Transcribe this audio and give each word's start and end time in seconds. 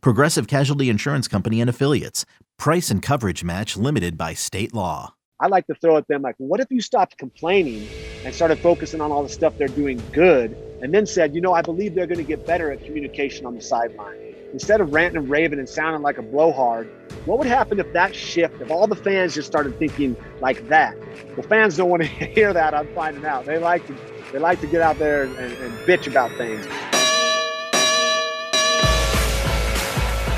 Progressive 0.00 0.46
Casualty 0.46 0.88
Insurance 0.88 1.28
Company 1.28 1.60
and 1.60 1.70
Affiliates. 1.70 2.24
Price 2.58 2.90
and 2.90 3.02
coverage 3.02 3.44
match 3.44 3.76
limited 3.76 4.16
by 4.16 4.34
state 4.34 4.74
law. 4.74 5.14
I 5.40 5.48
like 5.48 5.66
to 5.66 5.74
throw 5.74 5.96
at 5.96 6.06
them 6.08 6.22
like, 6.22 6.36
what 6.38 6.60
if 6.60 6.68
you 6.70 6.80
stopped 6.80 7.18
complaining 7.18 7.88
and 8.24 8.34
started 8.34 8.58
focusing 8.58 9.00
on 9.00 9.12
all 9.12 9.22
the 9.22 9.28
stuff 9.28 9.58
they're 9.58 9.68
doing 9.68 10.00
good 10.12 10.56
and 10.80 10.94
then 10.94 11.06
said, 11.06 11.34
you 11.34 11.40
know, 11.40 11.52
I 11.52 11.62
believe 11.62 11.94
they're 11.94 12.06
going 12.06 12.18
to 12.18 12.24
get 12.24 12.46
better 12.46 12.70
at 12.70 12.84
communication 12.84 13.44
on 13.46 13.54
the 13.54 13.60
sideline. 13.60 14.34
Instead 14.52 14.80
of 14.80 14.92
ranting 14.92 15.18
and 15.18 15.28
raving 15.28 15.58
and 15.58 15.68
sounding 15.68 16.02
like 16.02 16.16
a 16.16 16.22
blowhard, 16.22 16.88
what 17.24 17.38
would 17.38 17.48
happen 17.48 17.80
if 17.80 17.92
that 17.92 18.14
shift, 18.14 18.60
if 18.60 18.70
all 18.70 18.86
the 18.86 18.94
fans 18.94 19.34
just 19.34 19.48
started 19.48 19.76
thinking 19.78 20.16
like 20.40 20.68
that? 20.68 20.96
Well, 21.36 21.46
fans 21.48 21.76
don't 21.76 21.90
want 21.90 22.02
to 22.02 22.08
hear 22.08 22.52
that. 22.52 22.72
I'm 22.72 22.86
finding 22.94 23.24
out. 23.24 23.46
They 23.46 23.58
like 23.58 23.86
to 23.88 23.96
they 24.32 24.38
like 24.38 24.60
to 24.60 24.66
get 24.66 24.80
out 24.80 24.98
there 24.98 25.24
and, 25.24 25.36
and 25.36 25.72
bitch 25.86 26.06
about 26.06 26.30
things. 26.36 26.66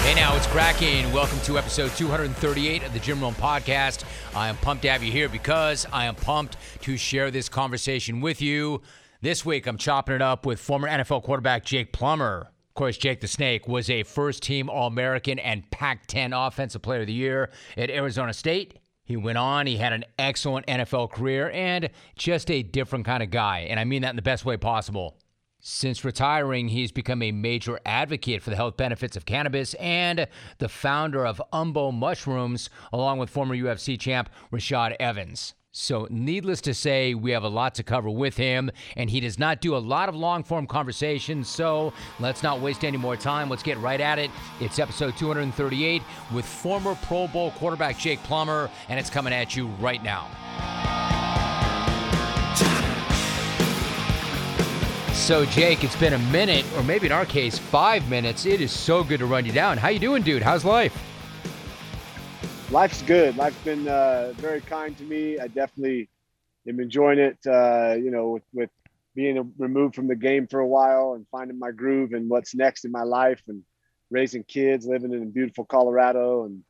Hey 0.07 0.15
now, 0.15 0.37
it's 0.37 0.47
cracking. 0.47 1.13
Welcome 1.13 1.41
to 1.41 1.59
episode 1.59 1.91
238 1.97 2.85
of 2.85 2.93
the 2.93 3.01
Jim 3.01 3.21
Rome 3.21 3.35
Podcast. 3.35 4.05
I 4.37 4.49
am 4.49 4.57
pumped 4.59 4.83
to 4.83 4.89
have 4.89 5.03
you 5.03 5.11
here 5.11 5.29
because 5.29 5.85
I 5.93 6.05
am 6.05 6.15
pumped 6.15 6.57
to 6.83 6.97
share 6.97 7.33
this 7.33 7.49
conversation 7.49 8.21
with 8.21 8.41
you. 8.41 8.83
This 9.21 9.45
week, 9.45 9.67
I'm 9.67 9.77
chopping 9.77 10.15
it 10.15 10.23
up 10.23 10.47
with 10.47 10.61
former 10.61 10.89
NFL 10.89 11.25
quarterback 11.25 11.65
Jake 11.65 11.93
Plummer. 11.93 12.53
Of 12.69 12.75
course, 12.75 12.97
Jake 12.97 13.21
the 13.21 13.27
Snake 13.27 13.67
was 13.67 13.91
a 13.91 14.05
first 14.05 14.45
team 14.45 14.71
All 14.71 14.87
American 14.87 15.41
and 15.41 15.69
Pac 15.73 16.07
10 16.07 16.33
Offensive 16.33 16.83
Player 16.83 17.01
of 17.01 17.09
the 17.09 17.13
Year 17.13 17.51
at 17.77 17.91
Arizona 17.91 18.33
State. 18.33 18.79
He 19.03 19.17
went 19.17 19.39
on, 19.39 19.67
he 19.67 19.77
had 19.77 19.93
an 19.93 20.05
excellent 20.21 20.67
NFL 20.69 21.11
career 21.11 21.51
and 21.51 21.91
just 22.15 22.49
a 22.53 22.63
different 22.63 23.07
kind 23.07 23.25
of 23.25 23.31
guy. 23.31 23.67
And 23.69 23.81
I 23.81 23.85
mean 23.85 24.03
that 24.03 24.11
in 24.11 24.17
the 24.17 24.23
best 24.23 24.45
way 24.45 24.57
possible. 24.57 25.19
Since 25.69 26.05
retiring, 26.05 26.69
he's 26.69 26.93
become 26.93 27.23
a 27.23 27.33
major 27.33 27.81
advocate 27.85 28.41
for 28.41 28.51
the 28.51 28.57
health 28.57 28.77
benefits 28.77 29.17
of 29.17 29.27
cannabis 29.27 29.75
and 29.75 30.29
the 30.59 30.69
founder 30.69 31.27
of 31.27 31.43
Umbo 31.53 31.93
Mushrooms, 31.93 32.71
along 32.93 33.19
with 33.19 33.31
former 33.31 33.57
UFC 33.57 33.99
champ 33.99 34.31
Rashad 34.53 34.95
Evans. 35.01 35.55
So, 35.73 36.07
needless 36.09 36.61
to 36.61 36.73
say, 36.73 37.15
we 37.15 37.33
have 37.33 37.43
a 37.43 37.49
lot 37.49 37.75
to 37.75 37.83
cover 37.83 38.09
with 38.09 38.37
him, 38.37 38.71
and 38.97 39.11
he 39.11 39.19
does 39.19 39.41
not 39.41 39.61
do 39.61 39.75
a 39.75 39.79
lot 39.79 40.09
of 40.09 40.15
long 40.15 40.45
form 40.45 40.69
conversations. 40.69 41.49
So, 41.49 41.93
let's 42.21 42.45
not 42.45 42.61
waste 42.61 42.85
any 42.85 42.97
more 42.97 43.17
time. 43.17 43.51
Let's 43.51 43.65
get 43.65 43.77
right 43.79 44.01
at 44.01 44.21
it. 44.21 44.31
It's 44.61 44.79
episode 44.79 45.17
238 45.17 46.01
with 46.33 46.45
former 46.45 46.95
Pro 47.03 47.27
Bowl 47.27 47.51
quarterback 47.51 47.99
Jake 47.99 48.23
Plummer, 48.23 48.71
and 48.89 49.01
it's 49.01 49.11
coming 49.11 49.33
at 49.33 49.57
you 49.57 49.67
right 49.81 50.03
now. 50.05 50.29
So, 55.17 55.45
Jake, 55.47 55.83
it's 55.83 55.97
been 55.97 56.13
a 56.13 56.19
minute, 56.31 56.65
or 56.77 56.85
maybe 56.85 57.07
in 57.07 57.13
our 57.13 57.27
case, 57.27 57.59
five 57.59 58.09
minutes. 58.09 58.47
It 58.47 58.61
is 58.61 58.71
so 58.71 59.03
good 59.03 59.19
to 59.19 59.27
run 59.27 59.45
you 59.45 59.51
down. 59.51 59.77
How 59.77 59.89
you 59.89 59.99
doing, 59.99 60.23
dude? 60.23 60.43
How's 60.43 60.65
life? 60.65 60.97
life's 62.71 63.03
good. 63.03 63.37
Life's 63.37 63.59
been 63.65 63.89
uh, 63.89 64.33
very 64.37 64.61
kind 64.61 64.97
to 64.99 65.05
me. 65.05 65.39
I 65.39 65.49
definitely 65.49 66.09
am 66.69 66.81
enjoying 66.81 67.19
it. 67.19 67.39
Uh, 67.47 67.95
you 67.97 68.11
know, 68.11 68.31
with, 68.31 68.43
with 68.53 68.71
being 69.15 69.53
removed 69.59 69.95
from 69.95 70.09
the 70.09 70.17
game 70.17 70.47
for 70.47 70.61
a 70.61 70.67
while 70.67 71.15
and 71.15 71.27
finding 71.31 71.59
my 71.59 71.71
groove 71.71 72.13
and 72.13 72.29
what's 72.29 72.55
next 72.55 72.85
in 72.85 72.91
my 72.91 73.03
life 73.03 73.43
and 73.49 73.63
raising 74.11 74.45
kids, 74.45 74.87
living 74.87 75.13
in 75.13 75.31
beautiful 75.31 75.65
Colorado 75.65 76.45
and 76.45 76.63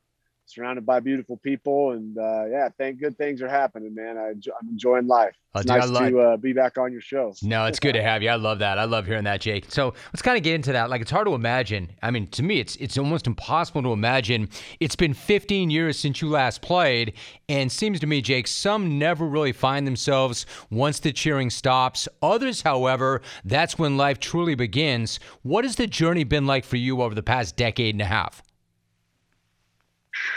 surrounded 0.47 0.87
by 0.87 1.01
beautiful 1.01 1.37
people. 1.37 1.93
And 1.93 2.17
uh, 2.17 2.47
yeah, 2.47 2.69
thank 2.79 3.01
good 3.01 3.19
things 3.19 3.43
are 3.43 3.49
happening, 3.49 3.95
man. 3.95 4.17
I, 4.17 4.29
am 4.31 4.41
enjoying 4.71 5.07
life. 5.07 5.35
Oh, 5.55 5.61
it's 5.61 5.71
oh, 5.71 5.77
nice 5.77 5.89
love- 5.89 6.11
to 6.11 6.21
uh, 6.21 6.37
be 6.37 6.53
back 6.53 6.79
on 6.79 6.93
your 6.93 7.01
show. 7.01 7.35
No, 7.43 7.67
it's 7.67 7.81
good 7.81 7.95
to 7.95 8.03
have 8.03 8.23
you. 8.23 8.31
I 8.31 8.37
love 8.37 8.61
that. 8.61 8.79
I 8.79 8.85
love 8.85 9.07
hearing 9.07 9.25
that, 9.25 9.41
Jake. 9.41 9.67
So 9.71 9.95
let's 10.13 10.23
kind 10.23 10.37
of 10.37 10.43
get 10.43 10.55
into 10.55 10.73
that. 10.73 10.91
Like, 10.91 11.01
it's 11.01 11.11
hard 11.11 11.27
to 11.27 11.35
imagine. 11.35 11.91
I 12.03 12.11
mean, 12.11 12.27
to 12.29 12.43
me, 12.43 12.61
it's 12.61 12.77
it's 12.77 12.97
almost 12.99 13.27
impossible 13.27 13.83
to 13.83 13.93
imagine. 13.93 14.49
It's 14.81 14.97
been 14.97 15.15
15 15.15 15.71
years 15.71 15.99
since 15.99 16.23
you 16.23 16.29
last 16.29 16.63
played, 16.63 17.15
and 17.49 17.71
seems 17.71 18.01
to 18.01 18.07
me, 18.07 18.21
Jake, 18.21 18.47
some 18.47 18.99
never 18.99 19.27
really 19.27 19.53
find 19.53 19.87
themselves 19.87 20.47
once 20.71 21.01
the 21.01 21.13
cheering 21.13 21.51
stops. 21.51 22.09
Others, 22.23 22.63
however, 22.63 23.23
that's 23.45 23.79
when 23.79 23.97
life 23.97 24.21
truly 24.21 24.55
begins. 24.55 25.19
What 25.43 25.65
has 25.65 25.77
the 25.77 25.87
journey 25.87 26.25
been 26.25 26.47
like 26.47 26.65
for 26.65 26.77
you 26.77 27.03
over 27.03 27.15
the 27.15 27.23
past 27.23 27.57
decade 27.57 27.95
and 27.95 28.03
a 28.03 28.07
half? 28.07 28.43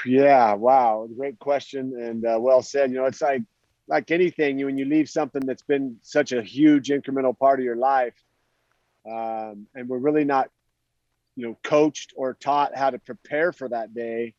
Yeah, 0.05 0.53
wow, 0.53 1.07
great 1.15 1.39
question 1.39 1.93
and 1.99 2.25
uh, 2.25 2.37
well 2.39 2.61
said. 2.61 2.91
You 2.91 2.97
know, 2.97 3.05
it's 3.05 3.21
like 3.21 3.43
like 3.87 4.11
anything, 4.11 4.59
you 4.59 4.65
when 4.67 4.77
you 4.77 4.85
leave 4.85 5.09
something 5.09 5.41
that's 5.45 5.63
been 5.63 5.97
such 6.01 6.31
a 6.31 6.41
huge 6.41 6.89
incremental 6.89 7.37
part 7.37 7.59
of 7.59 7.65
your 7.65 7.75
life, 7.75 8.13
um, 9.09 9.67
and 9.75 9.87
we're 9.87 9.97
really 9.97 10.25
not, 10.25 10.49
you 11.35 11.47
know, 11.47 11.57
coached 11.63 12.13
or 12.15 12.33
taught 12.35 12.75
how 12.75 12.89
to 12.89 12.99
prepare 12.99 13.51
for 13.51 13.67
that 13.69 13.93
day. 13.93 14.33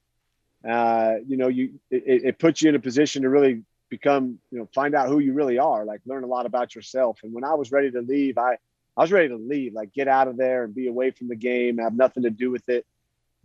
Uh, 0.68 1.16
you 1.26 1.36
know, 1.36 1.48
you 1.48 1.80
it, 1.90 2.24
it 2.24 2.38
puts 2.38 2.62
you 2.62 2.68
in 2.68 2.74
a 2.74 2.80
position 2.80 3.22
to 3.22 3.28
really 3.28 3.62
become, 3.88 4.38
you 4.50 4.58
know, 4.58 4.68
find 4.74 4.94
out 4.94 5.08
who 5.08 5.18
you 5.18 5.32
really 5.32 5.58
are, 5.58 5.84
like 5.84 6.00
learn 6.06 6.22
a 6.24 6.28
lot 6.28 6.46
about 6.46 6.74
yourself. 6.74 7.18
And 7.22 7.32
when 7.32 7.44
I 7.44 7.54
was 7.54 7.72
ready 7.72 7.90
to 7.90 8.00
leave, 8.00 8.38
I 8.38 8.56
I 8.96 9.02
was 9.02 9.12
ready 9.12 9.28
to 9.28 9.36
leave, 9.36 9.72
like 9.72 9.92
get 9.92 10.08
out 10.08 10.28
of 10.28 10.36
there 10.36 10.64
and 10.64 10.74
be 10.74 10.86
away 10.88 11.10
from 11.10 11.28
the 11.28 11.36
game, 11.36 11.78
have 11.78 11.94
nothing 11.94 12.22
to 12.24 12.30
do 12.30 12.50
with 12.50 12.68
it. 12.68 12.86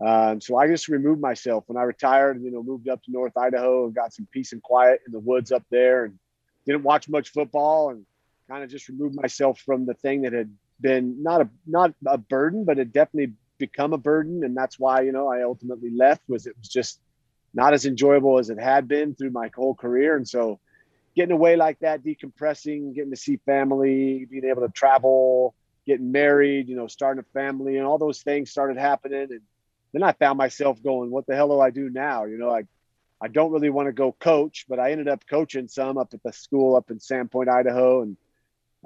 Um, 0.04 0.42
so 0.42 0.58
I 0.58 0.68
just 0.68 0.90
removed 0.90 1.22
myself 1.22 1.64
when 1.68 1.78
I 1.78 1.84
retired, 1.84 2.42
you 2.42 2.52
know, 2.52 2.62
moved 2.62 2.90
up 2.90 3.02
to 3.04 3.12
North 3.12 3.38
Idaho 3.38 3.86
and 3.86 3.96
got 3.96 4.14
some 4.14 4.28
peace 4.32 4.52
and 4.52 4.62
quiet 4.62 5.02
in 5.06 5.14
the 5.14 5.20
woods 5.20 5.52
up 5.52 5.64
there 5.70 6.06
and 6.06 6.20
didn't 6.66 6.84
watch 6.84 7.08
much 7.08 7.30
football 7.30 7.92
and 7.92 8.06
kind 8.50 8.64
of 8.64 8.70
just 8.70 8.90
removed 8.90 9.16
myself 9.16 9.60
from 9.60 9.86
the 9.86 9.94
thing 9.94 10.24
that 10.24 10.34
had 10.34 10.52
been 10.82 11.24
not 11.24 11.42
a, 11.42 11.50
not 11.66 11.94
a 12.06 12.18
burden, 12.18 12.66
but 12.66 12.78
it 12.78 12.92
definitely 12.92 13.34
become 13.58 13.94
a 13.94 13.98
burden. 13.98 14.44
And 14.44 14.56
that's 14.56 14.78
why, 14.78 15.02
you 15.02 15.14
know, 15.14 15.30
I 15.30 15.44
ultimately 15.44 15.92
left 15.92 16.24
was 16.28 16.46
it 16.46 16.58
was 16.60 16.68
just 16.68 17.00
not 17.54 17.74
as 17.74 17.86
enjoyable 17.86 18.38
as 18.38 18.50
it 18.50 18.60
had 18.60 18.88
been 18.88 19.16
through 19.16 19.32
my 19.32 19.50
whole 19.56 19.76
career. 19.76 20.18
And 20.18 20.28
so 20.28 20.60
getting 21.16 21.32
away 21.32 21.56
like 21.56 21.80
that, 21.80 22.04
decompressing, 22.04 22.94
getting 22.94 23.12
to 23.12 23.18
see 23.18 23.38
family, 23.46 24.28
being 24.30 24.44
able 24.44 24.64
to 24.64 24.74
travel, 24.74 25.56
getting 25.88 26.12
married, 26.12 26.68
you 26.68 26.76
know, 26.76 26.88
starting 26.88 27.22
a 27.22 27.34
family 27.34 27.78
and 27.78 27.86
all 27.86 27.98
those 27.98 28.22
things 28.22 28.52
started 28.52 28.78
happening. 28.78 29.28
And 29.32 29.42
then 29.96 30.04
I 30.04 30.12
found 30.12 30.38
myself 30.38 30.82
going, 30.84 31.10
what 31.10 31.26
the 31.26 31.36
hell 31.36 31.48
do 31.48 31.60
I 31.60 31.70
do 31.70 31.90
now? 31.90 32.26
You 32.26 32.38
know, 32.38 32.50
I, 32.50 32.64
I 33.22 33.30
don't 33.30 33.52
really 33.52 33.70
want 33.70 33.88
to 33.88 33.94
go 33.94 34.12
coach, 34.12 34.66
but 34.68 34.80
I 34.80 34.92
ended 34.92 35.08
up 35.08 35.26
coaching 35.28 35.68
some 35.68 35.98
up 35.98 36.14
at 36.14 36.22
the 36.22 36.34
school 36.34 36.76
up 36.76 36.92
in 36.92 37.00
Sandpoint, 37.00 37.48
Idaho. 37.48 38.02
And, 38.02 38.18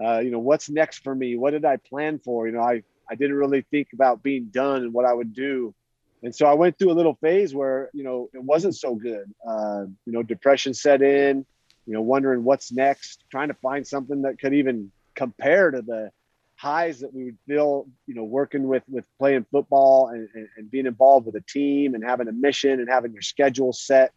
uh, 0.01 0.19
you 0.19 0.29
know, 0.29 0.39
what's 0.39 0.69
next 0.69 1.03
for 1.03 1.15
me? 1.15 1.35
What 1.35 1.51
did 1.51 1.65
I 1.65 1.77
plan 1.77 2.19
for? 2.19 2.45
You 2.45 2.53
know, 2.53 2.61
I, 2.61 2.83
I 3.09 3.15
didn't 3.15 3.37
really 3.37 3.65
think 3.71 3.87
about 3.93 4.21
being 4.21 4.45
done 4.45 4.83
and 4.83 4.93
what 4.93 5.05
I 5.05 5.13
would 5.13 5.33
do. 5.33 5.73
And 6.21 6.35
so 6.35 6.45
I 6.45 6.53
went 6.53 6.77
through 6.77 6.91
a 6.91 6.93
little 6.93 7.15
phase 7.15 7.55
where, 7.55 7.89
you 7.93 8.03
know, 8.03 8.29
it 8.33 8.43
wasn't 8.43 8.75
so 8.75 8.93
good. 8.93 9.33
Uh, 9.47 9.85
you 10.05 10.13
know, 10.13 10.21
depression 10.21 10.73
set 10.73 11.01
in, 11.01 11.45
you 11.85 11.93
know, 11.93 12.01
wondering 12.01 12.43
what's 12.43 12.71
next, 12.71 13.23
trying 13.31 13.47
to 13.47 13.53
find 13.55 13.87
something 13.87 14.21
that 14.23 14.39
could 14.39 14.53
even 14.53 14.91
compare 15.15 15.71
to 15.71 15.81
the, 15.81 16.11
highs 16.59 16.99
that 16.99 17.13
we 17.13 17.23
would 17.23 17.37
feel, 17.47 17.87
you 18.05 18.13
know, 18.13 18.25
working 18.25 18.67
with 18.67 18.83
with 18.89 19.05
playing 19.17 19.45
football 19.49 20.09
and, 20.09 20.27
and, 20.33 20.47
and, 20.57 20.69
being 20.69 20.85
involved 20.85 21.25
with 21.25 21.35
a 21.35 21.41
team 21.41 21.95
and 21.95 22.03
having 22.03 22.27
a 22.27 22.33
mission 22.33 22.81
and 22.81 22.89
having 22.89 23.13
your 23.13 23.21
schedule 23.21 23.71
set 23.71 24.11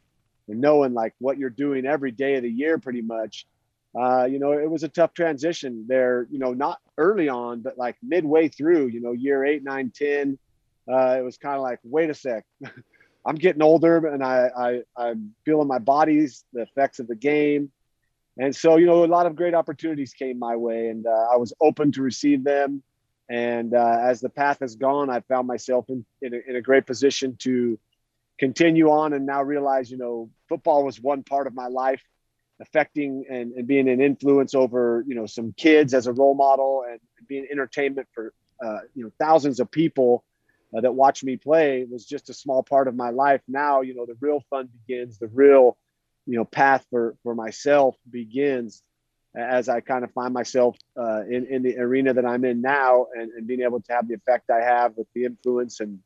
and 0.48 0.60
knowing 0.60 0.92
like 0.92 1.14
what 1.20 1.38
you're 1.38 1.50
doing 1.50 1.86
every 1.86 2.10
day 2.10 2.34
of 2.34 2.42
the 2.42 2.50
year, 2.50 2.78
pretty 2.78 3.00
much. 3.00 3.46
Uh, 3.96 4.24
you 4.24 4.40
know, 4.40 4.52
it 4.52 4.68
was 4.68 4.82
a 4.82 4.88
tough 4.88 5.14
transition 5.14 5.86
there. 5.88 6.26
You 6.32 6.40
know, 6.40 6.52
not 6.52 6.80
early 6.98 7.28
on, 7.28 7.60
but 7.60 7.78
like 7.78 7.96
midway 8.02 8.48
through. 8.48 8.88
You 8.88 9.00
know, 9.00 9.12
year 9.12 9.44
eight, 9.44 9.62
nine, 9.62 9.92
ten. 9.94 10.36
Uh, 10.92 11.16
it 11.18 11.22
was 11.22 11.36
kind 11.36 11.54
of 11.54 11.62
like, 11.62 11.78
wait 11.84 12.10
a 12.10 12.14
sec. 12.14 12.44
I'm 13.24 13.36
getting 13.36 13.62
older 13.62 14.04
and 14.08 14.24
I, 14.24 14.50
I 14.56 14.80
I'm 14.96 15.32
feeling 15.44 15.68
my 15.68 15.78
body's 15.78 16.44
the 16.52 16.62
effects 16.62 16.98
of 16.98 17.06
the 17.06 17.14
game 17.14 17.70
and 18.38 18.54
so 18.54 18.76
you 18.76 18.86
know 18.86 19.04
a 19.04 19.06
lot 19.06 19.26
of 19.26 19.36
great 19.36 19.54
opportunities 19.54 20.12
came 20.12 20.38
my 20.38 20.56
way 20.56 20.88
and 20.88 21.06
uh, 21.06 21.26
i 21.32 21.36
was 21.36 21.52
open 21.60 21.92
to 21.92 22.02
receive 22.02 22.44
them 22.44 22.82
and 23.28 23.74
uh, 23.74 23.98
as 24.00 24.20
the 24.20 24.28
path 24.28 24.58
has 24.60 24.76
gone 24.76 25.10
i 25.10 25.20
found 25.20 25.46
myself 25.46 25.88
in, 25.88 26.04
in 26.20 26.34
a, 26.34 26.38
in, 26.48 26.56
a, 26.56 26.62
great 26.62 26.86
position 26.86 27.36
to 27.36 27.78
continue 28.38 28.90
on 28.90 29.12
and 29.12 29.26
now 29.26 29.42
realize 29.42 29.90
you 29.90 29.98
know 29.98 30.30
football 30.48 30.84
was 30.84 31.00
one 31.00 31.22
part 31.22 31.46
of 31.46 31.54
my 31.54 31.66
life 31.68 32.02
affecting 32.60 33.24
and, 33.30 33.52
and 33.52 33.66
being 33.66 33.88
an 33.88 34.00
influence 34.00 34.54
over 34.54 35.04
you 35.06 35.14
know 35.14 35.26
some 35.26 35.52
kids 35.56 35.94
as 35.94 36.06
a 36.06 36.12
role 36.12 36.34
model 36.34 36.84
and 36.88 37.00
being 37.28 37.46
entertainment 37.50 38.08
for 38.12 38.32
uh, 38.64 38.78
you 38.94 39.04
know 39.04 39.10
thousands 39.18 39.60
of 39.60 39.70
people 39.70 40.24
uh, 40.76 40.80
that 40.80 40.94
watched 40.94 41.24
me 41.24 41.36
play 41.36 41.86
was 41.90 42.06
just 42.06 42.30
a 42.30 42.34
small 42.34 42.62
part 42.62 42.88
of 42.88 42.96
my 42.96 43.10
life. 43.10 43.42
Now, 43.46 43.82
you 43.82 43.94
know, 43.94 44.06
the 44.06 44.16
real 44.20 44.42
fun 44.48 44.68
begins, 44.86 45.18
the 45.18 45.28
real, 45.28 45.76
you 46.26 46.36
know, 46.36 46.44
path 46.44 46.86
for, 46.90 47.16
for 47.22 47.34
myself 47.34 47.96
begins 48.10 48.82
as 49.34 49.68
I 49.68 49.80
kind 49.80 50.04
of 50.04 50.12
find 50.12 50.34
myself 50.34 50.76
uh, 50.96 51.22
in, 51.22 51.46
in 51.46 51.62
the 51.62 51.78
arena 51.78 52.12
that 52.14 52.26
I'm 52.26 52.44
in 52.44 52.60
now 52.60 53.06
and, 53.16 53.30
and 53.32 53.46
being 53.46 53.62
able 53.62 53.80
to 53.80 53.92
have 53.92 54.06
the 54.06 54.14
effect 54.14 54.50
I 54.50 54.62
have 54.62 54.96
with 54.96 55.06
the 55.14 55.24
influence 55.24 55.80
and 55.80 56.00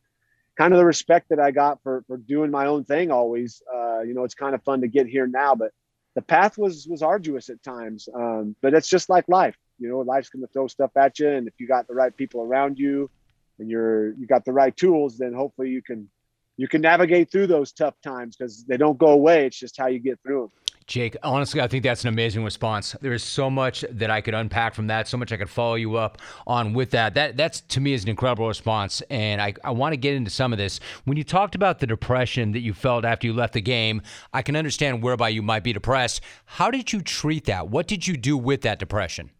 kind 0.57 0.73
of 0.73 0.79
the 0.79 0.85
respect 0.85 1.29
that 1.31 1.41
I 1.41 1.51
got 1.51 1.83
for, 1.83 2.05
for 2.07 2.17
doing 2.17 2.51
my 2.51 2.67
own 2.67 2.85
thing 2.85 3.11
always. 3.11 3.63
Uh, 3.73 4.01
you 4.01 4.15
know, 4.15 4.25
it's 4.25 4.35
kind 4.35 4.55
of 4.55 4.63
fun 4.63 4.81
to 4.83 4.89
get 4.89 5.07
here 5.07 5.27
now, 5.27 5.55
but 5.55 5.73
the 6.15 6.23
path 6.23 6.57
was, 6.57 6.87
was 6.89 7.03
arduous 7.03 7.51
at 7.51 7.63
times. 7.63 8.09
Um, 8.15 8.55
but 8.63 8.75
it's 8.75 8.89
just 8.89 9.09
like 9.09 9.29
life, 9.29 9.57
you 9.79 9.89
know, 9.89 9.99
life's 9.99 10.31
going 10.31 10.47
to 10.47 10.53
throw 10.53 10.69
stuff 10.69 10.97
at 10.97 11.19
you. 11.19 11.29
And 11.29 11.49
if 11.49 11.55
you 11.59 11.67
got 11.67 11.89
the 11.89 11.95
right 11.95 12.17
people 12.17 12.43
around 12.43 12.79
you 12.79 13.11
and 13.59 13.69
you're, 13.69 14.13
you 14.15 14.27
got 14.27 14.45
the 14.45 14.53
right 14.53 14.75
tools, 14.75 15.19
then 15.19 15.35
hopefully 15.35 15.71
you 15.71 15.83
can, 15.83 16.09
you 16.57 16.69
can 16.69 16.81
navigate 16.81 17.31
through 17.31 17.47
those 17.49 17.73
tough 17.73 17.95
times 18.03 18.37
because 18.37 18.65
they 18.65 18.77
don't 18.77 18.99
go 18.99 19.09
away. 19.09 19.47
It's 19.47 19.59
just 19.59 19.77
how 19.77 19.87
you 19.87 19.99
get 19.99 20.19
through 20.23 20.43
them. 20.43 20.51
Jake, 20.87 21.17
honestly, 21.25 21.61
I 21.61 21.67
think 21.67 21.83
that's 21.83 22.05
an 22.05 22.09
amazing 22.09 22.45
response. 22.45 22.95
There 23.01 23.13
is 23.13 23.25
so 23.25 23.51
much 23.51 23.85
that 23.91 24.09
I 24.09 24.21
could 24.21 24.35
unpack 24.35 24.73
from 24.73 24.87
that, 24.87 25.09
so 25.09 25.17
much 25.17 25.33
I 25.33 25.37
could 25.37 25.51
follow 25.51 25.75
you 25.75 25.97
up 25.97 26.23
on 26.47 26.75
with 26.75 26.93
that. 26.93 27.15
That 27.15 27.37
that's 27.37 27.61
to 27.63 27.81
me 27.81 27.93
is 27.93 28.05
an 28.05 28.11
incredible 28.11 28.47
response, 28.47 29.03
and 29.11 29.43
I, 29.43 29.55
I 29.65 29.73
want 29.73 29.95
to 29.95 29.97
get 29.97 30.15
into 30.15 30.31
some 30.31 30.53
of 30.53 30.59
this. 30.59 30.79
When 31.05 31.17
you 31.17 31.25
talked 31.25 31.57
about 31.57 31.81
the 31.81 31.89
depression 31.89 32.53
that 32.53 32.61
you 32.61 32.73
felt 32.73 33.05
after 33.05 33.27
you 33.27 33.33
left 33.33 33.55
the 33.55 33.61
game, 33.61 34.01
I 34.33 34.43
can 34.43 34.55
understand 34.55 35.03
whereby 35.03 35.31
you 35.31 35.43
might 35.43 35.65
be 35.65 35.73
depressed. 35.73 36.21
How 36.45 36.71
did 36.71 36.93
you 36.93 37.01
treat 37.03 37.47
that? 37.47 37.69
What 37.69 37.89
did 37.89 38.07
you 38.07 38.17
do 38.17 38.39
with 38.39 38.61
that 38.61 38.79
depression? 38.79 39.31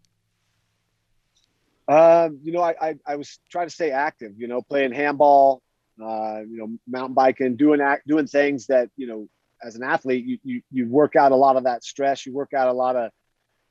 Um, 1.87 2.41
you 2.43 2.51
know, 2.51 2.63
I, 2.63 2.75
I, 2.81 2.95
I 3.07 3.15
was 3.15 3.39
trying 3.49 3.69
to 3.69 3.73
stay 3.73 3.93
active. 3.93 4.33
You 4.37 4.49
know, 4.49 4.63
playing 4.63 4.91
handball, 4.91 5.63
uh, 6.03 6.41
you 6.41 6.59
know, 6.59 6.77
mountain 6.87 7.15
biking, 7.15 7.57
doing 7.57 7.81
act, 7.81 8.07
doing 8.07 8.27
things 8.27 8.67
that 8.67 8.91
you 8.97 9.07
know 9.07 9.29
as 9.63 9.77
an 9.77 9.83
athlete, 9.83 10.25
you, 10.25 10.39
you, 10.45 10.63
you 10.71 10.89
work 10.89 11.17
out 11.17 11.33
a 11.33 11.37
lot 11.37 11.57
of 11.57 11.65
that 11.65 11.85
stress. 11.85 12.27
You 12.27 12.33
work 12.33 12.53
out 12.53 12.69
a 12.69 12.73
lot 12.73 12.97
of, 12.97 13.11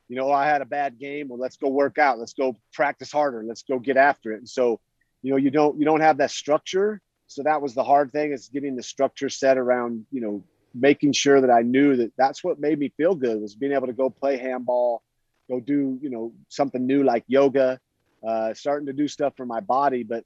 you 0.07 0.16
know, 0.16 0.30
oh, 0.30 0.31
I 0.31 0.48
had 0.48 0.62
a 0.62 0.66
bad 0.66 1.00
game. 1.00 1.27
Well, 1.27 1.39
let's 1.39 1.57
go 1.57 1.69
work 1.69 1.98
out. 1.98 2.19
Let's 2.19 2.33
go 2.33 2.57
practice 2.74 3.12
harder. 3.12 3.44
Let's 3.44 3.63
go 3.63 3.80
get 3.80 3.98
after 3.98 4.31
it. 4.33 4.38
And 4.38 4.50
so, 4.50 4.80
you 5.22 5.31
know, 5.31 5.38
you 5.38 5.51
don't, 5.51 5.80
you 5.80 5.86
don't 5.86 6.01
have 6.01 6.18
that 6.18 6.31
structure. 6.31 7.01
So 7.27 7.44
that 7.44 7.62
was 7.62 7.74
the 7.74 7.83
hard 7.83 8.12
thing 8.12 8.31
is 8.31 8.50
getting 8.50 8.75
the 8.75 8.83
structure 8.83 9.30
set 9.30 9.57
around, 9.57 10.06
you 10.12 10.21
know, 10.21 10.44
making 10.74 11.13
sure 11.13 11.42
that 11.42 11.50
I 11.50 11.62
knew 11.62 11.95
that 11.98 12.12
that's 12.18 12.44
what 12.44 12.60
made 12.60 12.78
me 12.78 12.92
feel 12.98 13.16
good 13.16 13.42
was 13.42 13.56
being 13.56 13.71
able 13.71 13.88
to 13.88 13.94
go 13.94 14.10
play 14.10 14.38
handball, 14.38 15.01
go 15.50 15.60
do, 15.60 15.98
you 16.01 16.10
know, 16.10 16.33
something 16.50 16.86
new 16.86 17.04
like 17.04 17.24
yoga, 17.28 17.80
uh, 18.28 18.54
starting 18.54 18.88
to 18.88 18.94
do 18.94 19.07
stuff 19.07 19.33
for 19.38 19.45
my 19.45 19.60
body. 19.60 20.04
But, 20.04 20.24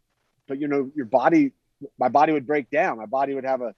but, 0.48 0.60
you 0.60 0.68
know, 0.68 0.90
your 0.96 1.06
body, 1.06 1.54
my 1.98 2.10
body 2.10 2.34
would 2.34 2.48
break 2.48 2.70
down. 2.70 2.98
My 2.98 3.06
body 3.06 3.34
would 3.34 3.46
have 3.46 3.62
a, 3.62 3.74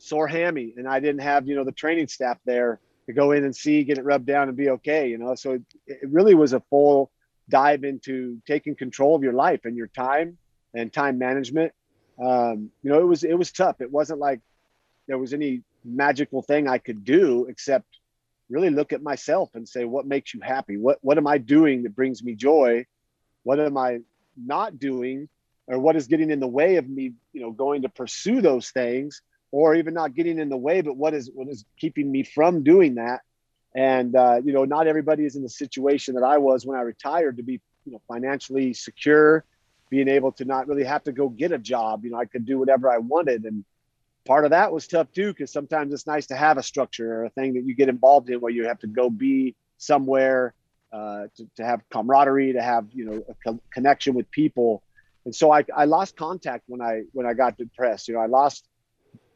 sore 0.00 0.26
hammy 0.26 0.74
and 0.76 0.88
I 0.88 1.00
didn't 1.00 1.20
have, 1.20 1.46
you 1.46 1.54
know, 1.54 1.64
the 1.64 1.72
training 1.72 2.08
staff 2.08 2.38
there 2.44 2.80
to 3.06 3.12
go 3.12 3.32
in 3.32 3.44
and 3.44 3.54
see, 3.54 3.84
get 3.84 3.98
it 3.98 4.04
rubbed 4.04 4.26
down 4.26 4.48
and 4.48 4.56
be 4.56 4.70
okay, 4.70 5.08
you 5.08 5.18
know? 5.18 5.34
So 5.34 5.52
it, 5.52 5.62
it 5.86 6.08
really 6.10 6.34
was 6.34 6.52
a 6.52 6.60
full 6.70 7.10
dive 7.48 7.84
into 7.84 8.40
taking 8.46 8.74
control 8.74 9.14
of 9.14 9.22
your 9.22 9.32
life 9.32 9.64
and 9.64 9.76
your 9.76 9.88
time 9.88 10.38
and 10.74 10.92
time 10.92 11.18
management. 11.18 11.72
Um, 12.22 12.70
you 12.82 12.90
know, 12.90 13.00
it 13.00 13.06
was, 13.06 13.24
it 13.24 13.38
was 13.38 13.52
tough. 13.52 13.80
It 13.80 13.90
wasn't 13.90 14.20
like 14.20 14.40
there 15.06 15.18
was 15.18 15.32
any 15.32 15.62
magical 15.84 16.42
thing 16.42 16.68
I 16.68 16.78
could 16.78 17.04
do 17.04 17.46
except 17.48 17.86
really 18.48 18.70
look 18.70 18.92
at 18.92 19.02
myself 19.02 19.50
and 19.54 19.68
say, 19.68 19.84
what 19.84 20.06
makes 20.06 20.34
you 20.34 20.40
happy? 20.40 20.76
What, 20.76 20.98
what 21.02 21.18
am 21.18 21.26
I 21.26 21.38
doing 21.38 21.82
that 21.84 21.94
brings 21.94 22.22
me 22.22 22.34
joy? 22.34 22.86
What 23.42 23.60
am 23.60 23.76
I 23.76 24.00
not 24.36 24.78
doing? 24.78 25.28
Or 25.66 25.78
what 25.78 25.96
is 25.96 26.06
getting 26.06 26.30
in 26.30 26.40
the 26.40 26.48
way 26.48 26.76
of 26.76 26.88
me, 26.88 27.12
you 27.32 27.40
know, 27.40 27.52
going 27.52 27.82
to 27.82 27.88
pursue 27.88 28.40
those 28.40 28.70
things 28.70 29.22
or 29.52 29.74
even 29.74 29.94
not 29.94 30.14
getting 30.14 30.38
in 30.38 30.48
the 30.48 30.56
way, 30.56 30.80
but 30.80 30.96
what 30.96 31.14
is 31.14 31.30
what 31.32 31.48
is 31.48 31.64
keeping 31.78 32.10
me 32.10 32.22
from 32.22 32.62
doing 32.62 32.96
that? 32.96 33.20
And 33.74 34.14
uh, 34.16 34.40
you 34.44 34.52
know, 34.52 34.64
not 34.64 34.86
everybody 34.86 35.24
is 35.24 35.36
in 35.36 35.42
the 35.42 35.48
situation 35.48 36.14
that 36.14 36.24
I 36.24 36.38
was 36.38 36.66
when 36.66 36.78
I 36.78 36.82
retired 36.82 37.36
to 37.36 37.42
be 37.42 37.60
you 37.84 37.92
know 37.92 38.00
financially 38.08 38.74
secure, 38.74 39.44
being 39.90 40.08
able 40.08 40.32
to 40.32 40.44
not 40.44 40.66
really 40.66 40.84
have 40.84 41.04
to 41.04 41.12
go 41.12 41.28
get 41.28 41.52
a 41.52 41.58
job. 41.58 42.04
You 42.04 42.10
know, 42.10 42.18
I 42.18 42.24
could 42.24 42.46
do 42.46 42.58
whatever 42.58 42.90
I 42.90 42.98
wanted, 42.98 43.44
and 43.44 43.64
part 44.24 44.44
of 44.44 44.50
that 44.50 44.72
was 44.72 44.86
tough 44.86 45.10
too 45.12 45.32
because 45.32 45.52
sometimes 45.52 45.92
it's 45.92 46.06
nice 46.06 46.26
to 46.26 46.36
have 46.36 46.58
a 46.58 46.62
structure 46.62 47.20
or 47.20 47.24
a 47.24 47.30
thing 47.30 47.54
that 47.54 47.64
you 47.64 47.74
get 47.74 47.88
involved 47.88 48.30
in 48.30 48.40
where 48.40 48.52
you 48.52 48.66
have 48.66 48.78
to 48.80 48.86
go 48.86 49.08
be 49.08 49.54
somewhere 49.78 50.54
uh, 50.92 51.24
to, 51.36 51.48
to 51.56 51.64
have 51.64 51.80
camaraderie, 51.90 52.52
to 52.52 52.62
have 52.62 52.86
you 52.92 53.04
know 53.04 53.24
a 53.28 53.34
co- 53.44 53.60
connection 53.72 54.14
with 54.14 54.30
people. 54.30 54.82
And 55.24 55.34
so 55.34 55.52
I, 55.52 55.64
I 55.76 55.84
lost 55.84 56.16
contact 56.16 56.64
when 56.66 56.80
I 56.80 57.02
when 57.12 57.26
I 57.26 57.34
got 57.34 57.58
depressed. 57.58 58.08
You 58.08 58.14
know, 58.14 58.20
I 58.20 58.26
lost 58.26 58.66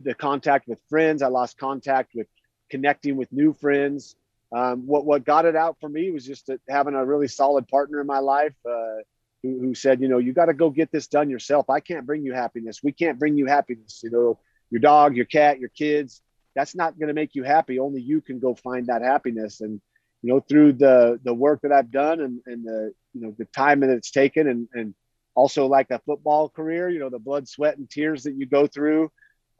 the 0.01 0.15
contact 0.15 0.67
with 0.69 0.79
friends. 0.89 1.23
I 1.23 1.29
lost 1.29 1.59
contact 1.59 2.13
with 2.15 2.27
connecting 2.71 3.17
with 3.17 3.33
new 3.33 3.53
friends. 3.53 4.17
Um, 4.55 4.87
what 4.87 5.05
what 5.05 5.25
got 5.25 5.45
it 5.47 5.57
out 5.57 5.77
for 5.81 5.89
me 5.89 6.11
was 6.11 6.25
just 6.25 6.49
having 6.69 6.95
a 6.95 7.05
really 7.05 7.29
solid 7.29 7.69
partner 7.69 8.01
in 8.01 8.07
my 8.07 8.21
life 8.21 8.55
uh, 8.69 9.03
who, 9.43 9.61
who 9.61 9.75
said, 9.75 10.01
you 10.01 10.09
know, 10.09 10.19
you 10.19 10.33
got 10.33 10.47
to 10.47 10.55
go 10.55 10.71
get 10.71 10.91
this 10.93 11.07
done 11.09 11.29
yourself. 11.29 11.69
I 11.69 11.81
can't 11.81 12.07
bring 12.07 12.25
you 12.25 12.33
happiness. 12.33 12.81
We 12.83 12.93
can't 12.93 13.19
bring 13.19 13.37
you 13.37 13.47
happiness. 13.47 14.01
You 14.03 14.11
know, 14.11 14.39
your 14.71 14.81
dog, 14.81 15.17
your 15.17 15.27
cat, 15.27 15.59
your 15.59 15.71
kids. 15.71 16.23
That's 16.55 16.75
not 16.75 16.99
going 16.99 17.09
to 17.09 17.15
make 17.15 17.35
you 17.35 17.43
happy. 17.43 17.79
Only 17.79 18.01
you 18.01 18.21
can 18.21 18.39
go 18.39 18.55
find 18.55 18.87
that 18.87 19.03
happiness. 19.03 19.61
And 19.61 19.81
you 20.23 20.33
know, 20.33 20.41
through 20.41 20.75
the 20.75 21.21
the 21.23 21.35
work 21.35 21.61
that 21.63 21.73
I've 21.73 21.91
done 21.91 22.21
and, 22.21 22.41
and 22.47 22.65
the 22.65 22.95
you 23.13 23.21
know 23.21 23.35
the 23.37 23.45
time 23.45 23.81
that 23.81 23.91
it's 23.91 24.11
taken, 24.11 24.49
and 24.49 24.69
and 24.73 24.95
also 25.35 25.67
like 25.67 25.91
a 25.91 26.01
football 26.01 26.49
career, 26.49 26.89
you 26.89 26.99
know, 26.99 27.11
the 27.11 27.19
blood, 27.19 27.49
sweat, 27.49 27.77
and 27.77 27.89
tears 27.89 28.25
that 28.25 28.35
you 28.35 28.47
go 28.47 28.67
through 28.67 29.11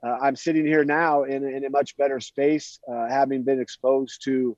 uh, 0.05 0.19
I'm 0.21 0.37
sitting 0.37 0.67
here 0.67 0.85
now 0.85 1.23
in, 1.23 1.45
in 1.45 1.65
a 1.65 1.71
much 1.71 1.97
better 1.97 2.21
space, 2.21 2.79
uh, 2.91 3.09
having 3.09 3.43
been 3.43 3.61
exposed 3.61 4.23
to 4.25 4.57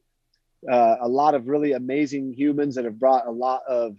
uh, 0.71 0.97
a 1.01 1.09
lot 1.09 1.35
of 1.35 1.47
really 1.47 1.73
amazing 1.73 2.33
humans 2.33 2.75
that 2.75 2.85
have 2.85 2.99
brought 2.99 3.27
a 3.27 3.31
lot 3.31 3.63
of 3.69 3.97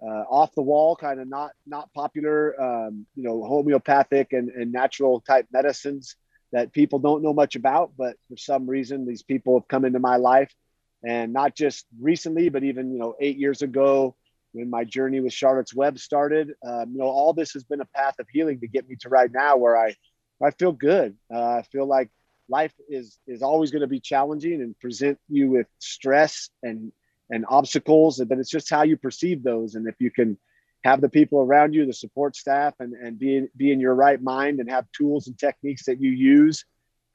uh, 0.00 0.24
off 0.30 0.54
the 0.54 0.62
wall, 0.62 0.94
kind 0.94 1.18
of 1.18 1.28
not 1.28 1.50
not 1.66 1.92
popular, 1.94 2.60
um, 2.60 3.06
you 3.16 3.24
know, 3.24 3.42
homeopathic 3.42 4.32
and, 4.32 4.50
and 4.50 4.70
natural 4.70 5.20
type 5.20 5.46
medicines 5.52 6.14
that 6.52 6.72
people 6.72 7.00
don't 7.00 7.22
know 7.22 7.32
much 7.32 7.56
about. 7.56 7.92
But 7.96 8.16
for 8.28 8.36
some 8.36 8.68
reason, 8.68 9.06
these 9.06 9.22
people 9.22 9.58
have 9.58 9.66
come 9.66 9.84
into 9.84 9.98
my 9.98 10.16
life, 10.16 10.54
and 11.02 11.32
not 11.32 11.56
just 11.56 11.86
recently, 12.00 12.50
but 12.50 12.62
even 12.62 12.92
you 12.92 12.98
know, 13.00 13.14
eight 13.18 13.38
years 13.38 13.62
ago, 13.62 14.14
when 14.54 14.70
my 14.70 14.84
journey 14.84 15.20
with 15.20 15.32
Charlotte's 15.32 15.74
Web 15.74 15.98
started. 15.98 16.54
Um, 16.64 16.92
you 16.92 16.98
know, 16.98 17.06
all 17.06 17.32
this 17.32 17.52
has 17.52 17.64
been 17.64 17.80
a 17.80 17.86
path 17.86 18.14
of 18.20 18.28
healing 18.28 18.60
to 18.60 18.68
get 18.68 18.88
me 18.88 18.96
to 19.00 19.08
right 19.08 19.30
now, 19.30 19.56
where 19.56 19.76
I 19.76 19.94
I 20.42 20.50
feel 20.52 20.72
good. 20.72 21.16
Uh, 21.32 21.56
I 21.56 21.62
feel 21.62 21.86
like 21.86 22.10
life 22.48 22.74
is 22.88 23.18
is 23.26 23.42
always 23.42 23.70
going 23.70 23.82
to 23.82 23.88
be 23.88 24.00
challenging 24.00 24.62
and 24.62 24.78
present 24.78 25.18
you 25.28 25.50
with 25.50 25.66
stress 25.78 26.50
and 26.62 26.92
and 27.30 27.44
obstacles, 27.48 28.22
but 28.28 28.38
it's 28.38 28.50
just 28.50 28.70
how 28.70 28.82
you 28.82 28.96
perceive 28.96 29.42
those. 29.42 29.74
And 29.74 29.88
if 29.88 29.96
you 29.98 30.10
can 30.10 30.38
have 30.84 31.00
the 31.00 31.08
people 31.08 31.40
around 31.40 31.74
you, 31.74 31.86
the 31.86 31.92
support 31.92 32.36
staff, 32.36 32.74
and 32.78 32.94
and 32.94 33.18
be 33.18 33.36
in, 33.36 33.48
be 33.56 33.72
in 33.72 33.80
your 33.80 33.94
right 33.94 34.22
mind 34.22 34.60
and 34.60 34.70
have 34.70 34.86
tools 34.92 35.26
and 35.26 35.38
techniques 35.38 35.86
that 35.86 36.00
you 36.00 36.10
use, 36.10 36.64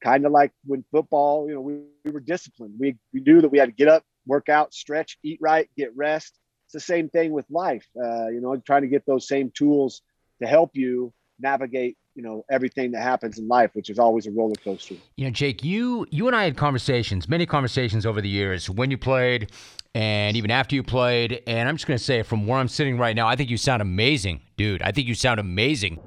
kind 0.04 0.26
of 0.26 0.32
like 0.32 0.52
when 0.66 0.84
football, 0.92 1.48
you 1.48 1.56
know, 1.56 1.62
we, 1.62 1.80
we 2.04 2.12
were 2.12 2.20
disciplined. 2.20 2.76
We 2.80 2.98
we 3.14 3.22
knew 3.22 3.42
that 3.42 3.50
we 3.50 3.60
had 3.60 3.68
to 3.68 3.72
get 3.72 3.88
up, 3.88 4.04
work 4.26 4.50
out, 4.50 4.74
stretch, 4.74 5.18
eat 5.24 5.40
right, 5.42 5.70
get 5.78 5.96
rest. 5.96 6.39
It's 6.70 6.74
the 6.86 6.94
same 6.94 7.10
thing 7.10 7.32
with 7.32 7.46
life. 7.50 7.88
Uh, 7.98 8.28
you 8.28 8.42
know, 8.42 8.56
trying 8.58 8.84
to 8.84 8.88
get 8.88 9.04
those 9.08 9.28
same 9.28 9.52
tools 9.56 10.04
to 10.40 10.48
help 10.48 10.72
you 10.76 11.12
navigate 11.40 11.98
you 12.14 12.22
know 12.22 12.44
everything 12.52 12.92
that 12.92 13.02
happens 13.02 13.40
in 13.40 13.48
life 13.48 13.70
which 13.74 13.90
is 13.90 13.98
always 13.98 14.28
a 14.28 14.32
roller 14.32 14.56
coaster. 14.62 14.96
You 15.16 15.26
know 15.26 15.32
jake 15.32 15.64
you 15.64 16.06
you 16.12 16.28
and 16.28 16.36
i 16.36 16.44
had 16.44 16.58
conversations 16.58 17.30
many 17.30 17.46
conversations 17.46 18.06
over 18.06 18.20
the 18.20 18.28
years 18.28 18.70
when 18.70 18.92
you 18.92 18.98
played 18.98 19.52
and 19.96 20.36
even 20.36 20.52
after 20.52 20.76
you 20.76 20.84
played. 20.84 21.42
And 21.48 21.70
i'm 21.70 21.78
just 21.78 21.88
going 21.88 21.98
to 21.98 22.04
say 22.04 22.22
from 22.24 22.46
where 22.46 22.60
i'm 22.60 22.68
sitting 22.68 22.98
right 22.98 23.16
now 23.16 23.26
i 23.26 23.38
think 23.38 23.50
you 23.50 23.56
sound 23.56 23.82
amazing 23.82 24.42
dude. 24.58 24.82
I 24.82 24.92
think 24.92 25.08
you 25.08 25.16
sound 25.16 25.40
amazing 25.40 26.00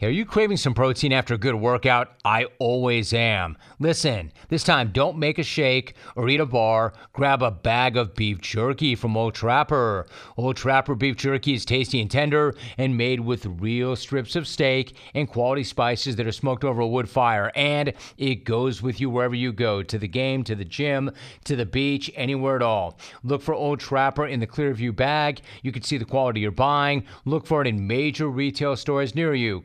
are 0.00 0.10
you 0.10 0.24
craving 0.24 0.58
some 0.58 0.74
protein 0.74 1.12
after 1.12 1.34
a 1.34 1.38
good 1.38 1.56
workout? 1.56 2.12
I 2.24 2.46
always 2.60 3.12
am. 3.12 3.58
Listen, 3.80 4.32
this 4.48 4.62
time 4.62 4.92
don't 4.92 5.18
make 5.18 5.40
a 5.40 5.42
shake 5.42 5.94
or 6.14 6.28
eat 6.28 6.38
a 6.38 6.46
bar. 6.46 6.92
Grab 7.12 7.42
a 7.42 7.50
bag 7.50 7.96
of 7.96 8.14
beef 8.14 8.40
jerky 8.40 8.94
from 8.94 9.16
Old 9.16 9.34
Trapper. 9.34 10.06
Old 10.36 10.56
Trapper 10.56 10.94
beef 10.94 11.16
jerky 11.16 11.54
is 11.54 11.64
tasty 11.64 12.00
and 12.00 12.08
tender 12.08 12.54
and 12.76 12.96
made 12.96 13.18
with 13.18 13.44
real 13.46 13.96
strips 13.96 14.36
of 14.36 14.46
steak 14.46 14.94
and 15.14 15.28
quality 15.28 15.64
spices 15.64 16.14
that 16.14 16.28
are 16.28 16.32
smoked 16.32 16.62
over 16.62 16.80
a 16.80 16.86
wood 16.86 17.10
fire. 17.10 17.50
And 17.56 17.92
it 18.16 18.44
goes 18.44 18.80
with 18.80 19.00
you 19.00 19.10
wherever 19.10 19.34
you 19.34 19.52
go 19.52 19.82
to 19.82 19.98
the 19.98 20.06
game, 20.06 20.44
to 20.44 20.54
the 20.54 20.64
gym, 20.64 21.10
to 21.42 21.56
the 21.56 21.66
beach, 21.66 22.08
anywhere 22.14 22.54
at 22.54 22.62
all. 22.62 23.00
Look 23.24 23.42
for 23.42 23.52
Old 23.52 23.80
Trapper 23.80 24.28
in 24.28 24.38
the 24.38 24.46
Clearview 24.46 24.94
bag. 24.94 25.40
You 25.62 25.72
can 25.72 25.82
see 25.82 25.98
the 25.98 26.04
quality 26.04 26.38
you're 26.38 26.52
buying. 26.52 27.04
Look 27.24 27.46
for 27.46 27.62
it 27.62 27.66
in 27.66 27.84
major 27.84 28.28
retail 28.28 28.76
stores 28.76 29.16
near 29.16 29.34
you. 29.34 29.60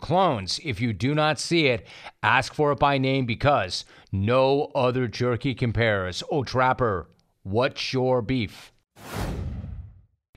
If 0.64 0.80
you 0.82 0.94
do 0.94 1.14
not 1.16 1.40
see 1.40 1.68
it, 1.68 1.86
ask 2.22 2.54
for 2.54 2.72
it 2.72 2.80
by 2.80 2.98
name 2.98 3.26
because 3.26 3.86
no 4.12 4.72
other 4.76 5.08
jerky 5.08 5.54
compares. 5.54 6.24
Oh, 6.32 6.44
Trapper, 6.44 7.08
what's 7.44 7.94
your 7.94 8.22
beef? 8.22 8.72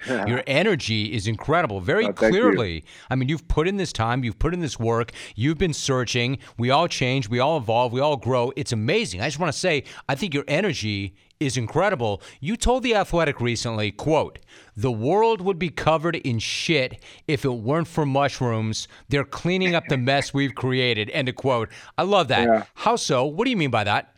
Your 0.08 0.42
energy 0.46 1.12
is 1.14 1.26
incredible. 1.26 1.80
Very 1.80 2.04
Oh, 2.06 2.12
clearly. 2.12 2.74
you. 2.74 2.82
I 3.10 3.16
mean, 3.16 3.28
you've 3.28 3.48
put 3.48 3.66
in 3.66 3.76
this 3.76 3.92
time, 3.92 4.22
you've 4.22 4.38
put 4.38 4.54
in 4.54 4.60
this 4.60 4.78
work, 4.78 5.10
you've 5.34 5.58
been 5.58 5.72
searching. 5.72 6.38
We 6.58 6.70
all 6.70 6.86
change, 6.86 7.28
we 7.28 7.40
all 7.40 7.56
evolve, 7.56 7.92
we 7.92 8.00
all 8.00 8.16
grow. 8.16 8.52
It's 8.54 8.70
amazing. 8.72 9.20
I 9.20 9.24
just 9.26 9.40
want 9.40 9.52
to 9.52 9.58
say, 9.58 9.82
I 10.08 10.14
think 10.14 10.32
your 10.32 10.44
energy 10.46 11.16
is 11.40 11.56
incredible. 11.56 12.22
You 12.40 12.56
told 12.56 12.82
the 12.82 12.94
Athletic 12.94 13.40
recently, 13.40 13.92
quote, 13.92 14.38
"The 14.76 14.92
world 14.92 15.40
would 15.40 15.58
be 15.58 15.70
covered 15.70 16.16
in 16.16 16.38
shit 16.38 17.02
if 17.26 17.44
it 17.44 17.50
weren't 17.50 17.88
for 17.88 18.06
mushrooms. 18.06 18.88
They're 19.08 19.24
cleaning 19.24 19.74
up 19.74 19.84
the 19.88 19.98
mess 19.98 20.32
we've 20.32 20.54
created." 20.54 21.10
End 21.10 21.28
of 21.28 21.36
quote. 21.36 21.68
I 21.98 22.02
love 22.02 22.28
that. 22.28 22.46
Yeah. 22.46 22.64
How 22.74 22.96
so? 22.96 23.24
What 23.24 23.44
do 23.44 23.50
you 23.50 23.56
mean 23.56 23.70
by 23.70 23.84
that? 23.84 24.16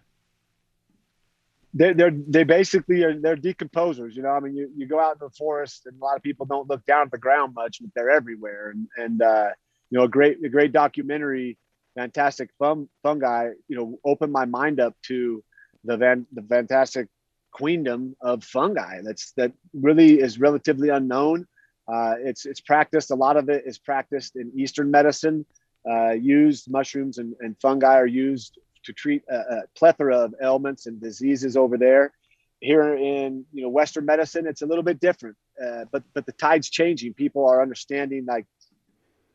they're, 1.75 1.95
they're 1.95 2.13
they 2.27 2.45
basically 2.45 3.03
are 3.05 3.19
they're 3.19 3.37
decomposers 3.37 4.15
you 4.15 4.23
know 4.23 4.31
i 4.31 4.41
mean 4.41 4.57
you, 4.57 4.71
you 4.77 4.87
go 4.87 4.99
out 4.99 5.13
in 5.13 5.19
the 5.21 5.31
forest 5.31 5.87
and 5.87 6.01
a 6.01 6.05
lot 6.05 6.17
of 6.17 6.23
people 6.23 6.47
don't 6.47 6.69
look 6.69 6.85
down 6.87 7.03
at 7.03 7.11
the 7.11 7.19
ground 7.19 7.55
much 7.55 7.79
but 7.81 7.91
they're 7.95 8.11
everywhere 8.11 8.71
and 8.71 8.89
and 8.97 9.23
uh 9.23 9.49
you 9.91 9.99
know 9.99 10.05
a 10.05 10.09
great 10.09 10.43
a 10.45 10.49
great 10.49 10.73
documentary 10.73 11.59
fantastic 11.95 12.51
fun 12.59 12.89
fungi 13.03 13.51
you 13.69 13.77
know 13.77 13.99
opened 14.05 14.33
my 14.33 14.45
mind 14.45 14.81
up 14.81 14.95
to 15.03 15.43
the 15.85 15.97
van 15.97 16.27
the 16.33 16.43
fantastic 16.43 17.09
queendom 17.53 18.15
of 18.21 18.45
fungi 18.45 19.01
that's 19.03 19.33
that 19.33 19.53
really 19.73 20.21
is 20.21 20.39
relatively 20.39 20.91
unknown 20.91 21.47
uh 21.93 22.15
it's 22.19 22.47
it's 22.47 22.61
practiced 22.61 23.11
a 23.11 23.15
lot 23.15 23.37
of 23.37 23.49
it 23.49 23.65
is 23.67 23.79
practiced 23.79 24.37
in 24.37 24.53
eastern 24.55 24.91
medicine 24.91 25.47
uh 25.91 26.11
used 26.11 26.71
mushrooms 26.71 27.19
and, 27.19 27.35
and 27.41 27.57
fungi 27.61 27.95
are 27.95 28.07
used 28.07 28.59
to 28.89 28.93
treat 28.93 29.23
a, 29.31 29.37
a 29.37 29.63
plethora 29.77 30.17
of 30.17 30.35
ailments 30.43 30.87
and 30.87 31.01
diseases 31.01 31.57
over 31.57 31.77
there. 31.77 32.13
Here 32.61 32.95
in 32.95 33.45
you 33.53 33.63
know 33.63 33.69
Western 33.69 34.05
medicine, 34.05 34.47
it's 34.47 34.63
a 34.63 34.67
little 34.67 34.83
bit 34.83 34.99
different, 34.99 35.37
uh, 35.65 35.85
but 35.93 36.03
but 36.13 36.27
the 36.27 36.33
tide's 36.33 36.69
changing. 36.69 37.15
People 37.15 37.47
are 37.47 37.63
understanding 37.63 38.25
like 38.27 38.47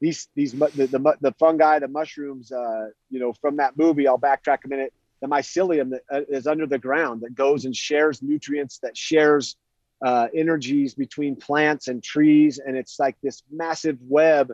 these 0.02 0.28
these 0.36 0.52
the 0.52 0.88
the, 0.92 1.18
the 1.22 1.32
fungi, 1.40 1.80
the 1.80 1.88
mushrooms. 1.88 2.52
Uh, 2.52 2.88
you 3.10 3.20
know, 3.20 3.32
from 3.32 3.58
that 3.58 3.78
movie, 3.78 4.08
I'll 4.08 4.20
backtrack 4.20 4.66
a 4.66 4.68
minute. 4.68 4.94
The 5.24 5.30
mycelium 5.30 5.92
that 5.92 6.02
uh, 6.12 6.22
is 6.28 6.48
under 6.48 6.68
the 6.68 6.78
ground 6.78 7.22
that 7.22 7.34
goes 7.34 7.64
and 7.64 7.74
shares 7.74 8.22
nutrients, 8.22 8.80
that 8.80 8.98
shares 8.98 9.56
uh, 10.04 10.28
energies 10.36 10.96
between 10.96 11.38
plants 11.38 11.88
and 11.88 12.04
trees, 12.04 12.60
and 12.60 12.76
it's 12.76 13.00
like 13.00 13.16
this 13.24 13.42
massive 13.50 13.98
web 14.02 14.52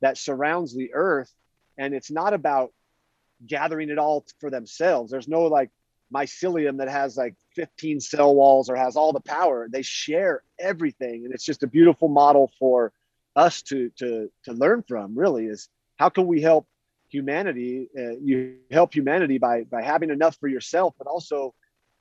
that 0.00 0.16
surrounds 0.16 0.76
the 0.76 0.94
earth. 0.94 1.34
And 1.76 1.92
it's 1.92 2.12
not 2.12 2.34
about 2.34 2.72
gathering 3.44 3.90
it 3.90 3.98
all 3.98 4.24
for 4.38 4.48
themselves. 4.48 5.10
There's 5.10 5.26
no 5.26 5.46
like 5.46 5.70
mycelium 6.14 6.78
that 6.78 6.88
has 6.88 7.16
like 7.16 7.34
15 7.56 7.98
cell 7.98 8.32
walls 8.32 8.70
or 8.70 8.76
has 8.76 8.94
all 8.94 9.12
the 9.12 9.18
power. 9.18 9.66
They 9.68 9.82
share 9.82 10.44
everything, 10.56 11.24
and 11.24 11.34
it's 11.34 11.44
just 11.44 11.64
a 11.64 11.66
beautiful 11.66 12.06
model 12.06 12.52
for 12.60 12.92
us 13.34 13.62
to 13.62 13.90
to 13.98 14.30
to 14.44 14.52
learn 14.52 14.84
from. 14.86 15.18
Really, 15.18 15.46
is 15.46 15.68
how 15.96 16.10
can 16.10 16.28
we 16.28 16.40
help 16.40 16.68
humanity? 17.12 17.88
Uh, 17.96 18.16
you 18.20 18.56
help 18.70 18.94
humanity 18.94 19.38
by 19.38 19.64
by 19.64 19.82
having 19.82 20.10
enough 20.10 20.36
for 20.40 20.48
yourself, 20.48 20.94
but 20.98 21.06
also 21.06 21.54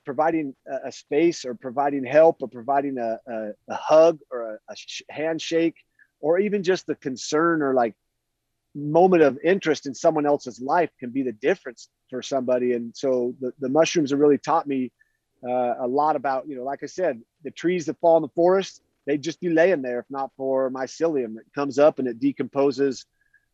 providing 0.06 0.56
a, 0.68 0.88
a 0.88 0.92
space 0.92 1.46
or 1.46 1.54
providing 1.54 2.04
help 2.04 2.38
or 2.42 2.48
providing 2.48 2.98
a, 2.98 3.20
a, 3.28 3.50
a 3.70 3.76
hug 3.76 4.20
or 4.32 4.54
a, 4.54 4.74
a 4.74 4.76
sh- 4.76 5.04
handshake 5.10 5.76
or 6.20 6.40
even 6.40 6.64
just 6.64 6.88
the 6.88 6.96
concern 6.96 7.62
or 7.62 7.74
like 7.74 7.94
moment 8.74 9.22
of 9.22 9.38
interest 9.44 9.86
in 9.86 9.94
someone 9.94 10.26
else's 10.26 10.62
life 10.62 10.90
can 11.00 11.10
be 11.10 11.24
the 11.24 11.32
difference 11.34 11.90
for 12.10 12.22
somebody. 12.22 12.74
And 12.74 12.96
so 12.96 13.36
the, 13.40 13.52
the 13.60 13.70
mushrooms 13.70 14.12
have 14.12 14.20
really 14.20 14.38
taught 14.38 14.68
me 14.68 14.92
uh, 15.48 15.76
a 15.80 15.88
lot 15.88 16.16
about, 16.16 16.48
you 16.48 16.56
know, 16.56 16.64
like 16.64 16.84
I 16.84 16.88
said, 16.88 17.22
the 17.44 17.52
trees 17.52 17.86
that 17.88 18.00
fall 18.00 18.18
in 18.18 18.22
the 18.22 18.30
forest, 18.30 18.82
they'd 19.06 19.22
just 19.22 19.42
be 19.42 19.50
laying 19.50 19.82
there 19.82 20.00
if 20.00 20.06
not 20.10 20.32
for 20.38 20.72
mycelium. 20.72 21.38
It 21.38 21.46
comes 21.54 21.80
up 21.80 22.00
and 22.00 22.08
it 22.08 22.20
decomposes 22.20 23.06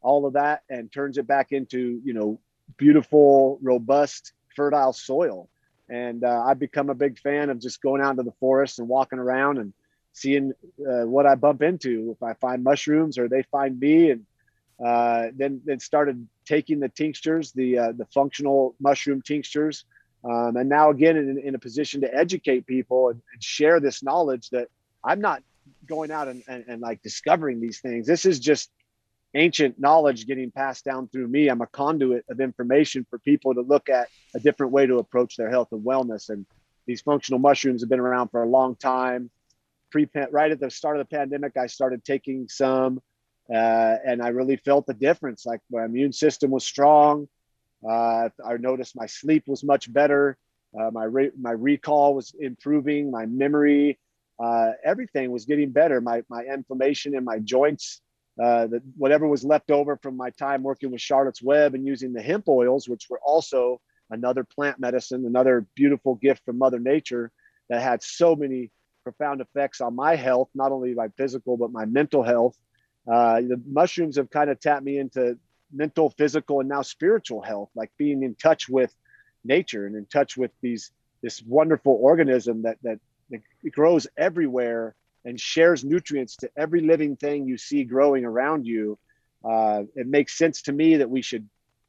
all 0.07 0.25
of 0.25 0.33
that 0.33 0.63
and 0.69 0.89
turns 0.89 1.17
it 1.17 1.27
back 1.27 1.51
into, 1.51 1.99
you 2.01 2.13
know, 2.13 2.39
beautiful, 2.77 3.59
robust, 3.61 4.31
fertile 4.55 4.93
soil. 4.93 5.49
And 5.89 6.23
uh, 6.23 6.45
I've 6.47 6.59
become 6.59 6.89
a 6.89 6.95
big 6.95 7.19
fan 7.19 7.49
of 7.49 7.59
just 7.59 7.81
going 7.81 8.01
out 8.01 8.11
into 8.11 8.23
the 8.23 8.31
forest 8.39 8.79
and 8.79 8.87
walking 8.87 9.19
around 9.19 9.57
and 9.57 9.73
seeing 10.13 10.53
uh, 10.79 11.05
what 11.05 11.25
I 11.25 11.35
bump 11.35 11.61
into. 11.61 12.15
If 12.15 12.23
I 12.23 12.33
find 12.35 12.63
mushrooms 12.63 13.17
or 13.17 13.27
they 13.27 13.43
find 13.51 13.77
me 13.77 14.11
and 14.11 14.25
uh, 14.83 15.27
then 15.35 15.61
then 15.65 15.79
started 15.79 16.25
taking 16.45 16.79
the 16.79 16.89
tinctures, 16.89 17.51
the 17.51 17.77
uh, 17.77 17.91
the 17.91 18.05
functional 18.05 18.75
mushroom 18.79 19.21
tinctures, 19.21 19.85
um, 20.23 20.55
and 20.55 20.69
now 20.69 20.89
again 20.89 21.17
in, 21.17 21.37
in 21.37 21.55
a 21.55 21.59
position 21.59 22.01
to 22.01 22.15
educate 22.15 22.65
people 22.65 23.09
and, 23.09 23.21
and, 23.33 23.43
share 23.43 23.79
this 23.79 24.03
knowledge 24.03 24.49
that 24.51 24.67
I'm 25.03 25.19
not 25.19 25.41
going 25.85 26.11
out 26.11 26.27
and, 26.27 26.43
and, 26.47 26.63
and 26.67 26.79
like 26.81 27.01
discovering 27.01 27.59
these 27.59 27.79
things. 27.79 28.05
This 28.05 28.25
is 28.25 28.39
just 28.39 28.69
ancient 29.33 29.79
knowledge 29.79 30.25
getting 30.25 30.51
passed 30.51 30.85
down 30.85 31.07
through 31.09 31.27
me. 31.27 31.47
I'm 31.49 31.61
a 31.61 31.67
conduit 31.67 32.25
of 32.29 32.39
information 32.39 33.05
for 33.09 33.19
people 33.19 33.53
to 33.53 33.61
look 33.61 33.89
at 33.89 34.07
a 34.35 34.39
different 34.39 34.71
way 34.71 34.85
to 34.85 34.97
approach 34.97 35.35
their 35.35 35.49
health 35.49 35.69
and 35.71 35.85
wellness. 35.85 36.29
And 36.29 36.45
these 36.85 37.01
functional 37.01 37.39
mushrooms 37.39 37.81
have 37.81 37.89
been 37.89 37.99
around 37.99 38.29
for 38.29 38.43
a 38.43 38.47
long 38.47 38.75
time. 38.75 39.29
Pre 39.91 40.07
right 40.31 40.51
at 40.51 40.59
the 40.59 40.69
start 40.69 40.99
of 40.99 41.07
the 41.07 41.15
pandemic, 41.15 41.55
I 41.57 41.67
started 41.67 42.03
taking 42.03 42.47
some 42.49 43.01
uh, 43.53 43.95
and 44.05 44.21
I 44.21 44.29
really 44.29 44.57
felt 44.57 44.85
the 44.85 44.93
difference. 44.93 45.45
Like 45.45 45.61
my 45.71 45.85
immune 45.85 46.11
system 46.11 46.51
was 46.51 46.65
strong. 46.65 47.27
Uh, 47.87 48.29
I 48.45 48.57
noticed 48.59 48.95
my 48.95 49.05
sleep 49.05 49.43
was 49.47 49.63
much 49.63 49.91
better. 49.91 50.37
Uh, 50.77 50.91
my 50.91 51.05
re- 51.05 51.31
my 51.39 51.51
recall 51.51 52.13
was 52.13 52.33
improving. 52.39 53.09
My 53.09 53.25
memory, 53.25 53.99
uh, 54.39 54.71
everything 54.83 55.31
was 55.31 55.45
getting 55.45 55.71
better. 55.71 56.01
My 56.01 56.23
my 56.29 56.43
inflammation 56.43 57.15
in 57.15 57.23
my 57.23 57.39
joints, 57.39 58.01
uh, 58.41 58.67
that 58.67 58.81
whatever 58.97 59.27
was 59.27 59.43
left 59.43 59.71
over 59.71 59.97
from 59.97 60.15
my 60.15 60.29
time 60.31 60.63
working 60.63 60.91
with 60.91 61.01
Charlotte's 61.01 61.41
Web 61.41 61.73
and 61.73 61.85
using 61.85 62.13
the 62.13 62.21
hemp 62.21 62.47
oils, 62.47 62.87
which 62.87 63.07
were 63.09 63.19
also 63.23 63.81
another 64.09 64.43
plant 64.43 64.79
medicine, 64.79 65.25
another 65.25 65.65
beautiful 65.75 66.15
gift 66.15 66.45
from 66.45 66.57
Mother 66.57 66.79
Nature 66.79 67.31
that 67.69 67.81
had 67.81 68.03
so 68.03 68.35
many 68.35 68.71
profound 69.03 69.41
effects 69.41 69.81
on 69.81 69.95
my 69.95 70.15
health, 70.15 70.49
not 70.53 70.71
only 70.71 70.93
my 70.93 71.07
physical 71.17 71.57
but 71.57 71.71
my 71.71 71.85
mental 71.85 72.23
health. 72.23 72.57
Uh, 73.11 73.41
the 73.41 73.61
mushrooms 73.65 74.17
have 74.17 74.29
kind 74.29 74.49
of 74.49 74.59
tapped 74.59 74.83
me 74.83 74.97
into 74.97 75.37
mental, 75.73 76.09
physical, 76.11 76.59
and 76.59 76.69
now 76.69 76.81
spiritual 76.81 77.41
health, 77.41 77.69
like 77.75 77.91
being 77.97 78.23
in 78.23 78.35
touch 78.35 78.69
with 78.69 78.93
nature 79.43 79.85
and 79.87 79.95
in 79.95 80.05
touch 80.05 80.37
with 80.37 80.51
these 80.61 80.91
this 81.21 81.41
wonderful 81.41 81.97
organism 82.01 82.61
that 82.63 82.77
that, 82.83 82.99
that 83.29 83.41
grows 83.71 84.07
everywhere 84.17 84.95
and 85.27 85.37
shares 85.37 85.83
nutrients 85.83 86.37
to 86.37 86.49
every 86.55 86.79
living 86.79 87.17
thing 87.17 87.45
you 87.45 87.57
see 87.57 87.83
growing 87.83 88.23
around 88.23 88.65
you. 88.65 88.97
Uh, 89.43 89.83
it 89.93 90.07
makes 90.07 90.37
sense 90.37 90.61
to 90.61 90.71
me 90.71 90.95
that 90.95 91.09
we 91.09 91.21
should 91.21 91.47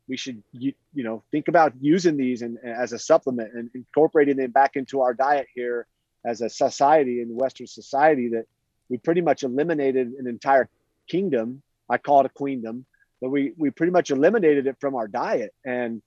we 0.09 0.17
should 0.17 0.43
you, 0.53 0.73
you 0.93 1.05
know 1.05 1.23
think 1.31 1.47
about 1.47 1.73
using 1.81 2.17
these 2.17 2.43
and 2.43 2.59
as 2.65 2.93
a 2.93 2.99
supplement 2.99 3.55
and 3.55 3.71
incorporating 3.75 4.37
them 4.37 4.51
back 4.51 4.75
into 4.75 5.03
our 5.03 5.15
diet 5.15 5.47
here 5.55 5.87
as 6.25 6.41
a 6.41 6.49
society 6.49 7.23
in 7.23 7.37
Western 7.37 7.69
society 7.69 8.29
that 8.31 8.47
we 8.89 8.99
pretty 8.99 9.21
much 9.21 9.45
eliminated 9.45 10.09
an 10.19 10.27
entire 10.27 10.69
kingdom. 11.09 11.63
I 11.89 11.99
call 11.99 12.21
it 12.21 12.27
a 12.27 12.31
queendom, 12.31 12.87
but 13.21 13.31
we 13.31 13.53
we 13.57 13.71
pretty 13.71 13.93
much 13.93 14.11
eliminated 14.11 14.67
it 14.67 14.77
from 14.81 14.97
our 14.97 15.07
diet, 15.07 15.55
and 15.65 16.03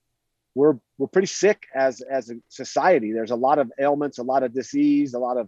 we're 0.54 0.78
we're 0.98 1.08
pretty 1.08 1.28
sick 1.28 1.64
as 1.74 2.02
as 2.02 2.30
a 2.30 2.36
society. 2.50 3.14
There's 3.14 3.32
a 3.32 3.38
lot 3.48 3.58
of 3.58 3.72
ailments, 3.80 4.18
a 4.18 4.24
lot 4.24 4.44
of 4.44 4.54
disease, 4.54 5.14
a 5.14 5.20
lot 5.20 5.38
of 5.38 5.48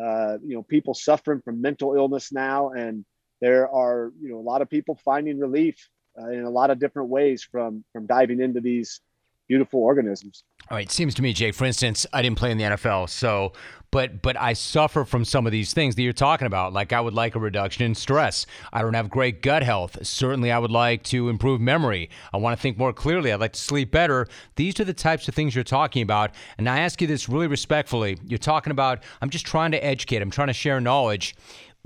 uh, 0.00 0.38
you 0.44 0.54
know 0.54 0.62
people 0.62 0.94
suffering 0.94 1.40
from 1.44 1.60
mental 1.60 1.94
illness 1.94 2.32
now, 2.32 2.70
and 2.70 3.04
there 3.40 3.68
are 3.68 4.12
you 4.20 4.30
know 4.30 4.38
a 4.38 4.46
lot 4.46 4.62
of 4.62 4.70
people 4.70 4.98
finding 5.04 5.38
relief 5.38 5.88
uh, 6.20 6.28
in 6.30 6.44
a 6.44 6.50
lot 6.50 6.70
of 6.70 6.78
different 6.78 7.08
ways 7.08 7.42
from 7.42 7.84
from 7.92 8.06
diving 8.06 8.40
into 8.40 8.60
these 8.60 9.00
beautiful 9.48 9.80
organisms. 9.80 10.44
All 10.70 10.76
right, 10.76 10.86
it 10.86 10.92
seems 10.92 11.14
to 11.14 11.22
me, 11.22 11.32
Jake. 11.32 11.54
For 11.54 11.64
instance, 11.64 12.06
I 12.12 12.22
didn't 12.22 12.38
play 12.38 12.50
in 12.50 12.58
the 12.58 12.64
NFL, 12.64 13.08
so 13.08 13.52
but 13.90 14.20
but 14.20 14.38
I 14.38 14.52
suffer 14.52 15.04
from 15.04 15.24
some 15.24 15.46
of 15.46 15.52
these 15.52 15.72
things 15.72 15.94
that 15.94 16.02
you're 16.02 16.12
talking 16.12 16.46
about. 16.46 16.72
Like 16.72 16.92
I 16.92 17.00
would 17.00 17.14
like 17.14 17.34
a 17.34 17.38
reduction 17.38 17.84
in 17.84 17.94
stress. 17.94 18.44
I 18.72 18.82
don't 18.82 18.94
have 18.94 19.08
great 19.08 19.42
gut 19.42 19.62
health. 19.62 20.04
Certainly, 20.04 20.50
I 20.50 20.58
would 20.58 20.70
like 20.70 21.02
to 21.04 21.28
improve 21.28 21.60
memory. 21.60 22.10
I 22.32 22.38
want 22.38 22.58
to 22.58 22.60
think 22.60 22.78
more 22.78 22.92
clearly. 22.92 23.32
I'd 23.32 23.40
like 23.40 23.52
to 23.52 23.60
sleep 23.60 23.90
better. 23.90 24.26
These 24.56 24.80
are 24.80 24.84
the 24.84 24.92
types 24.92 25.28
of 25.28 25.34
things 25.34 25.54
you're 25.54 25.64
talking 25.64 26.02
about. 26.02 26.32
And 26.58 26.68
I 26.68 26.80
ask 26.80 27.00
you 27.00 27.06
this 27.06 27.28
really 27.28 27.46
respectfully. 27.46 28.18
You're 28.26 28.38
talking 28.38 28.70
about. 28.70 29.02
I'm 29.22 29.30
just 29.30 29.46
trying 29.46 29.70
to 29.70 29.84
educate. 29.84 30.20
I'm 30.20 30.30
trying 30.30 30.48
to 30.48 30.52
share 30.52 30.80
knowledge 30.80 31.36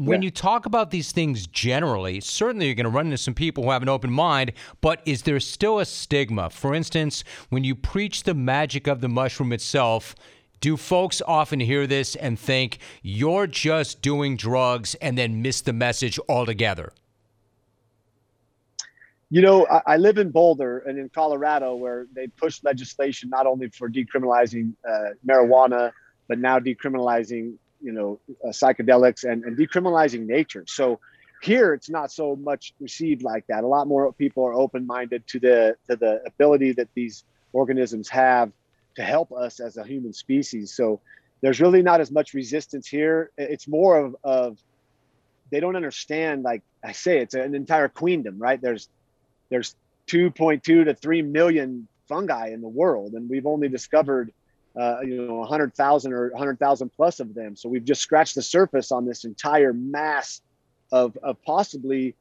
when 0.01 0.23
yeah. 0.23 0.27
you 0.27 0.31
talk 0.31 0.65
about 0.65 0.91
these 0.91 1.13
things 1.13 1.47
generally, 1.47 2.21
certainly 2.21 2.65
you're 2.65 2.75
going 2.75 2.85
to 2.85 2.91
run 2.91 3.07
into 3.07 3.19
some 3.19 3.35
people 3.35 3.65
who 3.65 3.71
have 3.71 3.83
an 3.83 3.89
open 3.91 4.11
mind, 4.11 4.53
but 4.81 5.03
is 5.05 5.23
there 5.23 5.39
still 5.39 5.79
a 5.79 5.85
stigma? 5.85 6.49
For 6.49 6.75
instance, 6.75 7.23
when 7.51 7.65
you 7.65 7.75
preach 7.75 8.23
the 8.23 8.33
magic 8.33 8.87
of 8.87 9.03
the 9.03 9.11
mushroom 9.11 9.53
itself, 9.53 10.15
do 10.61 10.79
folks 10.79 11.21
often 11.27 11.61
hear 11.61 11.87
this 11.87 12.17
and 12.17 12.39
think 12.39 12.79
you're 13.03 13.47
just 13.47 14.01
doing 14.01 14.39
drugs 14.39 14.95
and 14.97 15.19
then 15.19 15.43
miss 15.43 15.61
the 15.61 15.75
message 15.75 16.19
altogether? 16.31 16.95
You 19.29 19.43
know, 19.43 19.67
I, 19.67 19.83
I 19.87 19.97
live 19.99 20.17
in 20.17 20.31
Boulder 20.31 20.79
and 20.79 20.99
in 20.99 21.11
Colorado 21.11 21.75
where 21.75 22.07
they 22.15 22.27
pushed 22.27 22.65
legislation 22.65 23.29
not 23.29 23.47
only 23.47 23.69
for 23.69 23.91
decriminalizing 23.91 24.73
uh, 24.89 25.11
marijuana, 25.27 25.93
but 26.27 26.39
now 26.39 26.59
decriminalizing 26.59 27.57
you 27.83 27.93
know, 27.93 28.21
uh, 28.45 28.49
psychedelics 28.49 29.31
and, 29.31 29.45
and 29.45 29.57
decriminalizing 29.57 30.27
nature. 30.27 30.65
So 30.67 31.01
here 31.43 31.73
it's 31.73 31.89
not 31.89 32.13
so 32.13 32.37
much 32.37 32.75
received 32.81 33.23
like 33.23 33.47
that. 33.49 33.65
A 33.65 33.67
lot 33.67 33.87
more 33.87 34.13
people 34.13 34.45
are 34.45 34.53
open-minded 34.53 35.27
to 35.29 35.41
the 35.41 35.77
to 35.89 35.97
the 35.97 36.23
ability 36.27 36.73
that 36.73 36.89
these 36.95 37.25
organisms 37.53 38.09
have 38.09 38.53
to 38.97 39.03
help 39.03 39.33
us 39.33 39.61
as 39.61 39.77
a 39.77 39.85
human 39.85 40.13
species. 40.13 40.75
So 40.75 41.01
there's 41.41 41.61
really 41.61 41.83
not 41.83 42.01
as 42.01 42.11
much 42.11 42.35
resistance 42.35 42.87
here. 42.87 43.31
It's 43.39 43.67
more 43.67 43.99
of, 43.99 44.17
of 44.23 44.59
they 45.51 45.61
don't 45.61 45.77
understand. 45.77 46.43
Like 46.43 46.63
I 46.85 46.93
say, 46.93 47.19
it's 47.19 47.35
an 47.35 47.55
entire 47.55 47.89
queendom, 47.89 48.39
right? 48.39 48.61
There's 48.61 48.89
there's 49.49 49.75
2.2 50.09 50.63
to 50.63 50.95
3 50.95 51.23
million 51.23 51.89
fungi 52.09 52.49
in 52.49 52.61
the 52.61 52.69
world, 52.69 53.15
and 53.15 53.31
we've 53.31 53.47
only 53.47 53.69
discovered 53.69 54.33
uh, 54.79 55.01
you 55.03 55.27
know 55.27 55.35
100,000 55.37 56.13
or 56.13 56.31
100,000 56.31 56.91
plus 56.91 57.21
of 57.21 57.35
them. 57.35 57.57
So 57.57 57.69
we've 57.69 57.85
just 57.85 58.01
scratched 58.01 58.35
the 58.35 58.43
surface 58.43 58.93
on 58.93 59.07
this 59.07 59.25
entire 59.25 59.73
mass 59.73 60.43
of 60.93 61.17
of 61.23 61.43
possibly 61.43 62.15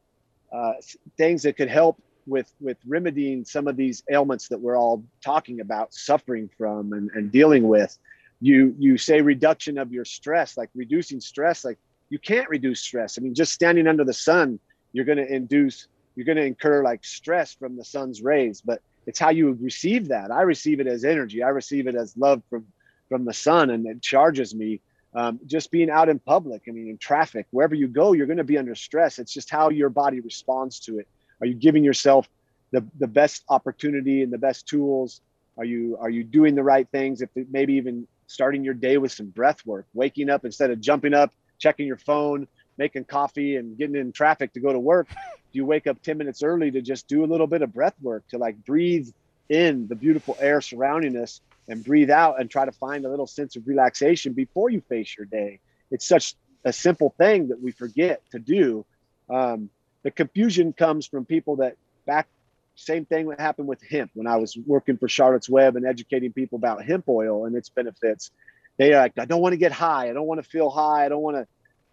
uh, 0.51 0.73
things 1.17 1.43
that 1.43 1.57
could 1.57 1.69
help 1.69 2.01
with 2.25 2.51
with 2.59 2.77
remedying 2.87 3.45
some 3.45 3.67
of 3.67 3.75
these 3.75 4.03
ailments 4.11 4.47
that 4.49 4.59
we're 4.59 4.77
all 4.77 5.03
talking 5.23 5.61
about 5.61 5.93
suffering 5.93 6.49
from 6.57 6.93
and, 6.93 7.09
and 7.13 7.31
dealing 7.31 7.67
with. 7.67 7.97
You 8.41 8.75
you 8.77 8.97
say 8.97 9.21
reduction 9.21 9.77
of 9.77 9.91
your 9.91 10.05
stress 10.05 10.57
like 10.57 10.69
reducing 10.75 11.19
stress 11.19 11.65
like 11.65 11.77
you 12.09 12.19
can't 12.19 12.49
reduce 12.49 12.79
stress. 12.79 13.17
I 13.17 13.21
mean 13.21 13.35
just 13.35 13.53
standing 13.53 13.87
under 13.87 14.03
the 14.03 14.13
sun 14.13 14.59
you're 14.93 15.05
going 15.05 15.17
to 15.17 15.31
induce 15.31 15.87
you're 16.15 16.25
going 16.25 16.37
to 16.37 16.45
incur 16.45 16.83
like 16.83 17.05
stress 17.05 17.53
from 17.53 17.77
the 17.77 17.85
sun's 17.85 18.21
rays. 18.21 18.61
But 18.61 18.81
it's 19.09 19.17
how 19.17 19.31
you 19.31 19.57
receive 19.59 20.09
that. 20.09 20.29
I 20.29 20.43
receive 20.43 20.79
it 20.79 20.85
as 20.85 21.03
energy. 21.03 21.41
I 21.41 21.49
receive 21.49 21.87
it 21.87 21.95
as 21.95 22.15
love 22.15 22.43
from 22.47 22.65
from 23.09 23.25
the 23.25 23.33
sun 23.33 23.71
and 23.71 23.87
it 23.87 24.03
charges 24.03 24.53
me 24.53 24.79
um, 25.15 25.39
just 25.47 25.71
being 25.71 25.89
out 25.89 26.09
in 26.09 26.19
public 26.19 26.61
i 26.67 26.71
mean 26.71 26.87
in 26.87 26.97
traffic. 26.99 27.47
Wherever 27.49 27.73
you 27.73 27.87
go 27.87 28.13
you're 28.13 28.27
going 28.27 28.37
to 28.37 28.43
be 28.43 28.59
under 28.59 28.75
stress. 28.75 29.17
It's 29.17 29.33
just 29.33 29.49
how 29.49 29.71
your 29.71 29.89
body 29.89 30.19
responds 30.19 30.79
to 30.81 30.99
it. 30.99 31.07
Are 31.41 31.47
you 31.47 31.55
giving 31.55 31.83
yourself 31.83 32.29
the, 32.71 32.85
the 32.99 33.07
best 33.07 33.43
opportunity 33.49 34.21
and 34.21 34.31
the 34.31 34.37
best 34.37 34.67
tools? 34.67 35.21
Are 35.57 35.65
you 35.65 35.97
are 35.99 36.11
you 36.11 36.23
doing 36.23 36.53
the 36.53 36.63
right 36.63 36.87
things? 36.91 37.23
If 37.23 37.29
maybe 37.49 37.73
even 37.73 38.07
starting 38.27 38.63
your 38.63 38.75
day 38.75 38.99
with 38.99 39.11
some 39.11 39.29
breath 39.31 39.65
work 39.65 39.87
waking 39.95 40.29
up 40.29 40.45
instead 40.45 40.69
of 40.69 40.79
jumping 40.79 41.15
up 41.15 41.31
checking 41.57 41.87
your 41.87 41.97
phone 41.97 42.47
making 42.79 43.03
coffee 43.03 43.57
and 43.57 43.77
getting 43.77 43.95
in 43.95 44.11
traffic 44.11 44.53
to 44.53 44.59
go 44.59 44.73
to 44.73 44.79
work 44.79 45.07
do 45.09 45.15
you 45.51 45.65
wake 45.65 45.85
up 45.85 46.01
10 46.01 46.17
minutes 46.17 46.41
early 46.41 46.71
to 46.71 46.81
just 46.81 47.07
do 47.07 47.23
a 47.23 47.27
little 47.27 47.45
bit 47.45 47.61
of 47.61 47.71
breath 47.71 47.95
work 48.01 48.27
to 48.29 48.39
like 48.39 48.55
breathe 48.65 49.07
in 49.49 49.87
the 49.87 49.95
beautiful 49.95 50.35
air 50.39 50.61
surrounding 50.61 51.15
us 51.17 51.41
and 51.67 51.83
breathe 51.83 52.09
out 52.09 52.39
and 52.39 52.49
try 52.49 52.65
to 52.65 52.71
find 52.71 53.05
a 53.05 53.09
little 53.09 53.27
sense 53.27 53.55
of 53.55 53.67
relaxation 53.67 54.33
before 54.33 54.71
you 54.71 54.81
face 54.89 55.15
your 55.17 55.25
day 55.25 55.59
it's 55.91 56.07
such 56.07 56.35
a 56.65 56.73
simple 56.73 57.13
thing 57.17 57.49
that 57.49 57.61
we 57.61 57.71
forget 57.71 58.21
to 58.31 58.39
do 58.39 58.85
um, 59.29 59.69
the 60.03 60.11
confusion 60.11 60.73
comes 60.73 61.05
from 61.05 61.25
people 61.25 61.57
that 61.57 61.75
back 62.05 62.27
same 62.79 63.05
thing 63.05 63.27
that 63.27 63.39
happened 63.39 63.67
with 63.67 63.81
hemp 63.83 64.11
when 64.13 64.25
I 64.25 64.37
was 64.37 64.57
working 64.65 64.97
for 64.97 65.09
Charlotte's 65.09 65.49
Web 65.49 65.75
and 65.75 65.85
educating 65.85 66.31
people 66.31 66.55
about 66.55 66.83
hemp 66.83 67.09
oil 67.09 67.45
and 67.45 67.55
its 67.55 67.69
benefits. 67.69 68.31
They 68.77 68.93
are 68.93 69.01
like, 69.01 69.17
I 69.17 69.25
don't 69.25 69.41
want 69.41 69.53
to 69.53 69.57
get 69.57 69.73
high. 69.73 70.09
I 70.09 70.13
don't 70.13 70.25
want 70.25 70.41
to 70.41 70.49
feel 70.49 70.69
high. 70.69 71.05
I 71.05 71.09
don't 71.09 71.21
want 71.21 71.35
to 71.35 71.47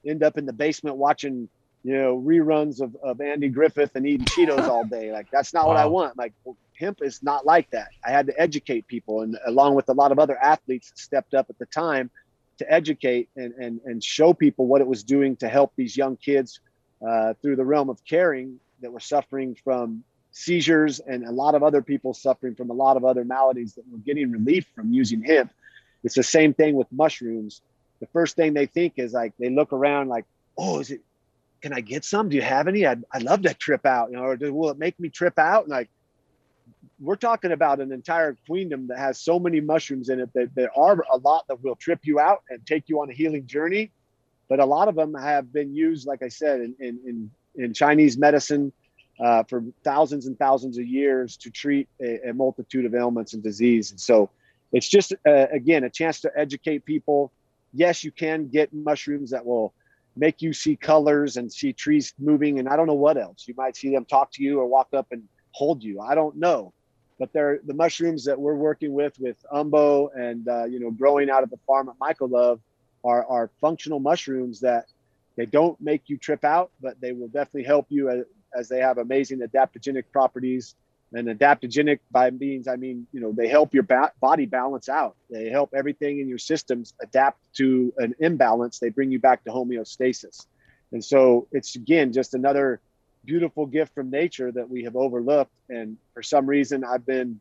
end 0.07 0.23
up 0.23 0.39
in 0.39 0.47
the 0.47 0.53
basement 0.53 0.97
watching, 0.97 1.49
you 1.83 1.97
know, 1.97 2.21
reruns 2.21 2.81
of, 2.81 2.97
of 3.03 3.21
Andy 3.21 3.49
Griffith 3.49 3.93
and 3.95 4.07
eating 4.07 4.27
Cheetos 4.27 4.69
all 4.69 4.85
day. 4.91 5.13
Like, 5.13 5.31
that's 5.31 5.53
not 5.53 5.67
wow. 5.67 5.75
what 5.75 5.77
I 5.77 5.87
want. 5.87 6.17
Like, 6.17 6.33
well, 6.45 6.57
hemp 6.79 7.01
is 7.03 7.23
not 7.23 7.47
like 7.47 7.71
that. 7.71 7.89
I 8.05 8.11
had 8.11 8.27
to 8.27 8.41
educate 8.41 8.87
people, 8.87 9.23
and 9.23 9.37
along 9.47 9.75
with 9.75 9.89
a 9.89 9.95
lot 9.95 10.13
of 10.13 10.19
other 10.19 10.37
athletes 10.37 10.91
that 10.91 10.99
stepped 10.99 11.35
up 11.35 11.47
at 11.51 11.59
the 11.59 11.67
time 11.67 12.11
to 12.59 12.73
educate 12.73 13.29
and, 13.37 13.53
and, 13.55 13.81
and 13.85 14.03
show 14.03 14.33
people 14.33 14.67
what 14.67 14.81
it 14.81 14.87
was 14.87 15.03
doing 15.03 15.37
to 15.37 15.49
help 15.49 15.73
these 15.77 15.97
young 15.97 16.17
kids 16.17 16.61
uh, 17.07 17.35
through 17.43 17.57
the 17.57 17.65
realm 17.65 17.91
of 17.91 18.03
caring 18.05 18.59
that 18.81 18.93
were 18.93 19.01
suffering 19.01 19.57
from 19.63 20.05
seizures 20.33 21.01
and 21.01 21.25
a 21.25 21.31
lot 21.31 21.55
of 21.55 21.63
other 21.63 21.83
people 21.83 22.13
suffering 22.13 22.55
from 22.55 22.71
a 22.71 22.73
lot 22.73 22.97
of 22.97 23.05
other 23.05 23.25
maladies 23.25 23.75
that 23.75 23.85
were 23.91 23.99
getting 23.99 24.31
relief 24.31 24.67
from 24.75 24.93
using 24.93 25.23
hemp. 25.23 25.51
It's 26.05 26.15
the 26.15 26.23
same 26.23 26.55
thing 26.55 26.77
with 26.77 26.87
mushrooms. 26.93 27.63
The 28.01 28.07
first 28.09 28.37
thing 28.37 28.55
they 28.55 28.67
think 28.67 28.95
is 28.97 29.13
like 29.13 29.33
they 29.39 29.51
look 29.51 29.73
around 29.73 30.09
like, 30.09 30.25
oh, 30.57 30.81
is 30.81 30.91
it? 30.91 31.01
Can 31.63 31.73
I 31.73 31.81
get 31.81 32.05
some? 32.05 32.29
Do 32.29 32.37
you 32.37 32.43
have 32.43 32.69
any? 32.69 32.87
I'd, 32.87 33.03
I'd 33.13 33.23
love 33.23 33.43
to 33.43 33.55
trip 33.55 33.87
out, 33.87 34.11
you 34.11 34.17
know, 34.17 34.25
or 34.25 34.37
will 34.53 34.71
it 34.71 34.79
make 34.79 35.01
me 35.01 35.09
trip 35.09 35.39
out? 35.39 35.65
And 35.65 35.71
like, 35.71 35.89
we're 37.01 37.17
talking 37.17 37.53
about 37.53 37.81
an 37.81 37.93
entire 37.93 38.37
queendom 38.47 38.89
that 38.89 38.99
has 38.99 39.19
so 39.19 39.39
many 39.39 39.61
mushrooms 39.61 40.09
in 40.09 40.21
it 40.21 40.33
that 40.35 40.55
there 40.55 40.71
are 40.79 41.03
a 41.11 41.17
lot 41.17 41.47
that 41.49 41.63
will 41.65 41.75
trip 41.77 42.01
you 42.03 42.21
out 42.21 42.43
and 42.51 42.65
take 42.67 42.85
you 42.89 43.01
on 43.01 43.11
a 43.11 43.13
healing 43.15 43.47
journey. 43.47 43.91
But 44.49 44.61
a 44.61 44.65
lot 44.65 44.89
of 44.89 44.95
them 44.95 45.15
have 45.15 45.53
been 45.53 45.75
used, 45.75 46.07
like 46.07 46.23
I 46.23 46.29
said, 46.29 46.61
in, 46.61 46.75
in, 46.79 46.99
in, 47.07 47.31
in 47.65 47.75
Chinese 47.75 48.17
medicine, 48.17 48.73
uh, 49.19 49.43
for 49.45 49.65
thousands 49.83 50.27
and 50.27 50.39
thousands 50.39 50.79
of 50.79 50.87
years 50.87 51.37
to 51.39 51.51
treat 51.51 51.89
a, 52.01 52.29
a 52.29 52.35
multitude 52.35 52.85
of 52.85 52.95
ailments 52.95 53.33
and 53.33 53.43
disease. 53.43 53.91
And 53.91 54.01
so 54.01 54.31
it's 54.73 54.89
just, 54.89 55.15
uh, 55.27 55.47
again, 55.51 55.85
a 55.85 55.91
chance 55.91 56.21
to 56.21 56.31
educate 56.37 56.85
people. 56.85 57.33
Yes, 57.73 58.05
you 58.05 58.11
can 58.11 58.49
get 58.49 58.73
mushrooms 58.73 59.31
that 59.31 59.45
will 59.45 59.75
make 60.17 60.41
you 60.41 60.53
see 60.53 60.77
colors 60.77 61.37
and 61.37 61.53
see 61.53 61.73
trees 61.73 62.15
moving. 62.19 62.59
And 62.59 62.69
I 62.69 62.77
don't 62.77 62.87
know 62.87 62.95
what 62.95 63.19
else. 63.19 63.47
You 63.47 63.55
might 63.57 63.77
see 63.77 63.91
them 63.91 64.05
talk 64.05 64.33
to 64.33 64.43
you 64.43 64.59
or 64.61 64.67
walk 64.67 64.89
up 64.95 65.09
and 65.11 65.23
hold 65.53 65.83
you. 65.83 66.01
I 66.01 66.15
don't 66.15 66.37
know. 66.37 66.73
But 67.19 67.33
they're 67.33 67.61
the 67.65 67.75
mushrooms 67.75 68.25
that 68.25 68.39
we're 68.39 68.55
working 68.55 68.93
with, 68.93 69.19
with 69.19 69.37
Umbo 69.53 70.09
and, 70.15 70.47
uh, 70.49 70.65
you 70.65 70.81
know, 70.81 70.91
growing 70.91 71.31
out 71.31 71.43
of 71.43 71.51
the 71.51 71.59
farm 71.67 71.89
at 71.89 71.95
Michael 71.99 72.29
Love 72.29 72.61
are, 73.05 73.25
are 73.27 73.51
functional 73.61 74.01
mushrooms 74.01 74.61
that 74.61 74.87
they 75.37 75.47
don't 75.47 75.81
make 75.81 76.09
you 76.09 76.19
trip 76.19 76.45
out, 76.45 76.71
but 76.81 77.01
they 77.01 77.13
will 77.13 77.29
definitely 77.29 77.65
help 77.65 77.87
you 77.89 78.09
uh, 78.11 78.59
as 78.59 78.69
they 78.69 78.81
have 78.81 78.99
amazing 78.99 79.41
adaptogenic 79.41 80.05
properties. 80.13 80.75
And 81.15 81.29
adaptogenic 81.29 82.01
by 82.11 82.31
means, 82.31 82.67
I 82.67 82.77
mean, 82.77 83.07
you 83.13 83.21
know, 83.21 83.33
they 83.33 83.49
help 83.49 83.73
your 83.73 83.85
ba- 83.85 84.13
body 84.21 84.47
balance 84.47 84.89
out. 84.89 85.17
They 85.31 85.49
help 85.49 85.73
everything 85.75 86.19
in 86.19 86.29
your 86.29 86.39
systems 86.39 86.95
adapt 87.01 87.39
to 87.57 87.93
an 87.97 88.15
imbalance. 88.19 88.79
They 88.79 88.91
bring 88.91 89.13
you 89.13 89.21
back 89.21 89.45
to 89.45 89.51
homeostasis. 89.51 90.47
And 90.93 91.05
so 91.05 91.47
it's 91.53 91.77
again 91.77 92.13
just 92.13 92.35
another 92.35 92.81
beautiful 93.25 93.67
gift 93.67 93.95
from 93.95 94.11
nature 94.11 94.51
that 94.53 94.69
we 94.69 94.85
have 94.85 94.97
overlooked. 94.97 95.53
And 95.69 95.97
for 96.15 96.23
some 96.23 96.47
reason, 96.47 96.85
I've 96.85 97.07
been, 97.07 97.41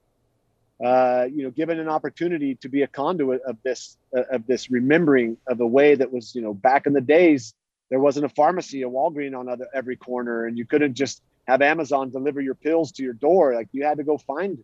uh, 0.84 1.28
you 1.32 1.44
know, 1.44 1.52
given 1.52 1.80
an 1.80 1.90
opportunity 1.90 2.56
to 2.56 2.70
be 2.70 2.84
a 2.84 2.88
conduit 2.88 3.42
of 3.42 3.58
this, 3.64 3.98
uh, 4.16 4.24
of 4.32 4.48
this 4.48 4.70
remembering 4.70 5.38
of 5.48 5.60
a 5.60 5.68
way 5.68 5.96
that 5.96 6.12
was, 6.12 6.36
you 6.36 6.42
know, 6.42 6.54
back 6.54 6.86
in 6.88 6.94
the 6.94 7.02
days 7.02 7.54
there 7.90 8.00
wasn't 8.00 8.26
a 8.26 8.30
pharmacy, 8.30 8.82
a 8.82 8.90
Walgreen 8.90 9.38
on 9.38 9.48
other, 9.48 9.68
every 9.74 9.96
corner, 9.96 10.46
and 10.46 10.58
you 10.58 10.66
couldn't 10.66 10.96
just 10.96 11.22
have 11.48 11.62
Amazon 11.62 12.10
deliver 12.10 12.42
your 12.42 12.56
pills 12.56 12.92
to 12.94 13.04
your 13.04 13.14
door. 13.14 13.54
Like 13.54 13.70
you 13.72 13.86
had 13.86 13.98
to 13.98 14.04
go 14.04 14.18
find 14.18 14.64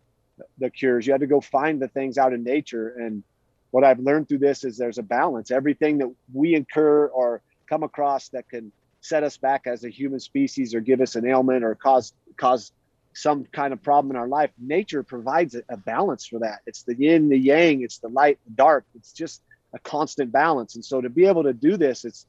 the 0.58 0.70
cures. 0.70 1.06
You 1.06 1.12
had 1.12 1.20
to 1.20 1.26
go 1.26 1.40
find 1.40 1.80
the 1.80 1.88
things 1.88 2.18
out 2.18 2.32
in 2.32 2.42
nature. 2.42 2.88
And 2.88 3.22
what 3.70 3.84
I've 3.84 4.00
learned 4.00 4.28
through 4.28 4.38
this 4.38 4.64
is 4.64 4.76
there's 4.76 4.98
a 4.98 5.02
balance. 5.02 5.50
Everything 5.50 5.98
that 5.98 6.12
we 6.32 6.54
incur 6.54 7.06
or 7.06 7.42
come 7.68 7.82
across 7.82 8.28
that 8.30 8.48
can 8.48 8.72
set 9.00 9.22
us 9.22 9.36
back 9.36 9.66
as 9.66 9.84
a 9.84 9.88
human 9.88 10.20
species 10.20 10.74
or 10.74 10.80
give 10.80 11.00
us 11.00 11.16
an 11.16 11.26
ailment 11.26 11.64
or 11.64 11.74
cause 11.74 12.12
cause 12.36 12.72
some 13.14 13.44
kind 13.44 13.72
of 13.72 13.82
problem 13.82 14.10
in 14.10 14.16
our 14.16 14.28
life, 14.28 14.50
nature 14.58 15.02
provides 15.02 15.54
a, 15.54 15.62
a 15.68 15.76
balance 15.76 16.26
for 16.26 16.38
that. 16.40 16.60
It's 16.66 16.82
the 16.82 16.94
yin, 16.94 17.28
the 17.28 17.36
yang, 17.36 17.82
it's 17.82 17.98
the 17.98 18.08
light, 18.08 18.38
the 18.46 18.52
dark. 18.52 18.84
It's 18.94 19.12
just 19.12 19.42
a 19.74 19.78
constant 19.78 20.32
balance. 20.32 20.74
And 20.76 20.84
so 20.84 21.00
to 21.00 21.10
be 21.10 21.26
able 21.26 21.42
to 21.44 21.52
do 21.52 21.76
this, 21.76 22.04
it's 22.04 22.26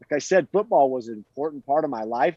like 0.00 0.16
I 0.16 0.18
said, 0.20 0.48
football 0.52 0.90
was 0.90 1.08
an 1.08 1.14
important 1.14 1.64
part 1.66 1.84
of 1.84 1.90
my 1.90 2.04
life. 2.04 2.36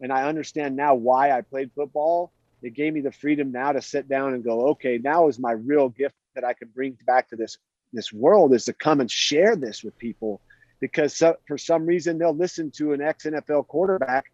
And 0.00 0.12
I 0.12 0.28
understand 0.28 0.76
now 0.76 0.94
why 0.94 1.32
I 1.32 1.40
played 1.40 1.70
football. 1.74 2.32
It 2.62 2.74
gave 2.74 2.92
me 2.92 3.00
the 3.00 3.12
freedom 3.12 3.52
now 3.52 3.72
to 3.72 3.82
sit 3.82 4.08
down 4.08 4.34
and 4.34 4.44
go, 4.44 4.68
okay, 4.70 4.98
now 4.98 5.28
is 5.28 5.38
my 5.38 5.52
real 5.52 5.88
gift 5.88 6.14
that 6.34 6.44
I 6.44 6.52
can 6.52 6.68
bring 6.68 6.96
back 7.06 7.28
to 7.30 7.36
this 7.36 7.58
this 7.92 8.12
world 8.12 8.52
is 8.52 8.66
to 8.66 8.72
come 8.74 9.00
and 9.00 9.10
share 9.10 9.56
this 9.56 9.82
with 9.82 9.96
people 9.96 10.42
because 10.80 11.16
so, 11.16 11.36
for 11.46 11.58
some 11.58 11.86
reason 11.86 12.18
they'll 12.18 12.36
listen 12.36 12.70
to 12.72 12.92
an 12.92 13.00
ex 13.00 13.24
NFL 13.24 13.66
quarterback, 13.66 14.26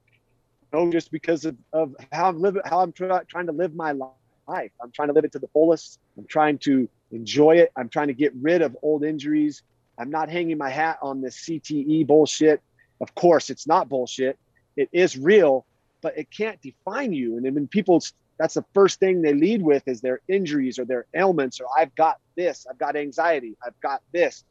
you 0.73 0.79
know, 0.79 0.91
just 0.91 1.11
because 1.11 1.45
of, 1.45 1.57
of 1.73 1.95
how 2.13 2.29
I'm 2.29 2.41
living, 2.41 2.63
how 2.65 2.81
I'm 2.81 2.93
try, 2.93 3.23
trying 3.25 3.47
to 3.47 3.53
live 3.53 3.75
my 3.75 3.93
life. 3.93 4.73
I'm 4.83 4.91
trying 4.93 5.09
to 5.09 5.15
live 5.15 5.25
it 5.25 5.33
to 5.33 5.39
the 5.39 5.49
fullest. 5.49 6.01
I'm 6.19 6.27
trying 6.27 6.59
to 6.59 6.89
enjoy 7.13 7.57
it. 7.57 7.73
I'm 7.77 7.89
trying 7.89 8.09
to 8.09 8.15
get 8.15 8.33
rid 8.35 8.61
of 8.61 8.77
old 8.83 9.05
injuries. 9.05 9.63
I'm 9.99 10.11
not 10.11 10.29
hanging 10.29 10.59
my 10.59 10.71
hat 10.71 10.99
on 11.01 11.23
this 11.23 11.37
CTE 11.47 12.07
bullshit. 12.07 12.61
Of 13.01 13.15
course, 13.15 13.51
it's 13.51 13.67
not 13.67 13.89
bullshit. 13.89 14.39
It 14.77 14.89
is 14.93 15.17
real, 15.17 15.67
but 16.03 16.17
it 16.19 16.31
can't 16.31 16.61
define 16.61 17.13
you. 17.13 17.37
And 17.37 17.55
when 17.55 17.67
people, 17.67 18.03
that's 18.39 18.55
the 18.55 18.65
first 18.75 19.01
thing 19.01 19.23
they 19.23 19.35
lead 19.35 19.63
with 19.63 19.87
is 19.87 20.01
their 20.01 20.21
injuries 20.29 20.79
or 20.79 20.85
their 20.85 21.07
ailments, 21.15 21.61
or 21.61 21.67
I've 21.77 21.95
got 21.95 22.19
this, 22.37 22.67
I've 22.69 22.79
got 22.79 22.97
anxiety, 22.97 23.57
I've 23.65 23.79
got 23.81 24.03
this. 24.13 24.45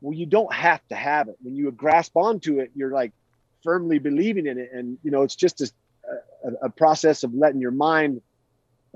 Well, 0.00 0.16
you 0.16 0.26
don't 0.26 0.52
have 0.52 0.86
to 0.88 0.94
have 0.94 1.28
it. 1.28 1.36
When 1.42 1.54
you 1.54 1.70
grasp 1.70 2.16
onto 2.16 2.60
it, 2.60 2.70
you're 2.74 2.92
like 2.92 3.12
firmly 3.62 3.98
believing 3.98 4.46
in 4.46 4.58
it. 4.58 4.70
And, 4.72 4.98
you 5.02 5.10
know, 5.10 5.22
it's 5.22 5.36
just 5.36 5.60
a, 5.60 5.70
a, 6.44 6.66
a 6.66 6.70
process 6.70 7.24
of 7.24 7.34
letting 7.34 7.60
your 7.60 7.70
mind 7.70 8.20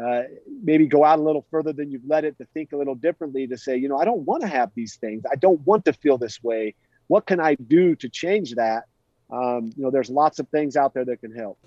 uh, 0.03 0.23
maybe 0.63 0.87
go 0.87 1.05
out 1.05 1.19
a 1.19 1.23
little 1.23 1.45
further 1.51 1.73
than 1.73 1.91
you've 1.91 2.07
let 2.07 2.25
it 2.25 2.39
to 2.39 2.47
think 2.55 2.73
a 2.73 2.77
little 2.77 2.95
differently 2.95 3.47
to 3.47 3.59
say, 3.59 3.77
you 3.77 3.89
know, 3.89 3.99
I 3.99 4.05
don't 4.05 4.23
want 4.23 4.43
to 4.43 4.49
have 4.49 4.71
these 4.75 4.97
things. 4.97 5.25
I 5.31 5.37
don't 5.37 5.61
want 5.67 5.85
to 5.87 5.93
feel 5.93 6.17
this 6.17 6.43
way 6.43 6.75
what 7.11 7.27
can 7.27 7.41
I 7.41 7.57
do 7.57 7.97
to 7.97 8.09
change 8.09 8.55
that? 8.55 8.85
Um, 9.31 9.73
you 9.77 9.85
know, 9.85 9.91
there's 9.91 10.11
lots 10.11 10.39
of 10.39 10.49
things 10.49 10.77
out 10.77 10.95
there 10.95 11.05
that 11.05 11.21
can 11.21 11.33
help. 11.33 11.59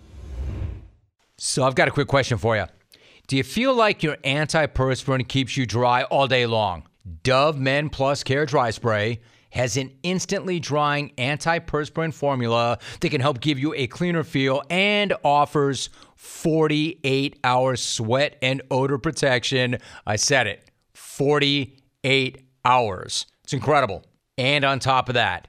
So 1.37 1.63
I've 1.63 1.75
got 1.75 1.87
a 1.87 1.91
quick 1.91 2.07
question 2.07 2.37
for 2.37 2.55
you. 2.55 2.65
Do 3.27 3.37
you 3.37 3.43
feel 3.43 3.73
like 3.73 4.03
your 4.03 4.17
antiperspirant 4.17 5.27
keeps 5.27 5.55
you 5.55 5.65
dry 5.65 6.03
all 6.03 6.27
day 6.27 6.45
long? 6.45 6.87
Dove 7.23 7.57
Men 7.57 7.89
Plus 7.89 8.23
Care 8.23 8.45
Dry 8.45 8.69
Spray 8.69 9.19
has 9.51 9.77
an 9.77 9.91
instantly 10.03 10.59
drying 10.59 11.11
antiperspirant 11.17 12.13
formula 12.13 12.79
that 12.99 13.09
can 13.09 13.21
help 13.21 13.39
give 13.39 13.59
you 13.59 13.73
a 13.75 13.87
cleaner 13.87 14.23
feel 14.23 14.63
and 14.69 15.13
offers 15.23 15.89
48 16.15 17.39
hour 17.43 17.75
sweat 17.75 18.37
and 18.41 18.61
odor 18.71 18.97
protection. 18.97 19.77
I 20.07 20.15
said 20.15 20.47
it 20.47 20.71
48 20.93 22.41
hours. 22.65 23.25
It's 23.43 23.53
incredible. 23.53 24.03
And 24.37 24.65
on 24.65 24.79
top 24.79 25.09
of 25.09 25.15
that, 25.15 25.47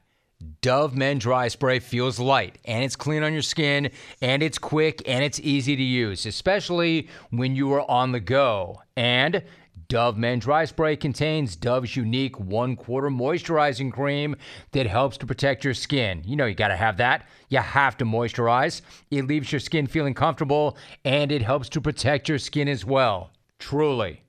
Dove 0.60 0.96
Men 0.96 1.18
Dry 1.18 1.48
Spray 1.48 1.78
feels 1.78 2.18
light 2.18 2.58
and 2.64 2.84
it's 2.84 2.96
clean 2.96 3.22
on 3.22 3.32
your 3.32 3.42
skin 3.42 3.90
and 4.20 4.42
it's 4.42 4.58
quick 4.58 5.02
and 5.06 5.24
it's 5.24 5.40
easy 5.40 5.76
to 5.76 5.82
use, 5.82 6.26
especially 6.26 7.08
when 7.30 7.54
you 7.56 7.72
are 7.72 7.88
on 7.90 8.12
the 8.12 8.20
go. 8.20 8.80
And 8.96 9.42
Dove 9.88 10.16
Men 10.16 10.38
Dry 10.38 10.64
Spray 10.64 10.96
contains 10.96 11.56
Dove's 11.56 11.96
unique 11.96 12.38
one 12.38 12.76
quarter 12.76 13.10
moisturizing 13.10 13.92
cream 13.92 14.36
that 14.72 14.86
helps 14.86 15.16
to 15.18 15.26
protect 15.26 15.64
your 15.64 15.74
skin. 15.74 16.22
You 16.24 16.36
know, 16.36 16.46
you 16.46 16.54
got 16.54 16.68
to 16.68 16.76
have 16.76 16.96
that. 16.96 17.26
You 17.48 17.58
have 17.58 17.96
to 17.98 18.04
moisturize. 18.04 18.80
It 19.10 19.26
leaves 19.26 19.52
your 19.52 19.60
skin 19.60 19.86
feeling 19.86 20.14
comfortable 20.14 20.76
and 21.04 21.30
it 21.30 21.42
helps 21.42 21.68
to 21.70 21.80
protect 21.80 22.28
your 22.28 22.38
skin 22.38 22.68
as 22.68 22.84
well. 22.84 23.30
Truly, 23.58 24.22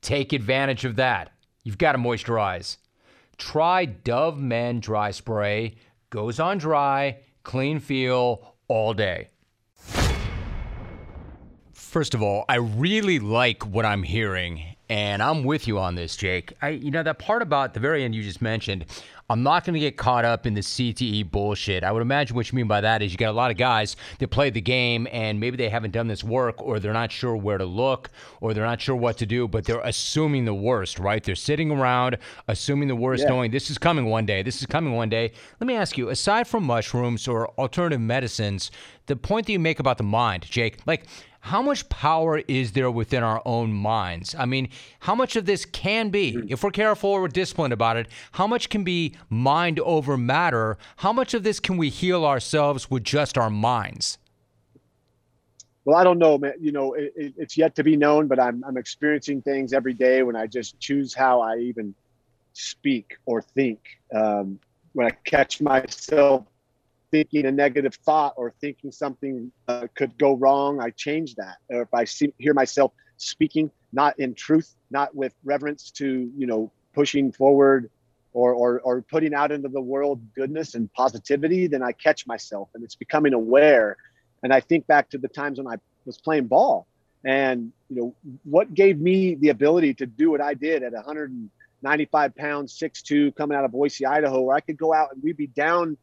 take 0.00 0.32
advantage 0.32 0.84
of 0.84 0.96
that. 0.96 1.32
You've 1.64 1.78
got 1.78 1.92
to 1.92 1.98
moisturize. 1.98 2.76
Try 3.40 3.86
Dove 3.86 4.38
Men 4.38 4.80
Dry 4.80 5.10
Spray. 5.10 5.74
Goes 6.10 6.38
on 6.38 6.58
dry, 6.58 7.20
clean 7.42 7.80
feel 7.80 8.54
all 8.68 8.92
day. 8.92 9.28
First 11.72 12.14
of 12.14 12.22
all, 12.22 12.44
I 12.48 12.56
really 12.56 13.18
like 13.18 13.66
what 13.66 13.86
I'm 13.86 14.02
hearing, 14.02 14.76
and 14.90 15.22
I'm 15.22 15.44
with 15.44 15.68
you 15.68 15.78
on 15.78 15.94
this, 15.94 16.16
Jake. 16.16 16.52
I, 16.60 16.70
you 16.70 16.90
know, 16.90 17.04
that 17.04 17.20
part 17.20 17.42
about 17.42 17.74
the 17.74 17.80
very 17.80 18.02
end 18.02 18.12
you 18.12 18.24
just 18.24 18.42
mentioned, 18.42 18.86
I'm 19.30 19.44
not 19.44 19.64
going 19.64 19.74
to 19.74 19.80
get 19.80 19.96
caught 19.96 20.24
up 20.24 20.44
in 20.44 20.54
the 20.54 20.60
CTE 20.62 21.30
bullshit. 21.30 21.84
I 21.84 21.92
would 21.92 22.02
imagine 22.02 22.34
what 22.34 22.50
you 22.50 22.56
mean 22.56 22.66
by 22.66 22.80
that 22.80 23.00
is 23.00 23.12
you 23.12 23.16
got 23.16 23.30
a 23.30 23.32
lot 23.32 23.52
of 23.52 23.56
guys 23.56 23.94
that 24.18 24.26
play 24.28 24.50
the 24.50 24.60
game 24.60 25.06
and 25.12 25.38
maybe 25.38 25.56
they 25.56 25.68
haven't 25.68 25.92
done 25.92 26.08
this 26.08 26.24
work 26.24 26.60
or 26.60 26.80
they're 26.80 26.92
not 26.92 27.12
sure 27.12 27.36
where 27.36 27.56
to 27.56 27.64
look 27.64 28.10
or 28.40 28.52
they're 28.52 28.64
not 28.64 28.80
sure 28.80 28.96
what 28.96 29.16
to 29.18 29.26
do, 29.26 29.46
but 29.46 29.64
they're 29.64 29.78
assuming 29.82 30.44
the 30.44 30.54
worst, 30.54 30.98
right? 30.98 31.22
They're 31.22 31.36
sitting 31.36 31.70
around 31.70 32.18
assuming 32.48 32.88
the 32.88 32.96
worst, 32.96 33.22
yeah. 33.22 33.28
knowing 33.28 33.52
this 33.52 33.70
is 33.70 33.78
coming 33.78 34.06
one 34.06 34.26
day. 34.26 34.42
This 34.42 34.58
is 34.58 34.66
coming 34.66 34.94
one 34.94 35.08
day. 35.08 35.30
Let 35.60 35.68
me 35.68 35.76
ask 35.76 35.96
you, 35.96 36.08
aside 36.08 36.48
from 36.48 36.64
mushrooms 36.64 37.28
or 37.28 37.50
alternative 37.50 38.00
medicines, 38.00 38.72
the 39.06 39.14
point 39.14 39.46
that 39.46 39.52
you 39.52 39.60
make 39.60 39.78
about 39.78 39.98
the 39.98 40.04
mind, 40.04 40.44
Jake, 40.50 40.78
like 40.86 41.04
how 41.40 41.62
much 41.62 41.88
power 41.88 42.38
is 42.48 42.72
there 42.72 42.90
within 42.90 43.22
our 43.22 43.42
own 43.44 43.72
minds? 43.72 44.34
I 44.38 44.44
mean, 44.44 44.68
how 45.00 45.14
much 45.14 45.36
of 45.36 45.46
this 45.46 45.64
can 45.64 46.10
be, 46.10 46.32
hmm. 46.32 46.46
if 46.48 46.62
we're 46.62 46.70
careful 46.70 47.10
or 47.10 47.22
we're 47.22 47.28
disciplined 47.28 47.72
about 47.72 47.96
it, 47.96 48.08
how 48.32 48.46
much 48.46 48.68
can 48.68 48.84
be 48.84 49.16
mind 49.28 49.80
over 49.80 50.16
matter? 50.16 50.76
How 50.96 51.12
much 51.12 51.34
of 51.34 51.42
this 51.42 51.58
can 51.58 51.76
we 51.76 51.88
heal 51.88 52.24
ourselves 52.24 52.90
with 52.90 53.04
just 53.04 53.38
our 53.38 53.50
minds? 53.50 54.18
Well, 55.86 55.96
I 55.96 56.04
don't 56.04 56.18
know, 56.18 56.36
man. 56.36 56.52
You 56.60 56.72
know, 56.72 56.92
it, 56.92 57.12
it, 57.16 57.34
it's 57.38 57.56
yet 57.56 57.74
to 57.76 57.82
be 57.82 57.96
known, 57.96 58.28
but 58.28 58.38
I'm, 58.38 58.62
I'm 58.64 58.76
experiencing 58.76 59.40
things 59.40 59.72
every 59.72 59.94
day 59.94 60.22
when 60.22 60.36
I 60.36 60.46
just 60.46 60.78
choose 60.78 61.14
how 61.14 61.40
I 61.40 61.56
even 61.56 61.94
speak 62.52 63.16
or 63.24 63.40
think. 63.40 63.80
Um, 64.14 64.60
when 64.92 65.06
I 65.06 65.10
catch 65.24 65.60
myself 65.60 66.44
thinking 67.10 67.46
a 67.46 67.52
negative 67.52 67.94
thought 67.94 68.34
or 68.36 68.54
thinking 68.60 68.92
something 68.92 69.50
uh, 69.68 69.86
could 69.94 70.16
go 70.18 70.34
wrong, 70.34 70.80
I 70.80 70.90
change 70.90 71.34
that. 71.36 71.56
Or 71.68 71.82
if 71.82 71.92
I 71.92 72.04
see, 72.04 72.32
hear 72.38 72.54
myself 72.54 72.92
speaking 73.16 73.70
not 73.92 74.18
in 74.18 74.34
truth, 74.34 74.74
not 74.90 75.14
with 75.14 75.34
reverence 75.44 75.90
to 75.92 76.30
you 76.36 76.46
know 76.46 76.70
pushing 76.94 77.32
forward 77.32 77.90
or, 78.32 78.52
or 78.52 78.80
or 78.80 79.02
putting 79.02 79.34
out 79.34 79.52
into 79.52 79.68
the 79.68 79.80
world 79.80 80.20
goodness 80.34 80.74
and 80.74 80.92
positivity, 80.92 81.66
then 81.66 81.82
I 81.82 81.92
catch 81.92 82.26
myself, 82.26 82.68
and 82.74 82.84
it's 82.84 82.94
becoming 82.94 83.32
aware. 83.32 83.96
And 84.42 84.52
I 84.52 84.60
think 84.60 84.86
back 84.86 85.10
to 85.10 85.18
the 85.18 85.28
times 85.28 85.58
when 85.58 85.66
I 85.66 85.76
was 86.06 86.18
playing 86.18 86.46
ball, 86.46 86.86
and 87.24 87.72
you 87.88 87.96
know 87.96 88.14
what 88.44 88.72
gave 88.72 89.00
me 89.00 89.34
the 89.34 89.50
ability 89.50 89.94
to 89.94 90.06
do 90.06 90.30
what 90.30 90.40
I 90.40 90.54
did 90.54 90.82
at 90.82 90.92
195 90.92 92.36
pounds, 92.36 92.78
6'2", 92.78 93.34
coming 93.34 93.56
out 93.56 93.64
of 93.64 93.72
Boise, 93.72 94.06
Idaho, 94.06 94.40
where 94.42 94.56
I 94.56 94.60
could 94.60 94.78
go 94.78 94.94
out 94.94 95.12
and 95.12 95.22
we'd 95.22 95.36
be 95.36 95.48
down 95.48 95.96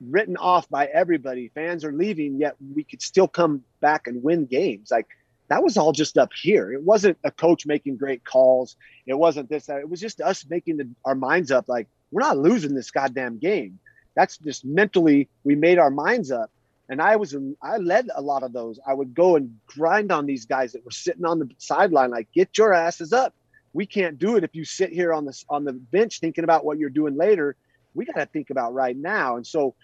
written 0.00 0.36
off 0.36 0.68
by 0.68 0.86
everybody. 0.86 1.48
Fans 1.54 1.84
are 1.84 1.92
leaving, 1.92 2.38
yet 2.38 2.56
we 2.74 2.84
could 2.84 3.02
still 3.02 3.28
come 3.28 3.62
back 3.80 4.06
and 4.06 4.22
win 4.22 4.46
games. 4.46 4.90
Like 4.90 5.06
that 5.48 5.62
was 5.62 5.76
all 5.76 5.92
just 5.92 6.16
up 6.16 6.30
here. 6.32 6.72
It 6.72 6.82
wasn't 6.82 7.18
a 7.24 7.30
coach 7.30 7.66
making 7.66 7.96
great 7.96 8.24
calls. 8.24 8.76
It 9.06 9.14
wasn't 9.14 9.48
this. 9.48 9.66
That. 9.66 9.80
It 9.80 9.90
was 9.90 10.00
just 10.00 10.20
us 10.20 10.46
making 10.48 10.78
the, 10.78 10.88
our 11.04 11.14
minds 11.14 11.50
up. 11.50 11.68
Like 11.68 11.88
we're 12.10 12.22
not 12.22 12.38
losing 12.38 12.74
this 12.74 12.90
goddamn 12.90 13.38
game. 13.38 13.78
That's 14.14 14.38
just 14.38 14.64
mentally 14.64 15.28
we 15.44 15.54
made 15.54 15.78
our 15.78 15.90
minds 15.90 16.30
up. 16.30 16.50
And 16.88 17.00
I 17.00 17.16
was 17.16 17.36
I 17.62 17.76
led 17.76 18.08
a 18.14 18.22
lot 18.22 18.42
of 18.42 18.52
those. 18.52 18.80
I 18.86 18.94
would 18.94 19.14
go 19.14 19.36
and 19.36 19.56
grind 19.66 20.10
on 20.10 20.26
these 20.26 20.46
guys 20.46 20.72
that 20.72 20.84
were 20.84 20.90
sitting 20.90 21.24
on 21.24 21.38
the 21.38 21.48
sideline. 21.58 22.10
Like 22.10 22.28
get 22.32 22.56
your 22.58 22.72
asses 22.72 23.12
up. 23.12 23.34
We 23.72 23.86
can't 23.86 24.18
do 24.18 24.36
it 24.36 24.42
if 24.42 24.54
you 24.54 24.64
sit 24.64 24.90
here 24.92 25.12
on 25.12 25.24
the 25.24 25.44
on 25.48 25.64
the 25.64 25.72
bench 25.72 26.20
thinking 26.20 26.44
about 26.44 26.64
what 26.64 26.78
you're 26.78 26.90
doing 26.90 27.16
later 27.16 27.56
we 27.94 28.04
got 28.04 28.16
to 28.16 28.26
think 28.26 28.50
about 28.50 28.74
right 28.74 28.96
now. 28.96 29.36
And 29.36 29.46
so, 29.46 29.74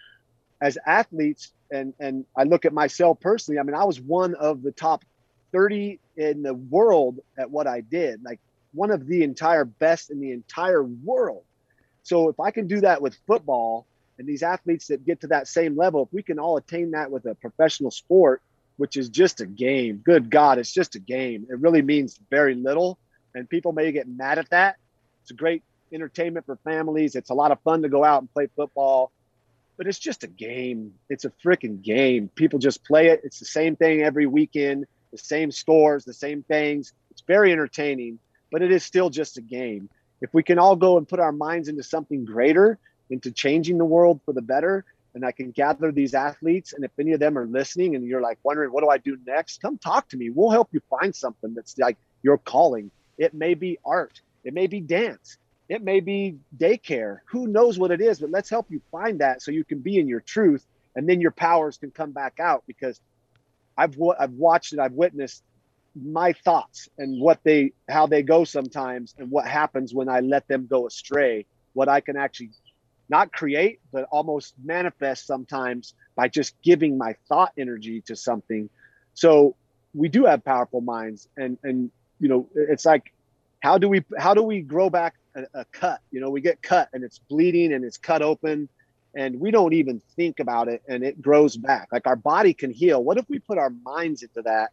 as 0.61 0.79
athletes, 0.87 1.53
and 1.71 1.95
and 1.99 2.25
I 2.37 2.45
look 2.45 2.64
at 2.64 2.73
myself 2.73 3.21
personally. 3.21 3.59
I 3.59 3.62
mean, 3.62 3.75
I 3.75 3.85
was 3.85 4.01
one 4.01 4.35
of 4.35 4.62
the 4.62 4.73
top 4.73 5.05
30 5.53 5.99
in 6.16 6.42
the 6.42 6.55
world 6.55 7.19
at 7.38 7.51
what 7.51 7.66
I 7.66 7.81
did, 7.81 8.23
like 8.23 8.40
one 8.73 8.90
of 8.90 9.07
the 9.07 9.23
entire 9.23 9.64
best 9.64 10.11
in 10.11 10.21
the 10.21 10.33
entire 10.33 10.83
world. 10.83 11.45
So 12.03 12.29
if 12.29 12.38
I 12.38 12.51
can 12.51 12.66
do 12.66 12.81
that 12.83 13.03
with 13.03 13.16
football 13.27 13.87
and 14.19 14.29
these 14.29 14.42
athletes 14.42 14.88
that 14.88 15.05
get 15.05 15.23
to 15.23 15.29
that 15.29 15.49
same 15.49 15.77
level, 15.77 16.05
if 16.05 16.12
we 16.12 16.23
can 16.23 16.38
all 16.38 16.57
attain 16.57 16.92
that 16.92 17.11
with 17.11 17.27
a 17.27 17.35
professional 17.35 17.90
sport, 17.90 18.42
which 18.77 18.97
is 18.97 19.09
just 19.09 19.40
a 19.40 19.47
game, 19.47 20.03
good 20.05 20.31
God, 20.31 20.59
it's 20.59 20.73
just 20.73 20.95
a 20.95 21.01
game. 21.01 21.47
It 21.51 21.59
really 21.59 21.83
means 21.83 22.19
very 22.31 22.55
little. 22.55 22.99
And 23.35 23.49
people 23.49 23.73
may 23.73 23.90
get 23.92 24.09
mad 24.09 24.38
at 24.38 24.51
that. 24.51 24.77
It's 25.23 25.31
a 25.31 25.35
great 25.35 25.62
entertainment 25.92 26.46
for 26.46 26.57
families. 26.64 27.14
It's 27.14 27.31
a 27.31 27.35
lot 27.35 27.53
of 27.53 27.61
fun 27.61 27.83
to 27.83 27.88
go 27.88 28.05
out 28.05 28.22
and 28.22 28.33
play 28.33 28.49
football, 28.55 29.12
but 29.77 29.87
it's 29.87 29.99
just 29.99 30.25
a 30.25 30.29
game. 30.29 30.94
It's 31.09 31.25
a 31.25 31.33
freaking 31.44 31.83
game. 31.83 32.29
People 32.35 32.59
just 32.59 32.85
play 32.85 33.09
it. 33.09 33.20
It's 33.25 33.38
the 33.38 33.46
same 33.46 33.77
thing 33.77 34.03
every 34.03 34.27
weekend, 34.27 34.87
the 35.12 35.18
same 35.18 35.51
scores, 35.51 36.05
the 36.05 36.14
same 36.14 36.42
things. 36.42 36.92
It's 37.11 37.22
very 37.27 37.53
entertaining, 37.53 38.18
but 38.51 38.62
it 38.62 38.72
is 38.72 38.85
still 38.85 39.11
just 39.11 39.38
a 39.38 39.42
game. 39.42 39.88
If 40.20 40.33
we 40.33 40.42
can 40.42 40.59
all 40.59 40.77
go 40.77 40.96
and 40.99 41.09
put 41.09 41.20
our 41.20 41.33
minds 41.33 41.68
into 41.68 41.83
something 41.83 42.25
greater, 42.25 42.79
into 43.11 43.31
changing 43.31 43.79
the 43.79 43.85
world 43.85 44.20
for 44.25 44.33
the 44.33 44.42
better, 44.42 44.85
and 45.14 45.25
I 45.25 45.33
can 45.33 45.51
gather 45.51 45.92
these 45.92 46.12
athletes, 46.12 46.75
and 46.75 46.85
if 46.85 46.90
any 47.01 47.12
of 47.12 47.20
them 47.20 47.38
are 47.38 47.46
listening 47.46 47.94
and 47.96 48.05
you're 48.05 48.20
like 48.20 48.38
wondering, 48.42 48.70
what 48.70 48.83
do 48.83 48.90
I 48.90 48.99
do 48.99 49.16
next? 49.27 49.62
Come 49.62 49.79
talk 49.79 50.09
to 50.11 50.16
me. 50.16 50.31
We'll 50.31 50.51
help 50.51 50.68
you 50.72 50.81
find 50.90 51.14
something 51.14 51.55
that's 51.55 51.79
like 51.79 51.96
your 52.22 52.37
calling. 52.37 52.90
It 53.16 53.33
may 53.33 53.55
be 53.55 53.79
art, 53.85 54.20
it 54.44 54.53
may 54.53 54.66
be 54.66 54.81
dance, 54.81 55.38
it 55.68 55.83
may 55.83 56.00
be 56.00 56.37
daycare. 56.57 57.18
Who 57.31 57.48
knows 57.48 57.79
what 57.79 57.90
it 57.90 58.00
is, 58.00 58.20
but 58.20 58.31
let's 58.31 58.50
help 58.50 58.66
you 58.70 58.81
find 58.90 59.20
that 59.20 59.42
so 59.42 59.50
you 59.50 59.64
can 59.64 59.81
be 59.81 59.98
in 59.98 60.09
your 60.09 60.20
truth 60.20 60.64
and 60.94 61.09
then 61.09 61.20
your 61.20 61.33
powers 61.33 61.76
can 61.76 61.90
come 61.90 62.12
back 62.12 62.38
out 62.40 62.64
because 62.66 63.00
I've 63.76 63.96
I've 64.18 64.33
watched 64.33 64.72
it, 64.72 64.79
I've 64.79 64.92
witnessed 64.92 65.42
my 65.94 66.33
thoughts 66.44 66.88
and 66.98 67.20
what 67.20 67.40
they 67.44 67.72
how 67.88 68.07
they 68.07 68.22
go 68.22 68.44
sometimes 68.44 69.14
and 69.18 69.31
what 69.31 69.46
happens 69.46 69.94
when 69.94 70.09
I 70.09 70.20
let 70.20 70.46
them 70.48 70.66
go 70.66 70.87
astray. 70.87 71.46
What 71.72 71.88
I 71.88 72.00
can 72.00 72.16
actually 72.16 72.50
not 73.09 73.33
create 73.33 73.81
but 73.92 74.05
almost 74.11 74.55
manifest 74.64 75.26
sometimes 75.26 75.94
by 76.16 76.29
just 76.29 76.55
giving 76.62 76.96
my 76.96 77.14
thought 77.29 77.52
energy 77.59 78.02
to 78.07 78.16
something. 78.16 78.68
So 79.14 79.57
we 79.94 80.09
do 80.09 80.24
have 80.24 80.44
powerful 80.44 80.81
minds 80.81 81.29
and 81.37 81.59
and 81.62 81.90
you 82.20 82.29
know 82.29 82.48
it's 82.55 82.85
like 82.87 83.12
how 83.66 83.79
do 83.79 83.88
we 83.88 84.05
how 84.16 84.33
do 84.33 84.44
we 84.44 84.61
grow 84.61 84.88
back 84.88 85.14
a, 85.35 85.61
a 85.61 85.64
cut. 85.66 86.00
You 86.12 86.20
know, 86.20 86.31
we 86.31 86.40
get 86.40 86.62
cut 86.62 86.88
and 86.92 87.02
it's 87.02 87.18
bleeding 87.18 87.72
and 87.72 87.85
it's 87.85 87.98
cut 87.98 88.22
open 88.22 88.68
and 89.12 89.40
we 89.40 89.50
don't 89.50 89.72
even 89.72 90.00
think 90.14 90.38
about 90.38 90.68
it 90.68 90.83
and 90.88 91.02
it 91.02 91.20
grows 91.20 91.57
back. 91.57 91.88
Like 91.90 92.07
our 92.07 92.14
body 92.14 92.55
can 92.55 92.70
heal. 92.70 93.02
What 93.02 93.18
if 93.18 93.29
we 93.29 93.40
put 93.40 93.59
our 93.59 93.70
minds 93.70 94.22
into 94.22 94.42
that? 94.42 94.70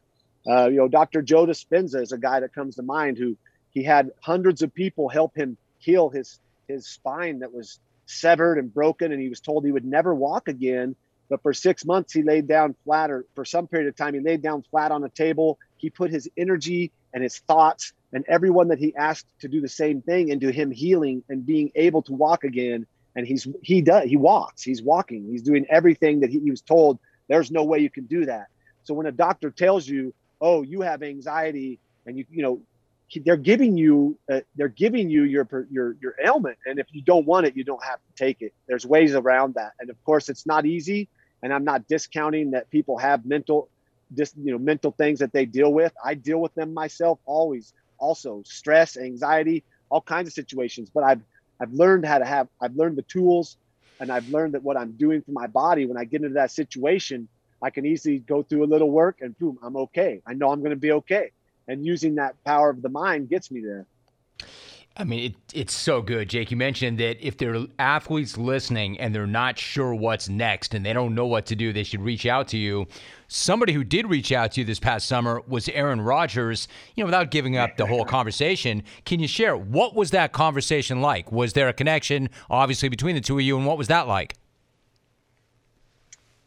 Uh, 0.48 0.70
you 0.70 0.78
know, 0.78 0.88
Dr. 0.88 1.24
Joe 1.24 1.48
Dispenza 1.48 2.04
is 2.04 2.12
a 2.12 2.20
guy 2.20 2.42
that 2.42 2.54
comes 2.54 2.76
to 2.76 2.84
mind 2.84 3.18
who 3.18 3.36
he 3.72 3.84
had 3.84 4.12
hundreds 4.22 4.62
of 4.62 4.72
people 4.72 5.10
help 5.10 5.36
him 5.36 5.58
heal 5.80 6.10
his 6.10 6.40
his 6.68 6.86
spine 6.86 7.40
that 7.40 7.52
was 7.52 7.80
severed 8.06 8.60
and 8.60 8.72
broken, 8.72 9.12
and 9.12 9.20
he 9.20 9.28
was 9.28 9.40
told 9.40 9.66
he 9.66 9.72
would 9.72 9.86
never 9.86 10.14
walk 10.14 10.48
again. 10.48 10.96
But 11.30 11.42
for 11.42 11.54
six 11.54 11.84
months, 11.84 12.14
he 12.14 12.22
laid 12.22 12.48
down 12.48 12.76
flat, 12.84 13.10
or 13.10 13.26
for 13.34 13.44
some 13.44 13.68
period 13.68 13.88
of 13.90 13.96
time, 13.96 14.14
he 14.14 14.20
laid 14.20 14.44
down 14.44 14.64
flat 14.70 14.92
on 14.92 15.04
a 15.04 15.10
table. 15.10 15.58
He 15.78 15.90
put 15.90 16.12
his 16.12 16.30
energy 16.38 16.92
and 17.14 17.24
his 17.24 17.40
thoughts 17.40 17.94
and 18.14 18.24
everyone 18.28 18.68
that 18.70 18.80
he 18.80 18.96
asked 18.96 19.28
to 19.40 19.48
do 19.48 19.60
the 19.60 19.68
same 19.68 20.02
thing 20.02 20.32
and 20.32 20.42
into 20.42 20.54
him 20.54 20.72
healing 20.72 21.24
and 21.30 21.46
being 21.46 21.72
able 21.76 22.02
to 22.04 22.14
walk 22.14 22.44
again. 22.44 22.86
and 23.16 23.28
he's 23.28 23.48
he 23.62 23.82
does 23.82 24.10
he 24.10 24.18
walks 24.18 24.64
he's 24.64 24.82
walking 24.82 25.28
he's 25.30 25.44
doing 25.44 25.66
everything 25.70 26.22
that 26.22 26.30
he, 26.30 26.40
he 26.40 26.52
was 26.52 26.62
told. 26.62 27.00
There's 27.28 27.52
no 27.52 27.64
way 27.64 27.80
you 27.80 27.90
can 27.90 28.06
do 28.06 28.26
that. 28.26 28.48
So 28.84 28.94
when 28.94 29.08
a 29.08 29.12
doctor 29.12 29.50
tells 29.52 29.88
you 29.88 30.14
oh 30.40 30.62
you 30.62 30.82
have 30.82 31.04
anxiety 31.04 31.80
and 32.06 32.18
you 32.18 32.26
you 32.32 32.44
know 32.44 32.62
they're 33.26 33.38
giving 33.38 33.78
you 33.78 34.18
uh, 34.32 34.42
they're 34.56 34.76
giving 34.86 35.10
you 35.10 35.24
your 35.24 35.48
your 35.70 35.96
your 36.02 36.16
ailment. 36.24 36.58
And 36.66 36.80
if 36.80 36.88
you 36.92 37.02
don't 37.02 37.26
want 37.26 37.46
it 37.48 37.56
you 37.58 37.64
don't 37.64 37.84
have 37.84 38.00
to 38.08 38.12
take 38.26 38.42
it. 38.42 38.54
There's 38.68 38.86
ways 38.86 39.14
around 39.16 39.56
that. 39.56 39.74
And 39.80 39.90
of 39.90 40.04
course 40.04 40.30
it's 40.30 40.46
not 40.46 40.66
easy. 40.66 41.10
And 41.42 41.54
i'm 41.54 41.66
not 41.66 41.88
discounting 41.88 42.52
that 42.52 42.70
people 42.70 42.98
have 42.98 43.26
mental 43.26 43.70
just 44.16 44.36
you 44.38 44.52
know 44.52 44.60
mental 44.60 44.92
things 44.92 45.20
that 45.20 45.32
they 45.34 45.46
deal 45.46 45.72
with. 45.72 45.94
I 46.04 46.14
deal 46.16 46.40
with 46.40 46.54
them 46.56 46.74
myself 46.74 47.20
always 47.26 47.74
also 48.04 48.44
stress 48.46 48.98
anxiety 48.98 49.64
all 49.90 50.02
kinds 50.02 50.28
of 50.28 50.34
situations. 50.34 50.90
But 50.94 51.04
i've 51.04 51.22
i've 51.60 51.72
learned 51.72 52.06
how 52.06 52.18
to 52.18 52.26
have 52.26 52.48
i've 52.62 52.76
learned 52.76 52.98
the 52.98 53.04
tools 53.16 53.58
and 54.00 54.12
i've 54.12 54.28
learned 54.28 54.54
that 54.56 54.64
what 54.64 54.76
i'm 54.76 54.94
doing 54.94 55.22
for 55.22 55.32
my 55.32 55.48
body 55.48 55.86
when 55.86 55.98
i 55.98 56.04
get 56.04 56.22
into 56.22 56.34
that 56.34 56.52
situation 56.52 57.28
i 57.62 57.70
can 57.70 57.86
easily 57.86 58.20
go 58.20 58.44
through 58.44 58.64
a 58.64 58.72
little 58.74 58.92
work 58.92 59.18
and 59.22 59.38
boom 59.40 59.58
i'm 59.64 59.78
okay. 59.86 60.22
I 60.26 60.34
know 60.34 60.50
i'm 60.52 60.62
to 60.64 60.76
be 60.76 60.92
okay. 61.02 61.32
And 61.68 61.86
using 61.86 62.16
that 62.16 62.36
power 62.44 62.70
of 62.70 62.82
the 62.82 62.90
mind 62.90 63.30
gets 63.30 63.50
me 63.50 63.62
there. 63.62 63.86
I 64.96 65.04
mean, 65.06 65.32
it, 65.32 65.36
it's 65.56 65.74
so 65.74 66.04
good, 66.04 66.30
Jake. 66.30 66.52
You 66.52 66.58
mentioned 66.58 67.00
that 67.00 67.26
if 67.26 67.38
there 67.38 67.56
are 67.56 67.66
athletes 67.80 68.38
listening 68.38 69.00
and 69.00 69.14
they're 69.14 69.26
not 69.26 69.58
sure 69.58 69.96
what's 69.96 70.30
next 70.30 70.76
and 70.76 70.86
they 70.86 70.94
don't 70.94 71.16
know 71.16 71.26
what 71.26 71.48
to 71.48 71.56
do, 71.56 71.74
they 71.74 71.82
should 71.84 72.02
reach 72.02 72.28
out 72.28 72.48
to 72.50 72.58
you. 72.58 72.86
Somebody 73.28 73.74
who 73.74 73.84
did 73.84 74.08
reach 74.08 74.32
out 74.32 74.52
to 74.52 74.62
you 74.62 74.66
this 74.66 74.80
past 74.80 75.08
summer 75.08 75.42
was 75.48 75.68
Aaron 75.70 76.00
Rodgers. 76.00 76.68
You 76.96 77.04
know, 77.04 77.08
without 77.08 77.32
giving 77.32 77.58
up 77.58 77.76
the 77.76 77.88
whole 77.88 78.06
conversation, 78.06 78.84
can 79.06 79.20
you 79.20 79.28
share 79.28 79.58
what 79.58 79.96
was 79.96 80.12
that 80.12 80.32
conversation 80.32 81.02
like? 81.02 81.32
Was 81.32 81.54
there 81.54 81.68
a 81.70 81.74
connection, 81.74 82.30
obviously, 82.52 82.90
between 82.90 83.16
the 83.16 83.22
two 83.22 83.40
of 83.40 83.44
you, 83.44 83.58
and 83.58 83.66
what 83.66 83.80
was 83.80 83.88
that 83.88 84.08
like? 84.08 84.36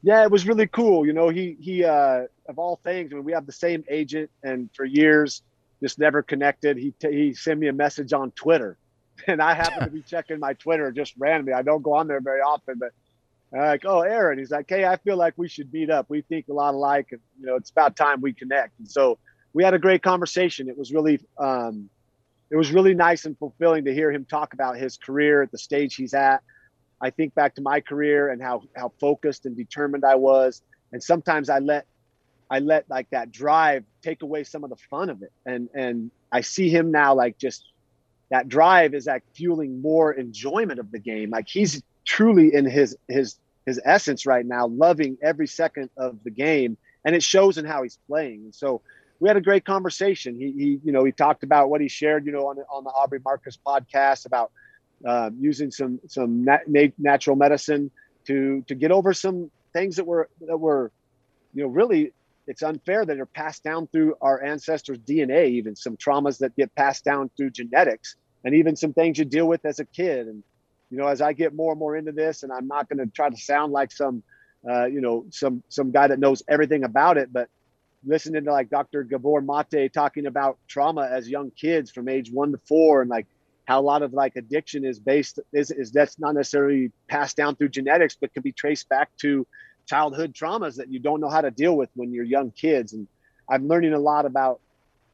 Yeah, 0.02 0.22
it 0.22 0.30
was 0.30 0.46
really 0.46 0.68
cool. 0.68 1.04
You 1.04 1.12
know, 1.12 1.30
he 1.30 1.56
he 1.58 1.84
uh, 1.84 2.26
of 2.48 2.58
all 2.60 2.76
things, 2.84 3.10
I 3.12 3.16
mean, 3.16 3.24
we 3.24 3.32
have 3.32 3.46
the 3.46 3.50
same 3.50 3.82
agent, 3.88 4.30
and 4.44 4.70
for 4.72 4.84
years, 4.84 5.42
just 5.82 5.98
never 5.98 6.22
connected. 6.22 6.76
He 6.76 6.92
t- 6.92 7.12
he 7.12 7.34
sent 7.34 7.60
me 7.60 7.68
a 7.68 7.72
message 7.72 8.12
on 8.12 8.30
Twitter, 8.32 8.78
and 9.26 9.42
I 9.42 9.54
happen 9.54 9.84
to 9.84 9.90
be 9.90 10.02
checking 10.06 10.38
my 10.38 10.54
Twitter 10.54 10.90
just 10.92 11.14
randomly. 11.18 11.52
I 11.52 11.62
don't 11.62 11.82
go 11.82 11.94
on 11.94 12.06
there 12.06 12.20
very 12.20 12.40
often, 12.40 12.76
but 12.78 12.92
I'm 13.52 13.60
like, 13.60 13.84
oh, 13.84 14.00
Aaron, 14.00 14.38
he's 14.38 14.50
like, 14.50 14.66
hey, 14.68 14.84
I 14.84 14.96
feel 14.96 15.16
like 15.16 15.34
we 15.36 15.48
should 15.48 15.72
meet 15.72 15.90
up. 15.90 16.06
We 16.08 16.22
think 16.22 16.48
a 16.48 16.52
lot 16.52 16.74
alike, 16.74 17.08
and 17.12 17.20
you 17.38 17.46
know, 17.46 17.56
it's 17.56 17.70
about 17.70 17.96
time 17.96 18.20
we 18.20 18.32
connect. 18.32 18.78
And 18.78 18.90
so 18.90 19.18
we 19.52 19.64
had 19.64 19.74
a 19.74 19.78
great 19.78 20.02
conversation. 20.02 20.68
It 20.68 20.76
was 20.76 20.92
really, 20.92 21.20
um, 21.38 21.88
it 22.50 22.56
was 22.56 22.72
really 22.72 22.94
nice 22.94 23.24
and 23.24 23.38
fulfilling 23.38 23.84
to 23.84 23.94
hear 23.94 24.10
him 24.10 24.24
talk 24.24 24.52
about 24.52 24.76
his 24.76 24.96
career 24.96 25.42
at 25.42 25.50
the 25.50 25.58
stage 25.58 25.94
he's 25.94 26.14
at. 26.14 26.42
I 27.00 27.10
think 27.10 27.34
back 27.34 27.54
to 27.56 27.62
my 27.62 27.80
career 27.80 28.30
and 28.30 28.42
how 28.42 28.62
how 28.74 28.92
focused 29.00 29.46
and 29.46 29.56
determined 29.56 30.04
I 30.04 30.14
was, 30.14 30.62
and 30.92 31.02
sometimes 31.02 31.50
I 31.50 31.58
let 31.58 31.86
I 32.50 32.60
let 32.60 32.88
like 32.88 33.10
that 33.10 33.32
drive 33.32 33.84
take 34.02 34.22
away 34.22 34.44
some 34.44 34.64
of 34.64 34.70
the 34.70 34.76
fun 34.76 35.10
of 35.10 35.22
it. 35.22 35.32
And 35.44 35.68
and 35.74 36.10
I 36.30 36.40
see 36.42 36.68
him 36.68 36.90
now 36.90 37.14
like 37.14 37.38
just 37.38 37.64
that 38.30 38.48
drive 38.48 38.94
is 38.94 39.06
like 39.06 39.24
fueling 39.34 39.80
more 39.80 40.12
enjoyment 40.12 40.80
of 40.80 40.90
the 40.90 40.98
game. 40.98 41.30
Like 41.30 41.48
he's 41.48 41.82
truly 42.04 42.54
in 42.54 42.64
his 42.64 42.96
his 43.08 43.36
his 43.66 43.80
essence 43.84 44.26
right 44.26 44.46
now, 44.46 44.68
loving 44.68 45.18
every 45.22 45.48
second 45.48 45.90
of 45.96 46.22
the 46.22 46.30
game, 46.30 46.76
and 47.04 47.14
it 47.16 47.22
shows 47.22 47.58
in 47.58 47.64
how 47.64 47.82
he's 47.82 47.98
playing. 48.06 48.44
And 48.44 48.54
so 48.54 48.80
we 49.18 49.28
had 49.28 49.36
a 49.36 49.40
great 49.40 49.64
conversation. 49.64 50.38
He, 50.38 50.52
he 50.52 50.80
you 50.84 50.92
know, 50.92 51.04
he 51.04 51.12
talked 51.12 51.42
about 51.42 51.68
what 51.68 51.80
he 51.80 51.88
shared, 51.88 52.26
you 52.26 52.32
know, 52.32 52.46
on 52.48 52.58
on 52.70 52.84
the 52.84 52.90
Aubrey 52.90 53.20
Marcus 53.24 53.58
podcast 53.64 54.26
about 54.26 54.52
uh, 55.04 55.30
using 55.38 55.70
some 55.70 56.00
some 56.06 56.44
nat- 56.44 56.92
natural 56.98 57.36
medicine 57.36 57.90
to 58.26 58.62
to 58.68 58.74
get 58.74 58.92
over 58.92 59.12
some 59.12 59.50
things 59.72 59.96
that 59.96 60.04
were 60.04 60.28
that 60.46 60.56
were, 60.56 60.92
you 61.54 61.62
know, 61.62 61.68
really 61.68 62.12
it's 62.46 62.62
unfair 62.62 63.04
that 63.04 63.18
are 63.18 63.26
passed 63.26 63.64
down 63.64 63.88
through 63.88 64.14
our 64.20 64.42
ancestors' 64.42 64.98
DNA, 64.98 65.48
even 65.50 65.74
some 65.74 65.96
traumas 65.96 66.38
that 66.38 66.56
get 66.56 66.74
passed 66.74 67.04
down 67.04 67.30
through 67.36 67.50
genetics, 67.50 68.16
and 68.44 68.54
even 68.54 68.76
some 68.76 68.92
things 68.92 69.18
you 69.18 69.24
deal 69.24 69.46
with 69.46 69.64
as 69.64 69.80
a 69.80 69.84
kid. 69.84 70.28
And 70.28 70.42
you 70.90 70.98
know, 70.98 71.06
as 71.08 71.20
I 71.20 71.32
get 71.32 71.54
more 71.54 71.72
and 71.72 71.78
more 71.78 71.96
into 71.96 72.12
this, 72.12 72.42
and 72.42 72.52
I'm 72.52 72.68
not 72.68 72.88
going 72.88 72.98
to 72.98 73.12
try 73.12 73.28
to 73.28 73.36
sound 73.36 73.72
like 73.72 73.90
some, 73.90 74.22
uh, 74.68 74.86
you 74.86 75.00
know, 75.00 75.26
some 75.30 75.62
some 75.68 75.90
guy 75.90 76.06
that 76.06 76.18
knows 76.18 76.42
everything 76.48 76.84
about 76.84 77.18
it, 77.18 77.32
but 77.32 77.48
listening 78.04 78.44
to 78.44 78.52
like 78.52 78.70
Dr. 78.70 79.02
Gabor 79.02 79.40
Mate 79.40 79.92
talking 79.92 80.26
about 80.26 80.58
trauma 80.68 81.08
as 81.10 81.28
young 81.28 81.50
kids 81.50 81.90
from 81.90 82.08
age 82.08 82.30
one 82.30 82.52
to 82.52 82.58
four, 82.68 83.02
and 83.02 83.10
like 83.10 83.26
how 83.66 83.80
a 83.80 83.82
lot 83.82 84.02
of 84.02 84.12
like 84.12 84.36
addiction 84.36 84.84
is 84.84 85.00
based 85.00 85.40
is, 85.52 85.72
is 85.72 85.90
that's 85.90 86.18
not 86.18 86.34
necessarily 86.34 86.92
passed 87.08 87.36
down 87.36 87.56
through 87.56 87.70
genetics, 87.70 88.16
but 88.18 88.32
can 88.32 88.42
be 88.42 88.52
traced 88.52 88.88
back 88.88 89.10
to 89.18 89.46
childhood 89.86 90.34
traumas 90.34 90.76
that 90.76 90.90
you 90.90 90.98
don't 90.98 91.20
know 91.20 91.28
how 91.28 91.40
to 91.40 91.50
deal 91.50 91.76
with 91.76 91.88
when 91.94 92.12
you're 92.12 92.24
young 92.24 92.50
kids. 92.50 92.92
And 92.92 93.06
I'm 93.48 93.68
learning 93.68 93.94
a 93.94 93.98
lot 93.98 94.26
about, 94.26 94.60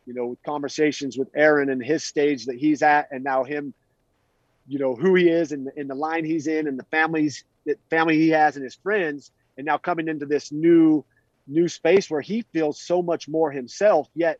you 0.06 0.14
know, 0.14 0.36
conversations 0.44 1.16
with 1.16 1.28
Aaron 1.34 1.70
and 1.70 1.84
his 1.84 2.02
stage 2.02 2.46
that 2.46 2.56
he's 2.56 2.82
at, 2.82 3.08
and 3.12 3.22
now 3.22 3.44
him, 3.44 3.74
you 4.66 4.78
know, 4.78 4.94
who 4.94 5.14
he 5.14 5.28
is 5.28 5.52
and 5.52 5.68
in 5.76 5.88
the 5.88 5.94
line 5.94 6.24
he's 6.24 6.46
in 6.46 6.66
and 6.66 6.78
the 6.78 6.84
families 6.84 7.44
that 7.66 7.78
family 7.90 8.16
he 8.16 8.30
has 8.30 8.56
and 8.56 8.64
his 8.64 8.74
friends, 8.74 9.30
and 9.56 9.66
now 9.66 9.78
coming 9.78 10.08
into 10.08 10.26
this 10.26 10.50
new 10.50 11.04
new 11.46 11.68
space 11.68 12.08
where 12.08 12.20
he 12.20 12.42
feels 12.52 12.80
so 12.80 13.02
much 13.02 13.28
more 13.28 13.50
himself, 13.50 14.08
yet 14.14 14.38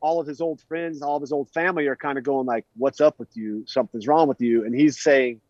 all 0.00 0.20
of 0.20 0.26
his 0.26 0.40
old 0.40 0.60
friends, 0.62 1.02
all 1.02 1.16
of 1.16 1.22
his 1.22 1.32
old 1.32 1.48
family 1.50 1.86
are 1.86 1.96
kind 1.96 2.18
of 2.18 2.24
going 2.24 2.46
like, 2.46 2.64
"What's 2.76 3.00
up 3.00 3.18
with 3.18 3.34
you? 3.36 3.64
Something's 3.66 4.06
wrong 4.06 4.28
with 4.28 4.40
you," 4.40 4.64
and 4.64 4.74
he's 4.74 5.00
saying, 5.00 5.40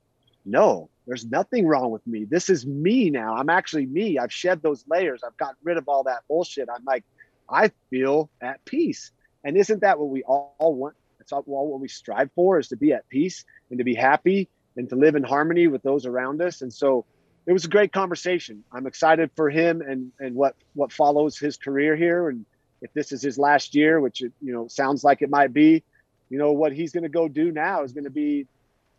"No, 0.44 0.90
there's 1.08 1.24
nothing 1.24 1.66
wrong 1.66 1.90
with 1.90 2.06
me. 2.06 2.26
This 2.26 2.50
is 2.50 2.66
me 2.66 3.08
now. 3.08 3.34
I'm 3.34 3.48
actually 3.48 3.86
me. 3.86 4.18
I've 4.18 4.32
shed 4.32 4.60
those 4.60 4.84
layers. 4.86 5.22
I've 5.26 5.38
gotten 5.38 5.56
rid 5.64 5.78
of 5.78 5.88
all 5.88 6.02
that 6.04 6.20
bullshit. 6.28 6.68
I'm 6.72 6.84
like, 6.84 7.02
I 7.48 7.72
feel 7.88 8.28
at 8.42 8.62
peace. 8.66 9.10
And 9.42 9.56
isn't 9.56 9.80
that 9.80 9.98
what 9.98 10.10
we 10.10 10.22
all, 10.24 10.54
want? 10.58 10.96
That's 11.18 11.32
all, 11.32 11.42
all 11.48 11.70
what 11.72 11.80
we 11.80 11.88
strive 11.88 12.30
for 12.34 12.58
is 12.58 12.68
to 12.68 12.76
be 12.76 12.92
at 12.92 13.08
peace 13.08 13.46
and 13.70 13.78
to 13.78 13.84
be 13.84 13.94
happy 13.94 14.50
and 14.76 14.86
to 14.90 14.96
live 14.96 15.16
in 15.16 15.22
harmony 15.22 15.66
with 15.66 15.82
those 15.82 16.04
around 16.04 16.42
us. 16.42 16.60
And 16.60 16.70
so 16.70 17.06
it 17.46 17.54
was 17.54 17.64
a 17.64 17.68
great 17.68 17.90
conversation. 17.90 18.62
I'm 18.70 18.86
excited 18.86 19.30
for 19.34 19.48
him 19.48 19.80
and, 19.80 20.12
and 20.20 20.34
what, 20.34 20.56
what 20.74 20.92
follows 20.92 21.38
his 21.38 21.56
career 21.56 21.96
here. 21.96 22.28
And 22.28 22.44
if 22.82 22.92
this 22.92 23.12
is 23.12 23.22
his 23.22 23.38
last 23.38 23.74
year, 23.74 23.98
which, 23.98 24.20
it, 24.20 24.32
you 24.42 24.52
know, 24.52 24.68
sounds 24.68 25.04
like 25.04 25.22
it 25.22 25.30
might 25.30 25.54
be, 25.54 25.82
you 26.28 26.36
know, 26.36 26.52
what 26.52 26.74
he's 26.74 26.92
going 26.92 27.04
to 27.04 27.08
go 27.08 27.28
do 27.28 27.50
now 27.50 27.82
is 27.82 27.92
going 27.92 28.04
to 28.04 28.10
be 28.10 28.46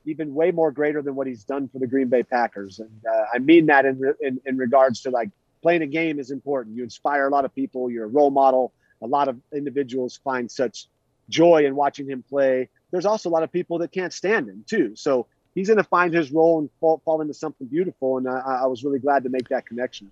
even 0.06 0.34
way 0.34 0.52
more 0.52 0.72
greater 0.72 1.02
than 1.02 1.16
what 1.16 1.28
he's 1.28 1.44
done 1.44 1.68
for 1.68 1.80
the 1.80 1.88
Green 1.88 2.08
Bay 2.08 2.24
Packers. 2.24 2.80
And 2.80 3.02
uh, 3.06 3.26
I 3.34 3.40
mean 3.40 3.68
that 3.68 3.86
in, 3.86 4.02
in, 4.22 4.40
in 4.46 4.58
regards 4.58 5.02
to 5.02 5.10
like 5.10 5.30
playing 5.62 5.82
a 5.82 5.88
game 5.88 6.20
is 6.20 6.32
important. 6.32 6.76
You 6.76 6.84
inspire 6.84 7.28
a 7.28 7.30
lot 7.30 7.46
of 7.46 7.54
people. 7.54 7.90
You're 7.90 8.06
a 8.06 8.08
role 8.10 8.32
model. 8.32 8.74
A 9.02 9.08
lot 9.08 9.28
of 9.28 9.38
individuals 9.54 10.20
find 10.24 10.50
such 10.50 10.88
joy 11.30 11.66
in 11.66 11.76
watching 11.76 12.10
him 12.10 12.24
play. 12.28 12.70
There's 12.92 13.06
also 13.06 13.30
a 13.30 13.32
lot 13.32 13.44
of 13.44 13.52
people 13.52 13.80
that 13.80 13.92
can't 13.92 14.14
stand 14.14 14.50
him 14.50 14.64
too. 14.68 14.96
So 14.96 15.28
he's 15.56 15.68
going 15.68 15.78
to 15.78 15.84
find 15.84 16.14
his 16.14 16.32
role 16.32 16.60
and 16.60 16.70
fall, 16.80 17.02
fall 17.06 17.22
into 17.22 17.34
something 17.34 17.68
beautiful. 17.68 18.18
And 18.18 18.28
I, 18.28 18.60
I 18.64 18.66
was 18.66 18.84
really 18.84 19.00
glad 19.00 19.24
to 19.24 19.30
make 19.30 19.50
that 19.50 19.66
connection. 19.66 20.12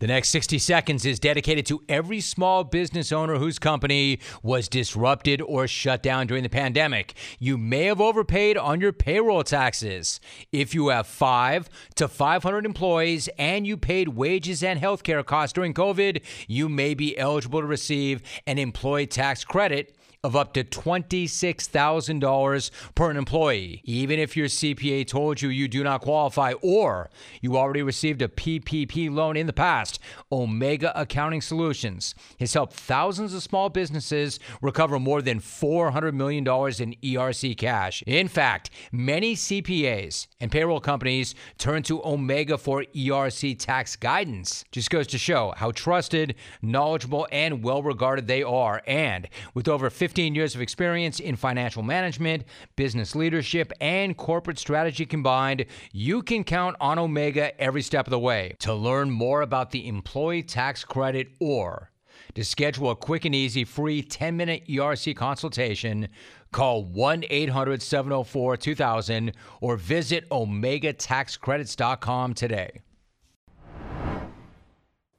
The 0.00 0.06
next 0.06 0.30
60 0.30 0.58
seconds 0.58 1.04
is 1.04 1.20
dedicated 1.20 1.66
to 1.66 1.82
every 1.86 2.22
small 2.22 2.64
business 2.64 3.12
owner 3.12 3.36
whose 3.36 3.58
company 3.58 4.18
was 4.42 4.66
disrupted 4.66 5.42
or 5.42 5.68
shut 5.68 6.02
down 6.02 6.26
during 6.26 6.42
the 6.42 6.48
pandemic. 6.48 7.12
You 7.38 7.58
may 7.58 7.84
have 7.84 8.00
overpaid 8.00 8.56
on 8.56 8.80
your 8.80 8.94
payroll 8.94 9.44
taxes. 9.44 10.18
If 10.52 10.74
you 10.74 10.88
have 10.88 11.06
5 11.06 11.68
to 11.96 12.08
500 12.08 12.64
employees 12.64 13.28
and 13.38 13.66
you 13.66 13.76
paid 13.76 14.08
wages 14.08 14.62
and 14.62 14.80
healthcare 14.80 15.24
costs 15.24 15.52
during 15.52 15.74
COVID, 15.74 16.22
you 16.48 16.70
may 16.70 16.94
be 16.94 17.18
eligible 17.18 17.60
to 17.60 17.66
receive 17.66 18.22
an 18.46 18.56
employee 18.56 19.06
tax 19.06 19.44
credit 19.44 19.94
of 20.22 20.36
up 20.36 20.52
to 20.52 20.62
$26,000 20.62 22.70
per 22.94 23.10
an 23.10 23.16
employee, 23.16 23.80
even 23.84 24.18
if 24.18 24.36
your 24.36 24.48
CPA 24.48 25.06
told 25.06 25.40
you 25.40 25.48
you 25.48 25.66
do 25.66 25.82
not 25.82 26.02
qualify 26.02 26.52
or 26.60 27.08
you 27.40 27.56
already 27.56 27.82
received 27.82 28.20
a 28.20 28.28
PPP 28.28 29.10
loan 29.10 29.34
in 29.34 29.46
the 29.46 29.52
past. 29.52 29.98
Omega 30.30 30.92
Accounting 30.94 31.40
Solutions 31.40 32.14
has 32.38 32.52
helped 32.52 32.74
thousands 32.74 33.32
of 33.32 33.42
small 33.42 33.70
businesses 33.70 34.38
recover 34.60 34.98
more 34.98 35.22
than 35.22 35.40
$400 35.40 36.12
million 36.12 36.44
in 36.44 36.94
ERC 37.02 37.56
cash. 37.56 38.02
In 38.06 38.28
fact, 38.28 38.68
many 38.92 39.34
CPAs 39.34 40.26
and 40.38 40.52
payroll 40.52 40.80
companies 40.80 41.34
turn 41.56 41.82
to 41.84 42.04
Omega 42.04 42.58
for 42.58 42.84
ERC 42.94 43.58
tax 43.58 43.96
guidance. 43.96 44.66
Just 44.70 44.90
goes 44.90 45.06
to 45.06 45.16
show 45.16 45.54
how 45.56 45.70
trusted, 45.70 46.34
knowledgeable, 46.60 47.26
and 47.32 47.62
well 47.62 47.82
regarded 47.82 48.26
they 48.26 48.42
are. 48.42 48.82
And 48.86 49.26
with 49.54 49.66
over 49.66 49.88
50 49.88 50.09
15 50.10 50.34
years 50.34 50.56
of 50.56 50.60
experience 50.60 51.20
in 51.20 51.36
financial 51.36 51.84
management, 51.84 52.42
business 52.74 53.14
leadership, 53.14 53.72
and 53.80 54.16
corporate 54.16 54.58
strategy 54.58 55.06
combined, 55.06 55.66
you 55.92 56.20
can 56.20 56.42
count 56.42 56.74
on 56.80 56.98
Omega 56.98 57.56
every 57.60 57.80
step 57.80 58.08
of 58.08 58.10
the 58.10 58.18
way. 58.18 58.56
To 58.58 58.74
learn 58.74 59.12
more 59.12 59.42
about 59.42 59.70
the 59.70 59.86
employee 59.86 60.42
tax 60.42 60.82
credit 60.82 61.28
or 61.38 61.92
To 62.34 62.44
schedule 62.44 62.90
a 62.90 62.96
quick 62.96 63.24
and 63.24 63.36
easy 63.36 63.62
free 63.62 64.02
10 64.02 64.36
minute 64.36 64.66
ERC 64.66 65.14
consultation, 65.14 66.08
call 66.50 66.82
1 66.82 67.22
800 67.30 67.80
704 67.80 68.56
2000 68.56 69.32
or 69.60 69.76
visit 69.76 70.28
OmegaTaxCredits.com 70.30 72.34
today. 72.34 72.80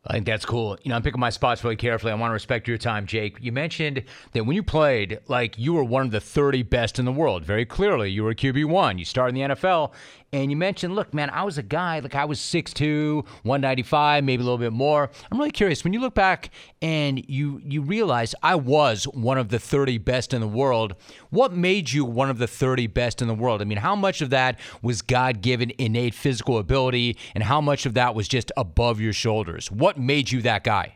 I 0.06 0.14
think 0.14 0.26
that's 0.26 0.46
cool. 0.46 0.78
You 0.82 0.90
know, 0.90 0.96
I'm 0.96 1.04
picking 1.04 1.20
my 1.20 1.30
spots 1.30 1.64
really 1.64 1.76
carefully. 1.76 2.12
I 2.12 2.16
want 2.16 2.32
to 2.32 2.34
respect 2.34 2.68
your 2.68 2.80
time, 2.80 3.06
Jake. 3.06 3.38
You 3.40 3.52
mentioned 3.52 4.04
that 4.32 4.46
when 4.46 4.56
you 4.56 4.64
played, 4.64 5.20
like 5.28 5.60
you 5.60 5.74
were 5.74 5.84
one 5.84 6.06
of 6.08 6.12
the 6.12 6.20
30 6.20 6.64
best 6.64 6.98
in 6.98 7.06
the 7.06 7.12
world. 7.12 7.46
Very 7.46 7.66
clearly, 7.66 8.10
you 8.10 8.24
were 8.24 8.34
QB1. 8.34 8.98
You 8.98 9.06
started 9.06 9.38
in 9.38 9.50
the 9.50 9.56
NFL, 9.56 9.92
and 10.34 10.50
you 10.50 10.56
mentioned, 10.56 10.96
look, 10.96 11.14
man, 11.14 11.30
I 11.30 11.44
was 11.44 11.58
a 11.58 11.64
guy, 11.64 12.00
like 12.00 12.16
I 12.16 12.24
was 12.24 12.40
6'2, 12.40 13.26
195, 13.44 14.24
maybe 14.24 14.42
a 14.42 14.46
little 14.46 14.58
bit 14.58 14.72
more. 14.72 15.10
I'm 15.30 15.38
really 15.38 15.52
curious. 15.52 15.84
When 15.84 15.92
you 15.92 16.00
look 16.00 16.14
back 16.14 16.52
and 16.82 17.28
you 17.30 17.62
you 17.66 17.82
realize 17.82 18.34
I 18.42 18.56
was 18.56 19.04
one 19.06 19.38
of 19.38 19.50
the 19.50 19.60
30 19.60 19.98
best 19.98 20.34
in 20.34 20.40
the 20.40 20.48
world, 20.48 20.96
what 21.32 21.54
made 21.54 21.92
you 21.92 22.06
one 22.06 22.30
of 22.30 22.38
the 22.38 22.48
30 22.48 22.88
best 22.88 23.22
in 23.22 23.28
the 23.28 23.34
world? 23.34 23.62
I 23.62 23.66
mean, 23.66 23.80
how 23.80 23.96
much 23.96 24.22
of 24.22 24.30
that 24.30 24.58
was 24.82 25.02
God 25.02 25.42
given 25.42 25.74
innate 25.78 26.14
physical 26.14 26.58
ability, 26.58 27.18
and 27.36 27.44
how 27.44 27.60
much 27.60 27.86
of 27.86 27.94
that 27.96 28.16
was 28.16 28.30
just 28.30 28.54
above 28.56 29.02
your 29.02 29.14
shoulders? 29.14 29.70
What 29.70 29.98
made 29.98 30.32
you 30.32 30.42
that 30.44 30.64
guy? 30.64 30.96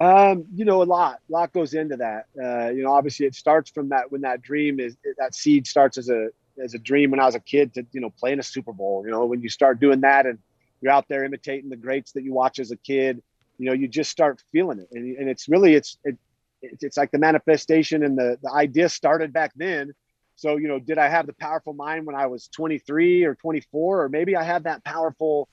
Um, 0.00 0.46
you 0.54 0.64
know, 0.64 0.82
a 0.82 0.84
lot, 0.84 1.18
a 1.28 1.32
lot 1.32 1.52
goes 1.52 1.74
into 1.74 1.96
that. 1.96 2.26
Uh, 2.40 2.70
you 2.70 2.82
know, 2.84 2.92
obviously 2.92 3.26
it 3.26 3.34
starts 3.34 3.68
from 3.68 3.90
that 3.90 4.10
when 4.10 4.22
that 4.22 4.40
dream 4.40 4.80
is 4.80 4.96
that 5.18 5.34
seed 5.34 5.66
starts 5.66 5.98
as 5.98 6.08
a 6.08 6.28
as 6.62 6.74
a 6.74 6.78
dream 6.78 7.10
when 7.10 7.20
I 7.20 7.26
was 7.26 7.34
a 7.34 7.40
kid 7.40 7.74
to 7.74 7.86
you 7.92 8.00
know 8.00 8.10
play 8.10 8.32
in 8.32 8.40
a 8.40 8.42
Super 8.42 8.72
Bowl. 8.72 9.02
You 9.04 9.10
know, 9.10 9.26
when 9.26 9.40
you 9.40 9.48
start 9.48 9.80
doing 9.80 10.00
that 10.02 10.26
and 10.26 10.38
you're 10.80 10.92
out 10.92 11.06
there 11.08 11.24
imitating 11.24 11.70
the 11.70 11.76
greats 11.76 12.12
that 12.12 12.24
you 12.24 12.32
watch 12.32 12.58
as 12.58 12.70
a 12.70 12.76
kid, 12.76 13.22
you 13.58 13.66
know, 13.66 13.72
you 13.72 13.88
just 13.88 14.10
start 14.10 14.42
feeling 14.52 14.78
it, 14.78 14.88
and, 14.92 15.16
and 15.16 15.28
it's 15.28 15.48
really 15.48 15.74
it's 15.74 15.98
it, 16.04 16.16
it's 16.62 16.96
like 16.96 17.10
the 17.10 17.18
manifestation 17.18 18.02
and 18.04 18.16
the 18.16 18.38
the 18.42 18.50
idea 18.50 18.88
started 18.88 19.32
back 19.32 19.52
then. 19.56 19.92
So 20.36 20.56
you 20.56 20.68
know, 20.68 20.78
did 20.78 20.98
I 20.98 21.08
have 21.08 21.26
the 21.26 21.34
powerful 21.34 21.74
mind 21.74 22.06
when 22.06 22.16
I 22.16 22.26
was 22.26 22.48
23 22.48 23.24
or 23.24 23.34
24, 23.34 24.02
or 24.02 24.08
maybe 24.08 24.36
I 24.36 24.42
had 24.42 24.64
that 24.64 24.84
powerful, 24.84 25.48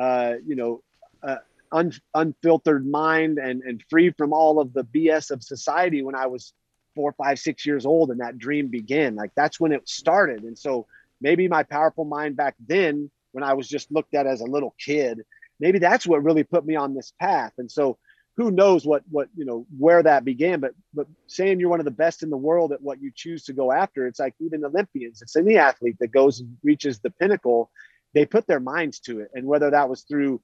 uh, 0.00 0.34
you 0.46 0.56
know, 0.56 0.82
uh, 1.22 1.36
un, 1.72 1.92
unfiltered 2.14 2.86
mind 2.86 3.38
and 3.38 3.62
and 3.62 3.82
free 3.90 4.10
from 4.10 4.32
all 4.32 4.60
of 4.60 4.72
the 4.72 4.84
BS 4.84 5.30
of 5.30 5.42
society 5.42 6.02
when 6.02 6.14
I 6.14 6.26
was 6.26 6.54
four, 7.00 7.14
five, 7.14 7.38
six 7.38 7.64
years 7.64 7.86
old 7.86 8.10
and 8.10 8.20
that 8.20 8.36
dream 8.36 8.68
began. 8.68 9.14
Like 9.14 9.30
that's 9.34 9.58
when 9.58 9.72
it 9.72 9.88
started. 9.88 10.42
And 10.42 10.58
so 10.58 10.86
maybe 11.18 11.48
my 11.48 11.62
powerful 11.62 12.04
mind 12.04 12.36
back 12.36 12.54
then, 12.68 13.10
when 13.32 13.42
I 13.42 13.54
was 13.54 13.66
just 13.66 13.90
looked 13.90 14.14
at 14.14 14.26
as 14.26 14.42
a 14.42 14.44
little 14.44 14.74
kid, 14.78 15.22
maybe 15.58 15.78
that's 15.78 16.06
what 16.06 16.22
really 16.22 16.44
put 16.44 16.66
me 16.66 16.76
on 16.76 16.94
this 16.94 17.14
path. 17.18 17.52
And 17.56 17.70
so 17.70 17.96
who 18.36 18.50
knows 18.50 18.84
what 18.84 19.02
what 19.10 19.28
you 19.34 19.46
know 19.46 19.66
where 19.78 20.02
that 20.02 20.24
began 20.26 20.60
but 20.60 20.72
but 20.94 21.06
saying 21.26 21.58
you're 21.58 21.70
one 21.70 21.80
of 21.80 21.84
the 21.84 21.90
best 21.90 22.22
in 22.22 22.28
the 22.28 22.36
world 22.36 22.70
at 22.72 22.82
what 22.82 23.00
you 23.00 23.10
choose 23.14 23.44
to 23.44 23.52
go 23.52 23.72
after 23.72 24.06
it's 24.06 24.20
like 24.20 24.34
even 24.40 24.64
olympians 24.64 25.20
it's 25.20 25.36
any 25.36 25.58
athlete 25.58 25.96
that 26.00 26.12
goes 26.12 26.40
and 26.40 26.56
reaches 26.62 27.00
the 27.00 27.10
pinnacle 27.10 27.70
they 28.14 28.24
put 28.24 28.46
their 28.46 28.60
minds 28.60 29.00
to 29.00 29.20
it 29.20 29.28
and 29.34 29.44
whether 29.44 29.70
that 29.70 29.90
was 29.90 30.02
through 30.02 30.40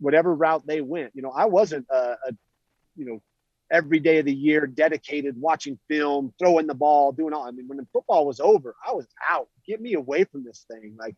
whatever 0.00 0.34
route 0.34 0.66
they 0.66 0.80
went 0.80 1.12
you 1.14 1.22
know 1.22 1.30
i 1.30 1.44
wasn't 1.44 1.86
a, 1.90 2.16
a 2.26 2.32
you 2.96 3.04
know 3.04 3.22
every 3.72 3.98
day 3.98 4.18
of 4.18 4.26
the 4.26 4.34
year 4.34 4.66
dedicated 4.66 5.40
watching 5.40 5.78
film, 5.88 6.32
throwing 6.38 6.66
the 6.66 6.74
ball, 6.74 7.10
doing 7.10 7.32
all. 7.32 7.44
I 7.44 7.50
mean, 7.50 7.66
when 7.66 7.78
the 7.78 7.86
football 7.92 8.26
was 8.26 8.38
over, 8.38 8.76
I 8.86 8.92
was 8.92 9.06
out. 9.28 9.48
Get 9.66 9.80
me 9.80 9.94
away 9.94 10.24
from 10.24 10.44
this 10.44 10.66
thing. 10.70 10.94
Like 10.98 11.16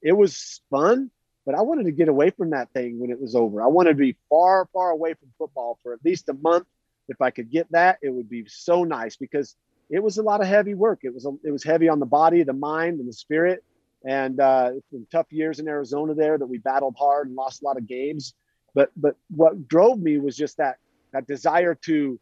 it 0.00 0.12
was 0.12 0.60
fun, 0.70 1.10
but 1.44 1.56
I 1.56 1.62
wanted 1.62 1.84
to 1.84 1.92
get 1.92 2.08
away 2.08 2.30
from 2.30 2.50
that 2.50 2.70
thing 2.72 3.00
when 3.00 3.10
it 3.10 3.20
was 3.20 3.34
over. 3.34 3.60
I 3.60 3.66
wanted 3.66 3.90
to 3.90 3.96
be 3.96 4.16
far, 4.30 4.68
far 4.72 4.90
away 4.90 5.14
from 5.14 5.28
football 5.36 5.78
for 5.82 5.92
at 5.92 6.04
least 6.04 6.28
a 6.28 6.34
month. 6.34 6.66
If 7.08 7.20
I 7.20 7.30
could 7.30 7.50
get 7.50 7.70
that, 7.72 7.98
it 8.02 8.10
would 8.10 8.28
be 8.28 8.44
so 8.46 8.84
nice 8.84 9.16
because 9.16 9.56
it 9.90 10.02
was 10.02 10.18
a 10.18 10.22
lot 10.22 10.40
of 10.40 10.46
heavy 10.46 10.74
work. 10.74 11.00
It 11.02 11.12
was 11.12 11.26
a, 11.26 11.32
it 11.44 11.50
was 11.50 11.64
heavy 11.64 11.88
on 11.88 12.00
the 12.00 12.06
body, 12.06 12.42
the 12.42 12.52
mind, 12.52 13.00
and 13.00 13.08
the 13.08 13.12
spirit. 13.12 13.64
And 14.04 14.38
uh, 14.38 14.72
tough 15.10 15.32
years 15.32 15.58
in 15.58 15.68
Arizona 15.68 16.14
there 16.14 16.38
that 16.38 16.46
we 16.46 16.58
battled 16.58 16.96
hard 16.98 17.26
and 17.26 17.36
lost 17.36 17.62
a 17.62 17.64
lot 17.64 17.76
of 17.76 17.88
games. 17.88 18.34
But 18.74 18.90
but 18.96 19.16
what 19.30 19.66
drove 19.66 19.98
me 19.98 20.18
was 20.18 20.36
just 20.36 20.58
that 20.58 20.78
that 21.12 21.26
desire 21.26 21.74
to 21.74 22.18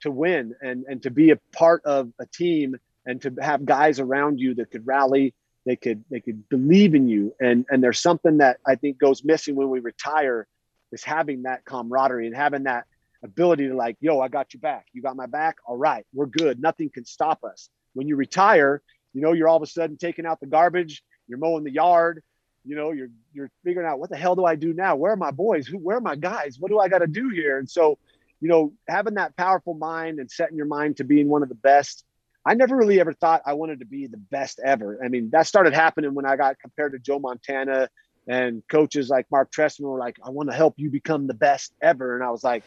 to 0.00 0.10
win 0.10 0.54
and 0.60 0.84
and 0.88 1.02
to 1.02 1.10
be 1.10 1.30
a 1.30 1.36
part 1.52 1.82
of 1.84 2.12
a 2.18 2.26
team 2.26 2.76
and 3.06 3.22
to 3.22 3.34
have 3.40 3.64
guys 3.64 4.00
around 4.00 4.38
you 4.38 4.54
that 4.54 4.70
could 4.70 4.86
rally 4.86 5.34
they 5.66 5.76
could 5.76 6.04
they 6.10 6.20
could 6.20 6.48
believe 6.48 6.94
in 6.94 7.08
you. 7.08 7.34
And 7.40 7.66
and 7.68 7.82
there's 7.82 8.00
something 8.00 8.38
that 8.38 8.58
i 8.66 8.76
think 8.76 8.98
goes 8.98 9.24
missing 9.24 9.54
when 9.54 9.68
we 9.68 9.80
retire 9.80 10.46
is 10.92 11.02
having 11.02 11.42
that 11.42 11.64
camaraderie 11.64 12.26
and 12.26 12.36
having 12.36 12.62
that 12.62 12.86
ability 13.22 13.68
to 13.68 13.74
like 13.74 13.96
yo 14.00 14.20
i 14.20 14.28
got 14.28 14.54
your 14.54 14.60
back. 14.60 14.86
You 14.92 15.02
got 15.02 15.16
my 15.16 15.26
back? 15.26 15.56
All 15.66 15.76
right. 15.76 16.06
We're 16.14 16.26
good. 16.26 16.60
Nothing 16.60 16.88
can 16.88 17.04
stop 17.04 17.44
us. 17.44 17.68
When 17.94 18.08
you 18.08 18.16
retire 18.16 18.80
you 19.12 19.20
know 19.22 19.32
you're 19.32 19.48
all 19.48 19.56
of 19.56 19.62
a 19.62 19.66
sudden 19.66 19.96
taking 19.96 20.26
out 20.26 20.40
the 20.40 20.46
garbage 20.46 21.02
you're 21.26 21.38
mowing 21.38 21.64
the 21.64 21.72
yard 21.72 22.22
you 22.66 22.76
know 22.76 22.92
you're 22.92 23.08
you're 23.32 23.50
figuring 23.64 23.88
out 23.88 23.98
what 23.98 24.10
the 24.10 24.16
hell 24.16 24.36
do 24.36 24.44
i 24.44 24.54
do 24.54 24.72
now? 24.72 24.94
Where 24.96 25.12
are 25.12 25.16
my 25.16 25.30
boys? 25.30 25.66
Who 25.66 25.78
where 25.78 25.96
are 25.96 26.00
my 26.00 26.16
guys? 26.16 26.58
What 26.60 26.70
do 26.70 26.78
i 26.78 26.88
got 26.88 26.98
to 26.98 27.06
do 27.06 27.28
here? 27.30 27.58
And 27.58 27.68
so 27.68 27.98
you 28.40 28.48
know, 28.48 28.72
having 28.88 29.14
that 29.14 29.36
powerful 29.36 29.74
mind 29.74 30.18
and 30.18 30.30
setting 30.30 30.56
your 30.56 30.66
mind 30.66 30.98
to 30.98 31.04
being 31.04 31.28
one 31.28 31.42
of 31.42 31.48
the 31.48 31.54
best. 31.54 32.04
I 32.44 32.54
never 32.54 32.76
really 32.76 33.00
ever 33.00 33.12
thought 33.12 33.42
I 33.44 33.54
wanted 33.54 33.80
to 33.80 33.86
be 33.86 34.06
the 34.06 34.18
best 34.18 34.60
ever. 34.64 35.00
I 35.04 35.08
mean, 35.08 35.30
that 35.32 35.46
started 35.46 35.74
happening 35.74 36.14
when 36.14 36.26
I 36.26 36.36
got 36.36 36.58
compared 36.60 36.92
to 36.92 36.98
Joe 36.98 37.18
Montana 37.18 37.88
and 38.28 38.62
coaches 38.70 39.08
like 39.08 39.26
Marc 39.30 39.50
Trestman 39.52 39.88
were 39.88 39.98
like, 39.98 40.16
I 40.22 40.30
want 40.30 40.50
to 40.50 40.56
help 40.56 40.74
you 40.76 40.90
become 40.90 41.26
the 41.26 41.34
best 41.34 41.72
ever. 41.82 42.14
And 42.14 42.24
I 42.24 42.30
was 42.30 42.44
like, 42.44 42.62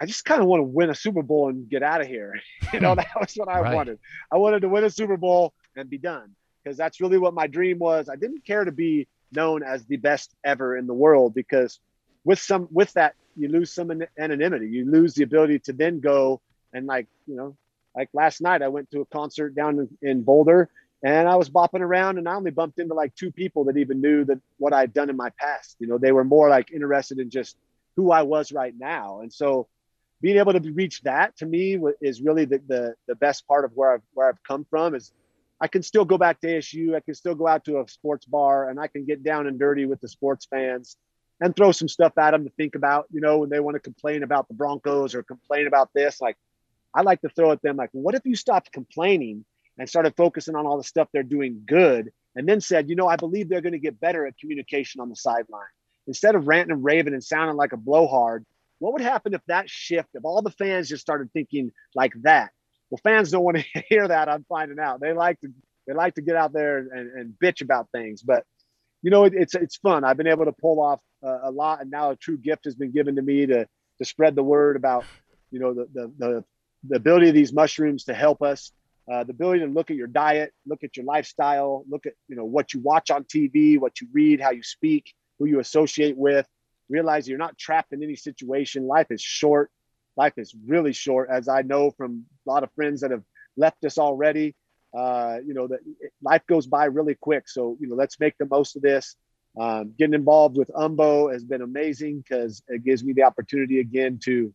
I 0.00 0.06
just 0.06 0.24
kind 0.24 0.40
of 0.40 0.46
want 0.46 0.60
to 0.60 0.64
win 0.64 0.88
a 0.88 0.94
Super 0.94 1.22
Bowl 1.22 1.50
and 1.50 1.68
get 1.68 1.82
out 1.82 2.00
of 2.00 2.06
here. 2.06 2.40
you 2.72 2.80
know, 2.80 2.94
that 2.94 3.08
was 3.20 3.34
what 3.34 3.48
I 3.48 3.60
right. 3.60 3.74
wanted. 3.74 3.98
I 4.32 4.38
wanted 4.38 4.60
to 4.60 4.68
win 4.68 4.84
a 4.84 4.90
Super 4.90 5.18
Bowl 5.18 5.52
and 5.76 5.90
be 5.90 5.98
done 5.98 6.34
because 6.62 6.78
that's 6.78 7.00
really 7.00 7.18
what 7.18 7.34
my 7.34 7.46
dream 7.46 7.78
was. 7.78 8.08
I 8.08 8.16
didn't 8.16 8.46
care 8.46 8.64
to 8.64 8.72
be 8.72 9.08
known 9.32 9.62
as 9.62 9.84
the 9.86 9.96
best 9.96 10.34
ever 10.42 10.76
in 10.76 10.86
the 10.86 10.94
world 10.94 11.34
because 11.34 11.80
with 12.24 12.38
some 12.38 12.68
with 12.70 12.92
that 12.94 13.14
you 13.36 13.48
lose 13.48 13.72
some 13.72 13.90
anonymity. 14.18 14.68
You 14.68 14.90
lose 14.90 15.14
the 15.14 15.24
ability 15.24 15.60
to 15.60 15.72
then 15.72 16.00
go 16.00 16.40
and 16.72 16.86
like, 16.86 17.06
you 17.26 17.36
know, 17.36 17.56
like 17.96 18.08
last 18.12 18.40
night 18.40 18.62
I 18.62 18.68
went 18.68 18.90
to 18.92 19.00
a 19.00 19.06
concert 19.06 19.54
down 19.54 19.88
in, 20.02 20.08
in 20.08 20.22
Boulder 20.22 20.68
and 21.02 21.28
I 21.28 21.36
was 21.36 21.48
bopping 21.48 21.80
around 21.80 22.18
and 22.18 22.28
I 22.28 22.34
only 22.34 22.50
bumped 22.50 22.78
into 22.78 22.94
like 22.94 23.14
two 23.14 23.32
people 23.32 23.64
that 23.64 23.76
even 23.76 24.00
knew 24.00 24.24
that 24.24 24.38
what 24.58 24.72
I'd 24.72 24.92
done 24.92 25.10
in 25.10 25.16
my 25.16 25.30
past. 25.38 25.76
You 25.78 25.86
know, 25.86 25.98
they 25.98 26.12
were 26.12 26.24
more 26.24 26.48
like 26.48 26.70
interested 26.70 27.18
in 27.18 27.30
just 27.30 27.56
who 27.96 28.12
I 28.12 28.22
was 28.22 28.52
right 28.52 28.74
now. 28.78 29.20
And 29.20 29.32
so 29.32 29.66
being 30.20 30.36
able 30.36 30.52
to 30.52 30.72
reach 30.72 31.00
that 31.02 31.36
to 31.38 31.46
me 31.46 31.78
is 32.00 32.20
really 32.20 32.44
the, 32.44 32.60
the, 32.68 32.94
the 33.08 33.14
best 33.14 33.46
part 33.48 33.64
of 33.64 33.72
where 33.74 33.94
I've, 33.94 34.02
where 34.12 34.28
I've 34.28 34.42
come 34.42 34.66
from 34.68 34.94
is 34.94 35.12
I 35.60 35.68
can 35.68 35.82
still 35.82 36.04
go 36.04 36.18
back 36.18 36.40
to 36.40 36.46
ASU. 36.46 36.94
I 36.94 37.00
can 37.00 37.14
still 37.14 37.34
go 37.34 37.46
out 37.46 37.64
to 37.64 37.80
a 37.80 37.88
sports 37.88 38.26
bar 38.26 38.68
and 38.68 38.78
I 38.78 38.86
can 38.86 39.04
get 39.06 39.22
down 39.22 39.46
and 39.46 39.58
dirty 39.58 39.86
with 39.86 40.00
the 40.00 40.08
sports 40.08 40.46
fans 40.46 40.96
and 41.40 41.56
throw 41.56 41.72
some 41.72 41.88
stuff 41.88 42.16
at 42.18 42.32
them 42.32 42.44
to 42.44 42.50
think 42.50 42.74
about, 42.74 43.06
you 43.10 43.20
know, 43.20 43.38
when 43.38 43.50
they 43.50 43.60
want 43.60 43.74
to 43.74 43.80
complain 43.80 44.22
about 44.22 44.48
the 44.48 44.54
Broncos 44.54 45.14
or 45.14 45.22
complain 45.22 45.66
about 45.66 45.90
this. 45.94 46.20
Like, 46.20 46.36
I 46.94 47.02
like 47.02 47.20
to 47.22 47.28
throw 47.30 47.52
at 47.52 47.62
them, 47.62 47.76
like, 47.76 47.90
what 47.92 48.14
if 48.14 48.22
you 48.24 48.36
stopped 48.36 48.72
complaining 48.72 49.44
and 49.78 49.88
started 49.88 50.14
focusing 50.16 50.54
on 50.54 50.66
all 50.66 50.76
the 50.76 50.84
stuff 50.84 51.08
they're 51.12 51.22
doing 51.22 51.62
good 51.64 52.10
and 52.36 52.48
then 52.48 52.60
said, 52.60 52.88
you 52.88 52.96
know, 52.96 53.08
I 53.08 53.16
believe 53.16 53.48
they're 53.48 53.60
going 53.60 53.72
to 53.72 53.78
get 53.78 54.00
better 54.00 54.26
at 54.26 54.38
communication 54.38 55.00
on 55.00 55.08
the 55.08 55.16
sideline. 55.16 55.62
Instead 56.06 56.34
of 56.34 56.46
ranting 56.46 56.72
and 56.72 56.84
raving 56.84 57.14
and 57.14 57.24
sounding 57.24 57.56
like 57.56 57.72
a 57.72 57.76
blowhard, 57.76 58.44
what 58.78 58.92
would 58.92 59.02
happen 59.02 59.34
if 59.34 59.42
that 59.46 59.68
shift, 59.68 60.08
if 60.14 60.24
all 60.24 60.42
the 60.42 60.50
fans 60.50 60.88
just 60.88 61.02
started 61.02 61.32
thinking 61.32 61.70
like 61.94 62.12
that? 62.22 62.50
Well, 62.90 63.00
fans 63.02 63.30
don't 63.30 63.44
want 63.44 63.58
to 63.58 63.82
hear 63.88 64.08
that. 64.08 64.28
I'm 64.28 64.44
finding 64.48 64.78
out. 64.78 65.00
They 65.00 65.12
like 65.12 65.40
to 65.40 65.48
they 65.86 65.94
like 65.94 66.14
to 66.14 66.22
get 66.22 66.36
out 66.36 66.52
there 66.52 66.78
and, 66.78 67.10
and 67.12 67.34
bitch 67.42 67.62
about 67.62 67.88
things. 67.90 68.22
But 68.22 68.44
you 69.02 69.10
know, 69.10 69.24
it, 69.24 69.32
it's 69.34 69.54
it's 69.54 69.76
fun. 69.76 70.04
I've 70.04 70.16
been 70.16 70.26
able 70.26 70.44
to 70.44 70.52
pull 70.52 70.80
off 70.80 71.00
uh, 71.24 71.38
a 71.44 71.50
lot, 71.50 71.80
and 71.80 71.90
now 71.90 72.10
a 72.10 72.16
true 72.16 72.36
gift 72.36 72.64
has 72.64 72.74
been 72.74 72.92
given 72.92 73.16
to 73.16 73.22
me 73.22 73.46
to 73.46 73.66
to 73.98 74.04
spread 74.04 74.34
the 74.34 74.42
word 74.42 74.76
about, 74.76 75.04
you 75.50 75.60
know, 75.60 75.74
the 75.74 75.86
the 75.92 76.12
the, 76.18 76.44
the 76.88 76.96
ability 76.96 77.28
of 77.28 77.34
these 77.34 77.52
mushrooms 77.52 78.04
to 78.04 78.14
help 78.14 78.42
us. 78.42 78.72
Uh, 79.10 79.24
the 79.24 79.32
ability 79.32 79.60
to 79.60 79.66
look 79.66 79.90
at 79.90 79.96
your 79.96 80.06
diet, 80.06 80.52
look 80.66 80.84
at 80.84 80.96
your 80.96 81.04
lifestyle, 81.04 81.84
look 81.88 82.06
at 82.06 82.12
you 82.28 82.36
know 82.36 82.44
what 82.44 82.72
you 82.74 82.80
watch 82.80 83.10
on 83.10 83.24
TV, 83.24 83.78
what 83.78 84.00
you 84.00 84.06
read, 84.12 84.40
how 84.40 84.50
you 84.50 84.62
speak, 84.62 85.12
who 85.38 85.46
you 85.46 85.58
associate 85.60 86.16
with. 86.16 86.46
Realize 86.88 87.28
you're 87.28 87.38
not 87.38 87.58
trapped 87.58 87.92
in 87.92 88.02
any 88.02 88.16
situation. 88.16 88.86
Life 88.86 89.08
is 89.10 89.22
short. 89.22 89.70
Life 90.16 90.34
is 90.36 90.54
really 90.66 90.92
short, 90.92 91.28
as 91.30 91.48
I 91.48 91.62
know 91.62 91.90
from 91.92 92.26
a 92.46 92.50
lot 92.50 92.62
of 92.62 92.70
friends 92.74 93.00
that 93.00 93.10
have 93.10 93.22
left 93.56 93.84
us 93.84 93.96
already 93.98 94.54
uh, 94.96 95.38
you 95.44 95.54
know, 95.54 95.66
that 95.68 95.80
life 96.22 96.42
goes 96.46 96.66
by 96.66 96.86
really 96.86 97.14
quick. 97.14 97.48
So, 97.48 97.76
you 97.80 97.88
know, 97.88 97.94
let's 97.94 98.18
make 98.18 98.36
the 98.38 98.46
most 98.46 98.76
of 98.76 98.82
this. 98.82 99.16
Um, 99.58 99.94
getting 99.98 100.14
involved 100.14 100.56
with 100.56 100.70
UMBO 100.70 101.32
has 101.32 101.44
been 101.44 101.62
amazing 101.62 102.20
because 102.20 102.62
it 102.68 102.84
gives 102.84 103.02
me 103.02 103.12
the 103.12 103.24
opportunity 103.24 103.80
again 103.80 104.18
to 104.24 104.54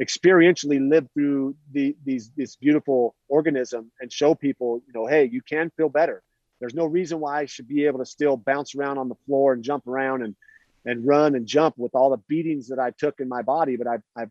experientially 0.00 0.88
live 0.88 1.06
through 1.12 1.54
the, 1.72 1.94
these 2.04 2.30
this 2.36 2.56
beautiful 2.56 3.14
organism 3.28 3.92
and 4.00 4.10
show 4.10 4.34
people, 4.34 4.82
you 4.86 4.92
know, 4.94 5.06
hey, 5.06 5.28
you 5.30 5.42
can 5.42 5.70
feel 5.76 5.90
better. 5.90 6.22
There's 6.58 6.74
no 6.74 6.86
reason 6.86 7.20
why 7.20 7.40
I 7.40 7.46
should 7.46 7.68
be 7.68 7.86
able 7.86 7.98
to 7.98 8.06
still 8.06 8.36
bounce 8.36 8.74
around 8.74 8.98
on 8.98 9.08
the 9.08 9.14
floor 9.26 9.52
and 9.52 9.62
jump 9.62 9.86
around 9.86 10.22
and 10.22 10.34
and 10.86 11.06
run 11.06 11.34
and 11.34 11.46
jump 11.46 11.76
with 11.76 11.94
all 11.94 12.10
the 12.10 12.22
beatings 12.28 12.68
that 12.68 12.78
I 12.78 12.90
took 12.90 13.20
in 13.20 13.28
my 13.28 13.42
body. 13.42 13.76
But 13.76 13.86
I've, 13.86 14.02
I've 14.16 14.30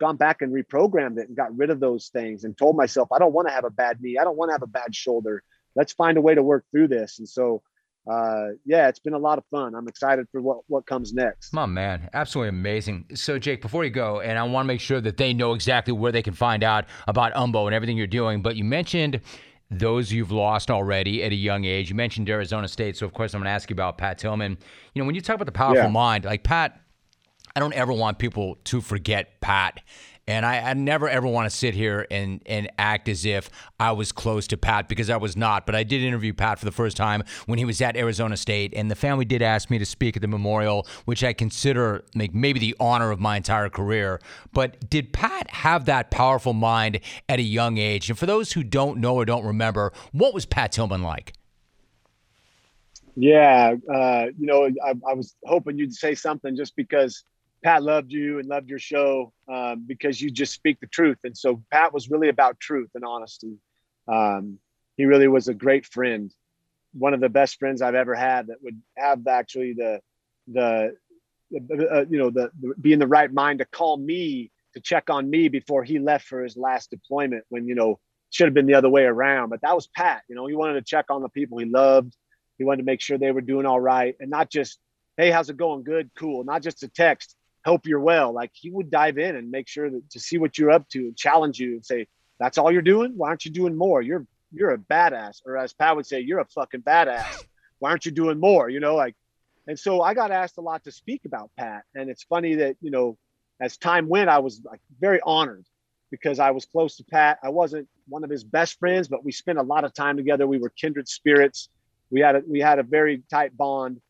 gone 0.00 0.16
back 0.16 0.42
and 0.42 0.52
reprogrammed 0.52 1.18
it 1.18 1.28
and 1.28 1.36
got 1.36 1.56
rid 1.56 1.70
of 1.70 1.78
those 1.78 2.08
things 2.08 2.44
and 2.44 2.56
told 2.56 2.76
myself, 2.76 3.12
I 3.12 3.18
don't 3.18 3.32
want 3.32 3.48
to 3.48 3.54
have 3.54 3.64
a 3.64 3.70
bad 3.70 4.00
knee. 4.00 4.16
I 4.18 4.24
don't 4.24 4.36
want 4.36 4.48
to 4.48 4.54
have 4.54 4.62
a 4.62 4.66
bad 4.66 4.94
shoulder. 4.94 5.42
Let's 5.76 5.92
find 5.92 6.18
a 6.18 6.20
way 6.20 6.34
to 6.34 6.42
work 6.42 6.64
through 6.72 6.88
this. 6.88 7.18
And 7.18 7.28
so, 7.28 7.62
uh, 8.10 8.48
yeah, 8.64 8.88
it's 8.88 8.98
been 8.98 9.12
a 9.12 9.18
lot 9.18 9.38
of 9.38 9.44
fun. 9.50 9.74
I'm 9.74 9.86
excited 9.86 10.26
for 10.32 10.40
what, 10.40 10.60
what 10.66 10.86
comes 10.86 11.12
next. 11.12 11.52
My 11.52 11.66
man, 11.66 12.08
absolutely 12.14 12.48
amazing. 12.48 13.04
So, 13.14 13.38
Jake, 13.38 13.60
before 13.60 13.84
you 13.84 13.90
go, 13.90 14.20
and 14.20 14.38
I 14.38 14.42
want 14.42 14.64
to 14.64 14.68
make 14.68 14.80
sure 14.80 15.00
that 15.00 15.16
they 15.16 15.32
know 15.32 15.52
exactly 15.52 15.92
where 15.92 16.10
they 16.10 16.22
can 16.22 16.34
find 16.34 16.64
out 16.64 16.86
about 17.06 17.32
Umbo 17.34 17.66
and 17.66 17.74
everything 17.74 17.96
you're 17.96 18.06
doing, 18.06 18.42
but 18.42 18.56
you 18.56 18.64
mentioned 18.64 19.20
those 19.70 20.10
you've 20.10 20.32
lost 20.32 20.70
already 20.70 21.22
at 21.22 21.30
a 21.30 21.36
young 21.36 21.64
age. 21.64 21.90
You 21.90 21.94
mentioned 21.94 22.28
Arizona 22.28 22.66
State, 22.66 22.96
so 22.96 23.06
of 23.06 23.12
course 23.12 23.34
I'm 23.34 23.40
going 23.40 23.46
to 23.46 23.52
ask 23.52 23.70
you 23.70 23.74
about 23.74 23.98
Pat 23.98 24.18
Tillman. 24.18 24.58
You 24.94 25.02
know, 25.02 25.06
when 25.06 25.14
you 25.14 25.20
talk 25.20 25.36
about 25.36 25.46
the 25.46 25.52
powerful 25.52 25.84
yeah. 25.84 25.90
mind, 25.90 26.24
like 26.24 26.42
Pat, 26.42 26.80
I 27.54 27.60
don't 27.60 27.74
ever 27.74 27.92
want 27.92 28.18
people 28.18 28.58
to 28.64 28.80
forget 28.80 29.40
Pat 29.40 29.80
and 30.30 30.46
I, 30.46 30.58
I, 30.60 30.74
never 30.74 31.08
ever 31.08 31.26
want 31.26 31.50
to 31.50 31.56
sit 31.56 31.74
here 31.74 32.06
and, 32.08 32.40
and 32.46 32.70
act 32.78 33.08
as 33.08 33.24
if 33.24 33.50
I 33.80 33.90
was 33.90 34.12
close 34.12 34.46
to 34.48 34.56
Pat 34.56 34.88
because 34.88 35.10
I 35.10 35.16
was 35.16 35.36
not. 35.36 35.66
But 35.66 35.74
I 35.74 35.82
did 35.82 36.02
interview 36.02 36.32
Pat 36.32 36.60
for 36.60 36.66
the 36.66 36.72
first 36.72 36.96
time 36.96 37.24
when 37.46 37.58
he 37.58 37.64
was 37.64 37.82
at 37.82 37.96
Arizona 37.96 38.36
State. 38.36 38.72
And 38.76 38.88
the 38.88 38.94
family 38.94 39.24
did 39.24 39.42
ask 39.42 39.70
me 39.70 39.78
to 39.78 39.84
speak 39.84 40.16
at 40.16 40.22
the 40.22 40.28
memorial, 40.28 40.86
which 41.04 41.24
I 41.24 41.32
consider 41.32 42.04
like 42.14 42.32
maybe 42.32 42.60
the 42.60 42.76
honor 42.78 43.10
of 43.10 43.18
my 43.18 43.36
entire 43.36 43.68
career. 43.68 44.20
But 44.52 44.88
did 44.88 45.12
Pat 45.12 45.50
have 45.50 45.86
that 45.86 46.12
powerful 46.12 46.52
mind 46.52 47.00
at 47.28 47.40
a 47.40 47.42
young 47.42 47.78
age? 47.78 48.08
And 48.08 48.16
for 48.16 48.26
those 48.26 48.52
who 48.52 48.62
don't 48.62 48.98
know 48.98 49.16
or 49.16 49.24
don't 49.24 49.44
remember, 49.44 49.92
what 50.12 50.32
was 50.32 50.46
Pat 50.46 50.70
Tillman 50.70 51.02
like? 51.02 51.32
Yeah, 53.16 53.74
uh, 53.92 54.26
you 54.38 54.46
know, 54.46 54.70
I, 54.86 54.94
I 55.08 55.14
was 55.14 55.34
hoping 55.44 55.76
you'd 55.76 55.92
say 55.92 56.14
something 56.14 56.54
just 56.54 56.76
because 56.76 57.24
Pat 57.62 57.82
loved 57.82 58.10
you 58.10 58.38
and 58.38 58.48
loved 58.48 58.70
your 58.70 58.78
show 58.78 59.32
um, 59.48 59.84
because 59.86 60.20
you 60.20 60.30
just 60.30 60.54
speak 60.54 60.80
the 60.80 60.86
truth. 60.86 61.18
And 61.24 61.36
so 61.36 61.62
Pat 61.70 61.92
was 61.92 62.10
really 62.10 62.28
about 62.28 62.58
truth 62.58 62.90
and 62.94 63.04
honesty. 63.04 63.56
Um, 64.08 64.58
he 64.96 65.04
really 65.04 65.28
was 65.28 65.48
a 65.48 65.54
great 65.54 65.86
friend, 65.86 66.34
one 66.92 67.14
of 67.14 67.20
the 67.20 67.28
best 67.28 67.58
friends 67.58 67.82
I've 67.82 67.94
ever 67.94 68.14
had 68.14 68.48
that 68.48 68.62
would 68.62 68.80
have 68.96 69.26
actually 69.26 69.74
the, 69.74 70.00
the, 70.48 70.96
uh, 71.54 72.04
you 72.08 72.18
know, 72.18 72.30
the, 72.30 72.50
the, 72.60 72.74
be 72.80 72.92
in 72.92 72.98
the 72.98 73.06
right 73.06 73.32
mind 73.32 73.58
to 73.58 73.64
call 73.64 73.96
me 73.96 74.50
to 74.74 74.80
check 74.80 75.10
on 75.10 75.28
me 75.28 75.48
before 75.48 75.84
he 75.84 75.98
left 75.98 76.26
for 76.26 76.42
his 76.42 76.56
last 76.56 76.90
deployment 76.90 77.44
when, 77.48 77.66
you 77.66 77.74
know, 77.74 77.98
should 78.30 78.46
have 78.46 78.54
been 78.54 78.66
the 78.66 78.74
other 78.74 78.88
way 78.88 79.02
around. 79.02 79.50
But 79.50 79.60
that 79.62 79.74
was 79.74 79.88
Pat, 79.88 80.22
you 80.28 80.36
know, 80.36 80.46
he 80.46 80.54
wanted 80.54 80.74
to 80.74 80.82
check 80.82 81.06
on 81.10 81.22
the 81.22 81.28
people 81.28 81.58
he 81.58 81.66
loved. 81.66 82.16
He 82.56 82.64
wanted 82.64 82.78
to 82.78 82.84
make 82.84 83.00
sure 83.00 83.18
they 83.18 83.32
were 83.32 83.40
doing 83.40 83.66
all 83.66 83.80
right 83.80 84.14
and 84.20 84.30
not 84.30 84.50
just, 84.50 84.78
hey, 85.16 85.30
how's 85.30 85.50
it 85.50 85.56
going? 85.56 85.82
Good, 85.82 86.10
cool. 86.16 86.44
Not 86.44 86.62
just 86.62 86.82
a 86.82 86.88
text 86.88 87.36
hope 87.64 87.86
you're 87.86 88.00
well. 88.00 88.32
Like 88.32 88.50
he 88.54 88.70
would 88.70 88.90
dive 88.90 89.18
in 89.18 89.36
and 89.36 89.50
make 89.50 89.68
sure 89.68 89.90
that 89.90 90.10
to 90.10 90.20
see 90.20 90.38
what 90.38 90.56
you're 90.58 90.70
up 90.70 90.88
to 90.90 90.98
and 91.00 91.16
challenge 91.16 91.58
you 91.58 91.72
and 91.72 91.84
say, 91.84 92.06
that's 92.38 92.58
all 92.58 92.72
you're 92.72 92.82
doing. 92.82 93.12
Why 93.16 93.28
aren't 93.28 93.44
you 93.44 93.50
doing 93.50 93.76
more? 93.76 94.00
You're, 94.00 94.26
you're 94.52 94.70
a 94.72 94.78
badass. 94.78 95.42
Or 95.44 95.56
as 95.58 95.72
Pat 95.72 95.96
would 95.96 96.06
say, 96.06 96.20
you're 96.20 96.40
a 96.40 96.46
fucking 96.46 96.82
badass. 96.82 97.44
Why 97.78 97.90
aren't 97.90 98.06
you 98.06 98.12
doing 98.12 98.40
more? 98.40 98.68
You 98.68 98.80
know, 98.80 98.96
like, 98.96 99.14
and 99.66 99.78
so 99.78 100.00
I 100.00 100.14
got 100.14 100.30
asked 100.30 100.58
a 100.58 100.62
lot 100.62 100.84
to 100.84 100.92
speak 100.92 101.26
about 101.26 101.50
Pat. 101.56 101.82
And 101.94 102.08
it's 102.10 102.22
funny 102.22 102.56
that, 102.56 102.76
you 102.80 102.90
know, 102.90 103.18
as 103.60 103.76
time 103.76 104.08
went, 104.08 104.30
I 104.30 104.38
was 104.38 104.62
like 104.64 104.80
very 104.98 105.20
honored 105.24 105.66
because 106.10 106.40
I 106.40 106.50
was 106.50 106.64
close 106.64 106.96
to 106.96 107.04
Pat. 107.04 107.38
I 107.42 107.50
wasn't 107.50 107.88
one 108.08 108.24
of 108.24 108.30
his 108.30 108.42
best 108.42 108.78
friends, 108.78 109.06
but 109.06 109.24
we 109.24 109.32
spent 109.32 109.58
a 109.58 109.62
lot 109.62 109.84
of 109.84 109.92
time 109.92 110.16
together. 110.16 110.46
We 110.46 110.58
were 110.58 110.70
kindred 110.70 111.08
spirits. 111.08 111.68
We 112.10 112.20
had 112.20 112.36
a, 112.36 112.42
we 112.48 112.58
had 112.58 112.78
a 112.78 112.82
very 112.82 113.22
tight 113.30 113.56
bond 113.56 114.00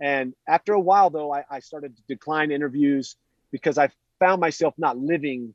and 0.00 0.34
after 0.48 0.72
a 0.72 0.80
while, 0.80 1.10
though, 1.10 1.32
I, 1.32 1.44
I 1.50 1.60
started 1.60 1.96
to 1.96 2.02
decline 2.08 2.50
interviews 2.50 3.16
because 3.50 3.78
I 3.78 3.90
found 4.18 4.40
myself 4.40 4.74
not 4.78 4.98
living 4.98 5.54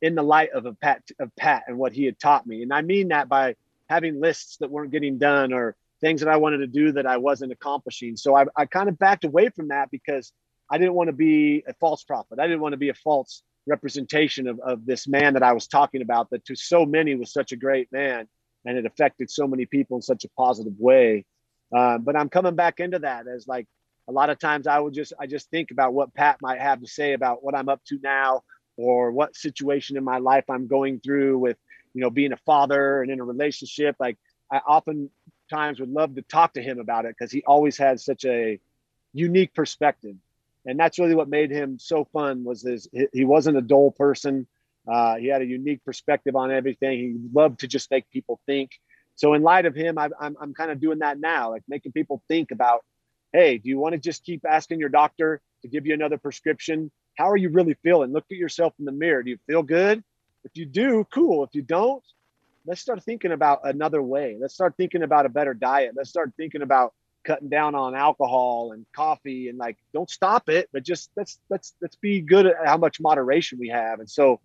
in 0.00 0.14
the 0.14 0.22
light 0.22 0.50
of 0.52 0.66
a 0.66 0.72
Pat 0.72 1.02
of 1.20 1.34
Pat 1.36 1.64
and 1.66 1.78
what 1.78 1.92
he 1.92 2.04
had 2.04 2.18
taught 2.18 2.46
me. 2.46 2.62
And 2.62 2.72
I 2.72 2.82
mean 2.82 3.08
that 3.08 3.28
by 3.28 3.54
having 3.88 4.20
lists 4.20 4.56
that 4.58 4.70
weren't 4.70 4.90
getting 4.90 5.18
done 5.18 5.52
or 5.52 5.76
things 6.00 6.20
that 6.20 6.28
I 6.28 6.36
wanted 6.36 6.58
to 6.58 6.66
do 6.66 6.92
that 6.92 7.06
I 7.06 7.18
wasn't 7.18 7.52
accomplishing. 7.52 8.16
So 8.16 8.36
I, 8.36 8.46
I 8.56 8.66
kind 8.66 8.88
of 8.88 8.98
backed 8.98 9.24
away 9.24 9.50
from 9.50 9.68
that 9.68 9.90
because 9.90 10.32
I 10.70 10.78
didn't 10.78 10.94
want 10.94 11.08
to 11.08 11.12
be 11.12 11.62
a 11.68 11.74
false 11.74 12.02
prophet. 12.02 12.40
I 12.40 12.46
didn't 12.46 12.60
want 12.60 12.72
to 12.72 12.78
be 12.78 12.88
a 12.88 12.94
false 12.94 13.42
representation 13.66 14.48
of, 14.48 14.58
of 14.60 14.84
this 14.84 15.06
man 15.06 15.34
that 15.34 15.42
I 15.42 15.52
was 15.52 15.68
talking 15.68 16.02
about 16.02 16.30
that 16.30 16.44
to 16.46 16.56
so 16.56 16.84
many 16.84 17.14
was 17.14 17.32
such 17.32 17.52
a 17.52 17.56
great 17.56 17.92
man 17.92 18.26
and 18.64 18.76
it 18.76 18.86
affected 18.86 19.30
so 19.30 19.46
many 19.46 19.66
people 19.66 19.98
in 19.98 20.02
such 20.02 20.24
a 20.24 20.28
positive 20.30 20.74
way. 20.78 21.24
Uh, 21.74 21.98
but 21.98 22.16
I'm 22.16 22.28
coming 22.28 22.56
back 22.56 22.80
into 22.80 22.98
that 23.00 23.28
as 23.28 23.46
like 23.46 23.66
a 24.08 24.12
lot 24.12 24.30
of 24.30 24.38
times 24.38 24.66
I 24.66 24.78
would 24.78 24.94
just 24.94 25.12
I 25.18 25.26
just 25.26 25.50
think 25.50 25.70
about 25.70 25.94
what 25.94 26.14
Pat 26.14 26.38
might 26.40 26.60
have 26.60 26.80
to 26.80 26.86
say 26.86 27.12
about 27.12 27.42
what 27.42 27.54
I'm 27.54 27.68
up 27.68 27.84
to 27.86 27.98
now 28.02 28.42
or 28.76 29.12
what 29.12 29.36
situation 29.36 29.96
in 29.96 30.04
my 30.04 30.18
life 30.18 30.44
I'm 30.48 30.66
going 30.66 31.00
through 31.00 31.38
with 31.38 31.56
you 31.94 32.00
know 32.00 32.10
being 32.10 32.32
a 32.32 32.36
father 32.38 33.02
and 33.02 33.10
in 33.10 33.20
a 33.20 33.24
relationship. 33.24 33.96
Like 34.00 34.18
I 34.50 34.58
oftentimes 34.58 35.80
would 35.80 35.90
love 35.90 36.14
to 36.16 36.22
talk 36.22 36.54
to 36.54 36.62
him 36.62 36.78
about 36.78 37.04
it 37.04 37.14
because 37.16 37.32
he 37.32 37.42
always 37.46 37.76
had 37.76 38.00
such 38.00 38.24
a 38.24 38.58
unique 39.12 39.54
perspective. 39.54 40.16
And 40.64 40.78
that's 40.78 40.98
really 40.98 41.14
what 41.14 41.28
made 41.28 41.50
him 41.50 41.78
so 41.78 42.04
fun 42.12 42.44
was 42.44 42.62
his 42.62 42.88
he 43.12 43.24
wasn't 43.24 43.58
a 43.58 43.62
dull 43.62 43.92
person. 43.92 44.46
Uh, 44.90 45.16
he 45.16 45.28
had 45.28 45.42
a 45.42 45.46
unique 45.46 45.84
perspective 45.84 46.34
on 46.34 46.50
everything. 46.50 46.98
He 46.98 47.16
loved 47.32 47.60
to 47.60 47.68
just 47.68 47.88
make 47.90 48.10
people 48.10 48.40
think. 48.46 48.72
So 49.14 49.34
in 49.34 49.42
light 49.42 49.66
of 49.66 49.74
him 49.74 49.98
I, 49.98 50.08
I'm, 50.20 50.36
I'm 50.40 50.54
kind 50.54 50.70
of 50.70 50.80
doing 50.80 51.00
that 51.00 51.20
now 51.20 51.50
like 51.50 51.62
making 51.68 51.92
people 51.92 52.22
think 52.28 52.50
about 52.50 52.82
hey, 53.32 53.58
do 53.58 53.68
you 53.68 53.78
want 53.78 53.92
to 53.94 53.98
just 53.98 54.24
keep 54.24 54.44
asking 54.48 54.80
your 54.80 54.88
doctor 54.88 55.40
to 55.62 55.68
give 55.68 55.86
you 55.86 55.94
another 55.94 56.18
prescription? 56.18 56.90
How 57.16 57.30
are 57.30 57.36
you 57.36 57.50
really 57.50 57.74
feeling? 57.82 58.12
Look 58.12 58.26
at 58.30 58.36
yourself 58.36 58.74
in 58.78 58.84
the 58.84 58.92
mirror. 58.92 59.22
Do 59.22 59.30
you 59.30 59.38
feel 59.46 59.62
good? 59.62 60.02
If 60.44 60.52
you 60.54 60.66
do, 60.66 61.06
cool. 61.12 61.44
If 61.44 61.50
you 61.54 61.62
don't, 61.62 62.02
let's 62.66 62.80
start 62.80 63.02
thinking 63.02 63.32
about 63.32 63.60
another 63.64 64.02
way. 64.02 64.36
Let's 64.40 64.54
start 64.54 64.74
thinking 64.76 65.02
about 65.02 65.26
a 65.26 65.28
better 65.28 65.54
diet. 65.54 65.92
Let's 65.96 66.10
start 66.10 66.32
thinking 66.36 66.62
about 66.62 66.94
cutting 67.24 67.48
down 67.48 67.74
on 67.74 67.94
alcohol 67.94 68.72
and 68.72 68.84
coffee 68.94 69.48
and 69.48 69.58
like 69.58 69.76
don't 69.94 70.10
stop 70.10 70.48
it, 70.48 70.68
but 70.72 70.82
just 70.82 71.10
let's 71.16 71.38
let's 71.48 71.74
let's 71.80 71.96
be 71.96 72.20
good 72.20 72.46
at 72.46 72.56
how 72.64 72.76
much 72.76 73.00
moderation 73.00 73.58
we 73.58 73.68
have. 73.68 74.00
And 74.00 74.10
so 74.10 74.40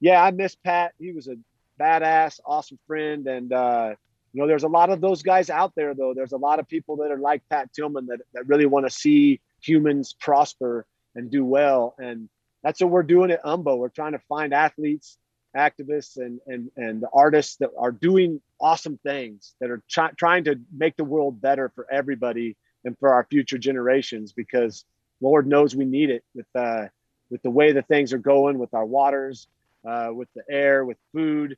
yeah, 0.00 0.22
I 0.22 0.30
miss 0.30 0.54
Pat. 0.56 0.92
He 0.98 1.12
was 1.12 1.28
a 1.28 1.36
badass, 1.80 2.40
awesome 2.44 2.78
friend. 2.86 3.26
And 3.26 3.52
uh 3.52 3.94
you 4.36 4.42
know, 4.42 4.48
there's 4.48 4.64
a 4.64 4.68
lot 4.68 4.90
of 4.90 5.00
those 5.00 5.22
guys 5.22 5.48
out 5.48 5.72
there, 5.76 5.94
though. 5.94 6.12
There's 6.14 6.32
a 6.32 6.36
lot 6.36 6.58
of 6.58 6.68
people 6.68 6.96
that 6.96 7.10
are 7.10 7.16
like 7.16 7.42
Pat 7.48 7.72
Tillman 7.72 8.04
that, 8.08 8.20
that 8.34 8.46
really 8.46 8.66
want 8.66 8.84
to 8.84 8.90
see 8.90 9.40
humans 9.62 10.14
prosper 10.20 10.84
and 11.14 11.30
do 11.30 11.42
well. 11.42 11.94
And 11.96 12.28
that's 12.62 12.82
what 12.82 12.90
we're 12.90 13.02
doing 13.02 13.30
at 13.30 13.42
UMBO. 13.44 13.78
We're 13.78 13.88
trying 13.88 14.12
to 14.12 14.20
find 14.28 14.52
athletes, 14.52 15.16
activists, 15.56 16.18
and 16.18 16.40
and 16.46 16.70
and 16.76 17.02
the 17.02 17.08
artists 17.14 17.56
that 17.60 17.70
are 17.78 17.90
doing 17.90 18.42
awesome 18.60 18.98
things 18.98 19.54
that 19.62 19.70
are 19.70 19.82
try, 19.88 20.10
trying 20.18 20.44
to 20.44 20.60
make 20.70 20.96
the 20.96 21.04
world 21.04 21.40
better 21.40 21.72
for 21.74 21.90
everybody 21.90 22.58
and 22.84 22.94
for 22.98 23.14
our 23.14 23.26
future 23.30 23.56
generations. 23.56 24.34
Because 24.34 24.84
Lord 25.22 25.46
knows 25.46 25.74
we 25.74 25.86
need 25.86 26.10
it 26.10 26.24
with 26.34 26.46
uh, 26.54 26.88
with 27.30 27.40
the 27.40 27.48
way 27.48 27.72
that 27.72 27.88
things 27.88 28.12
are 28.12 28.18
going 28.18 28.58
with 28.58 28.74
our 28.74 28.84
waters, 28.84 29.48
uh, 29.88 30.10
with 30.12 30.28
the 30.36 30.42
air, 30.50 30.84
with 30.84 30.98
food 31.14 31.56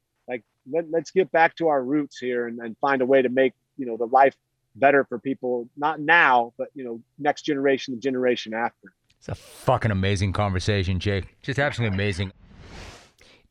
let, 0.71 0.85
us 0.95 1.11
get 1.11 1.31
back 1.33 1.57
to 1.57 1.69
our 1.69 1.83
roots 1.83 2.19
here 2.19 2.47
and, 2.47 2.59
and 2.61 2.77
find 2.79 3.03
a 3.03 3.07
way 3.07 3.23
to 3.23 3.29
make 3.29 3.53
you 3.77 3.87
know 3.87 3.97
the 3.97 4.07
life 4.07 4.37
better 4.77 5.05
for 5.05 5.19
people 5.19 5.69
not 5.77 6.01
now 6.01 6.53
but 6.57 6.69
you 6.75 6.85
know 6.85 7.01
next 7.19 7.43
generation 7.43 7.95
the 7.95 8.01
generation 8.01 8.55
after. 8.55 8.93
It's 9.19 9.29
a 9.29 9.35
fucking 9.35 9.91
amazing 9.91 10.33
conversation 10.33 11.01
jake. 11.01 11.25
Just 11.43 11.59
absolutely 11.59 11.95
amazing. 11.95 12.33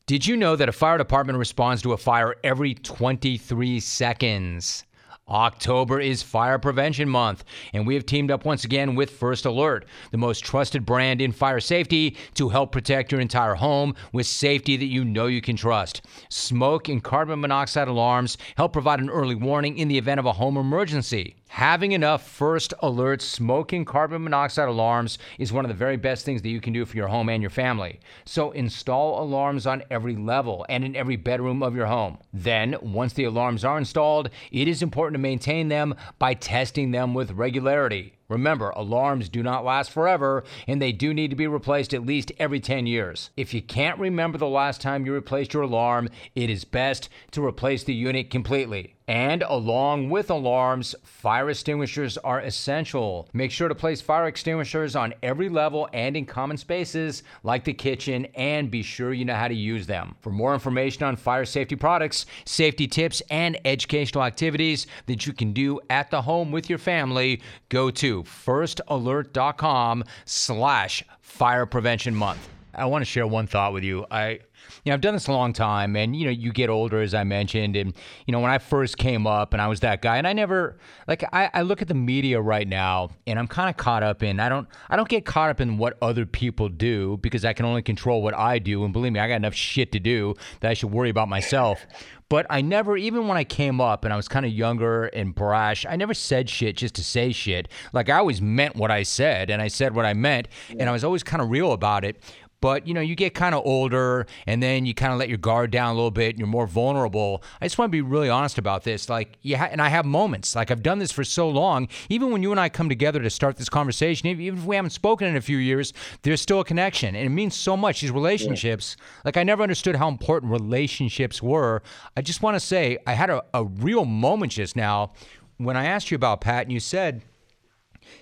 Did 0.06 0.26
you 0.26 0.36
know 0.38 0.56
that 0.56 0.70
a 0.70 0.72
fire 0.72 0.96
department 0.96 1.38
responds 1.38 1.82
to 1.82 1.92
a 1.92 1.98
fire 1.98 2.34
every 2.42 2.74
23 2.74 3.78
seconds 3.80 4.84
October 5.28 6.00
is 6.00 6.22
Fire 6.22 6.58
Prevention 6.58 7.08
Month, 7.08 7.44
and 7.72 7.86
we 7.86 7.94
have 7.94 8.06
teamed 8.06 8.30
up 8.30 8.44
once 8.44 8.64
again 8.64 8.94
with 8.94 9.10
First 9.10 9.44
Alert, 9.44 9.86
the 10.10 10.18
most 10.18 10.44
trusted 10.44 10.86
brand 10.86 11.20
in 11.20 11.32
fire 11.32 11.60
safety, 11.60 12.16
to 12.34 12.48
help 12.48 12.72
protect 12.72 13.12
your 13.12 13.20
entire 13.20 13.54
home 13.54 13.94
with 14.12 14.26
safety 14.26 14.76
that 14.76 14.86
you 14.86 15.04
know 15.04 15.26
you 15.26 15.40
can 15.40 15.56
trust. 15.56 16.02
Smoke 16.28 16.88
and 16.88 17.02
carbon 17.02 17.40
monoxide 17.40 17.88
alarms 17.88 18.38
help 18.56 18.72
provide 18.72 19.00
an 19.00 19.10
early 19.10 19.34
warning 19.34 19.78
in 19.78 19.88
the 19.88 19.98
event 19.98 20.20
of 20.20 20.26
a 20.26 20.32
home 20.32 20.56
emergency. 20.56 21.37
Having 21.48 21.92
enough 21.92 22.28
first 22.28 22.74
alert 22.80 23.22
smoke 23.22 23.72
and 23.72 23.86
carbon 23.86 24.22
monoxide 24.22 24.68
alarms 24.68 25.18
is 25.38 25.52
one 25.52 25.64
of 25.64 25.68
the 25.68 25.74
very 25.74 25.96
best 25.96 26.24
things 26.24 26.42
that 26.42 26.50
you 26.50 26.60
can 26.60 26.72
do 26.72 26.84
for 26.84 26.96
your 26.96 27.08
home 27.08 27.28
and 27.28 27.42
your 27.42 27.50
family. 27.50 28.00
So 28.24 28.52
install 28.52 29.22
alarms 29.22 29.66
on 29.66 29.82
every 29.90 30.14
level 30.14 30.66
and 30.68 30.84
in 30.84 30.94
every 30.94 31.16
bedroom 31.16 31.62
of 31.62 31.74
your 31.74 31.86
home. 31.86 32.18
Then, 32.32 32.76
once 32.82 33.14
the 33.14 33.24
alarms 33.24 33.64
are 33.64 33.78
installed, 33.78 34.30
it 34.52 34.68
is 34.68 34.82
important 34.82 35.14
to 35.14 35.20
maintain 35.20 35.68
them 35.68 35.94
by 36.18 36.34
testing 36.34 36.90
them 36.90 37.14
with 37.14 37.32
regularity. 37.32 38.17
Remember, 38.28 38.68
alarms 38.70 39.30
do 39.30 39.42
not 39.42 39.64
last 39.64 39.90
forever, 39.90 40.44
and 40.66 40.82
they 40.82 40.92
do 40.92 41.14
need 41.14 41.30
to 41.30 41.36
be 41.36 41.46
replaced 41.46 41.94
at 41.94 42.04
least 42.04 42.30
every 42.38 42.60
10 42.60 42.86
years. 42.86 43.30
If 43.38 43.54
you 43.54 43.62
can't 43.62 43.98
remember 43.98 44.36
the 44.36 44.46
last 44.46 44.82
time 44.82 45.06
you 45.06 45.14
replaced 45.14 45.54
your 45.54 45.62
alarm, 45.62 46.10
it 46.34 46.50
is 46.50 46.64
best 46.64 47.08
to 47.30 47.44
replace 47.44 47.84
the 47.84 47.94
unit 47.94 48.30
completely. 48.30 48.96
And 49.08 49.42
along 49.42 50.10
with 50.10 50.30
alarms, 50.30 50.94
fire 51.02 51.48
extinguishers 51.48 52.18
are 52.18 52.40
essential. 52.40 53.26
Make 53.32 53.50
sure 53.50 53.68
to 53.68 53.74
place 53.74 54.02
fire 54.02 54.26
extinguishers 54.26 54.94
on 54.94 55.14
every 55.22 55.48
level 55.48 55.88
and 55.94 56.14
in 56.14 56.26
common 56.26 56.58
spaces 56.58 57.22
like 57.42 57.64
the 57.64 57.72
kitchen, 57.72 58.26
and 58.34 58.70
be 58.70 58.82
sure 58.82 59.14
you 59.14 59.24
know 59.24 59.34
how 59.34 59.48
to 59.48 59.54
use 59.54 59.86
them. 59.86 60.16
For 60.20 60.28
more 60.28 60.52
information 60.52 61.04
on 61.04 61.16
fire 61.16 61.46
safety 61.46 61.74
products, 61.74 62.26
safety 62.44 62.86
tips, 62.86 63.22
and 63.30 63.58
educational 63.64 64.24
activities 64.24 64.86
that 65.06 65.26
you 65.26 65.32
can 65.32 65.54
do 65.54 65.80
at 65.88 66.10
the 66.10 66.20
home 66.20 66.52
with 66.52 66.68
your 66.68 66.78
family, 66.78 67.40
go 67.70 67.90
to 67.90 68.17
firstalert.com 68.24 70.04
slash 70.24 71.04
fire 71.20 71.66
prevention 71.66 72.14
month. 72.14 72.48
I 72.74 72.86
want 72.86 73.02
to 73.02 73.06
share 73.06 73.26
one 73.26 73.46
thought 73.46 73.72
with 73.72 73.84
you. 73.84 74.06
I 74.10 74.40
you 74.84 74.90
know, 74.90 74.94
I've 74.94 75.00
done 75.00 75.14
this 75.14 75.26
a 75.26 75.32
long 75.32 75.52
time, 75.52 75.96
and 75.96 76.14
you 76.14 76.26
know, 76.26 76.30
you 76.30 76.52
get 76.52 76.70
older, 76.70 77.00
as 77.00 77.14
I 77.14 77.24
mentioned, 77.24 77.76
and 77.76 77.94
you 78.26 78.32
know, 78.32 78.40
when 78.40 78.50
I 78.50 78.58
first 78.58 78.98
came 78.98 79.26
up, 79.26 79.52
and 79.52 79.62
I 79.62 79.66
was 79.66 79.80
that 79.80 80.02
guy, 80.02 80.18
and 80.18 80.26
I 80.26 80.32
never 80.32 80.78
like 81.06 81.24
I, 81.32 81.50
I 81.52 81.62
look 81.62 81.82
at 81.82 81.88
the 81.88 81.94
media 81.94 82.40
right 82.40 82.66
now, 82.66 83.10
and 83.26 83.38
I'm 83.38 83.48
kind 83.48 83.70
of 83.70 83.76
caught 83.76 84.02
up 84.02 84.22
in 84.22 84.40
I 84.40 84.48
don't 84.48 84.68
I 84.88 84.96
don't 84.96 85.08
get 85.08 85.24
caught 85.24 85.50
up 85.50 85.60
in 85.60 85.78
what 85.78 85.96
other 86.02 86.26
people 86.26 86.68
do 86.68 87.18
because 87.18 87.44
I 87.44 87.52
can 87.52 87.66
only 87.66 87.82
control 87.82 88.22
what 88.22 88.34
I 88.34 88.58
do, 88.58 88.84
and 88.84 88.92
believe 88.92 89.12
me, 89.12 89.20
I 89.20 89.28
got 89.28 89.36
enough 89.36 89.54
shit 89.54 89.92
to 89.92 90.00
do 90.00 90.34
that 90.60 90.70
I 90.70 90.74
should 90.74 90.90
worry 90.90 91.10
about 91.10 91.28
myself. 91.28 91.86
But 92.30 92.46
I 92.50 92.60
never, 92.60 92.96
even 92.96 93.26
when 93.26 93.38
I 93.38 93.44
came 93.44 93.80
up 93.80 94.04
and 94.04 94.12
I 94.12 94.16
was 94.16 94.28
kind 94.28 94.44
of 94.44 94.52
younger 94.52 95.06
and 95.06 95.34
brash, 95.34 95.86
I 95.86 95.96
never 95.96 96.12
said 96.12 96.50
shit 96.50 96.76
just 96.76 96.94
to 96.96 97.04
say 97.04 97.32
shit. 97.32 97.68
Like 97.92 98.10
I 98.10 98.18
always 98.18 98.42
meant 98.42 98.76
what 98.76 98.90
I 98.90 99.02
said, 99.02 99.48
and 99.48 99.62
I 99.62 99.68
said 99.68 99.94
what 99.94 100.04
I 100.04 100.12
meant, 100.12 100.48
and 100.68 100.88
I 100.88 100.92
was 100.92 101.04
always 101.04 101.22
kind 101.22 101.40
of 101.42 101.50
real 101.50 101.72
about 101.72 102.04
it. 102.04 102.20
But 102.60 102.86
you 102.86 102.94
know, 102.94 103.00
you 103.00 103.14
get 103.14 103.34
kind 103.34 103.54
of 103.54 103.62
older, 103.64 104.26
and 104.46 104.62
then 104.62 104.86
you 104.86 104.94
kind 104.94 105.12
of 105.12 105.18
let 105.18 105.28
your 105.28 105.38
guard 105.38 105.70
down 105.70 105.92
a 105.92 105.94
little 105.94 106.10
bit, 106.10 106.30
and 106.30 106.38
you're 106.38 106.48
more 106.48 106.66
vulnerable. 106.66 107.42
I 107.60 107.66
just 107.66 107.78
want 107.78 107.90
to 107.90 107.92
be 107.92 108.00
really 108.00 108.28
honest 108.28 108.58
about 108.58 108.84
this. 108.84 109.08
Like, 109.08 109.38
yeah, 109.42 109.64
and 109.64 109.80
I 109.80 109.88
have 109.88 110.04
moments. 110.04 110.56
Like 110.56 110.70
I've 110.70 110.82
done 110.82 110.98
this 110.98 111.12
for 111.12 111.24
so 111.24 111.48
long. 111.48 111.88
Even 112.08 112.30
when 112.30 112.42
you 112.42 112.50
and 112.50 112.60
I 112.60 112.68
come 112.68 112.88
together 112.88 113.20
to 113.20 113.30
start 113.30 113.56
this 113.56 113.68
conversation, 113.68 114.28
even 114.28 114.58
if 114.58 114.64
we 114.64 114.76
haven't 114.76 114.90
spoken 114.90 115.28
in 115.28 115.36
a 115.36 115.40
few 115.40 115.58
years, 115.58 115.92
there's 116.22 116.40
still 116.40 116.60
a 116.60 116.64
connection, 116.64 117.14
and 117.14 117.26
it 117.26 117.30
means 117.30 117.54
so 117.54 117.76
much. 117.76 118.00
These 118.00 118.10
relationships. 118.10 118.96
Like 119.24 119.36
I 119.36 119.42
never 119.42 119.62
understood 119.62 119.96
how 119.96 120.08
important 120.08 120.52
relationships 120.52 121.42
were. 121.42 121.82
I 122.16 122.22
just 122.22 122.42
want 122.42 122.54
to 122.54 122.60
say 122.60 122.98
I 123.06 123.14
had 123.14 123.30
a, 123.30 123.42
a 123.54 123.64
real 123.64 124.04
moment 124.04 124.52
just 124.52 124.76
now 124.76 125.12
when 125.58 125.76
I 125.76 125.86
asked 125.86 126.10
you 126.10 126.14
about 126.16 126.40
Pat, 126.40 126.64
and 126.64 126.72
you 126.72 126.80
said 126.80 127.22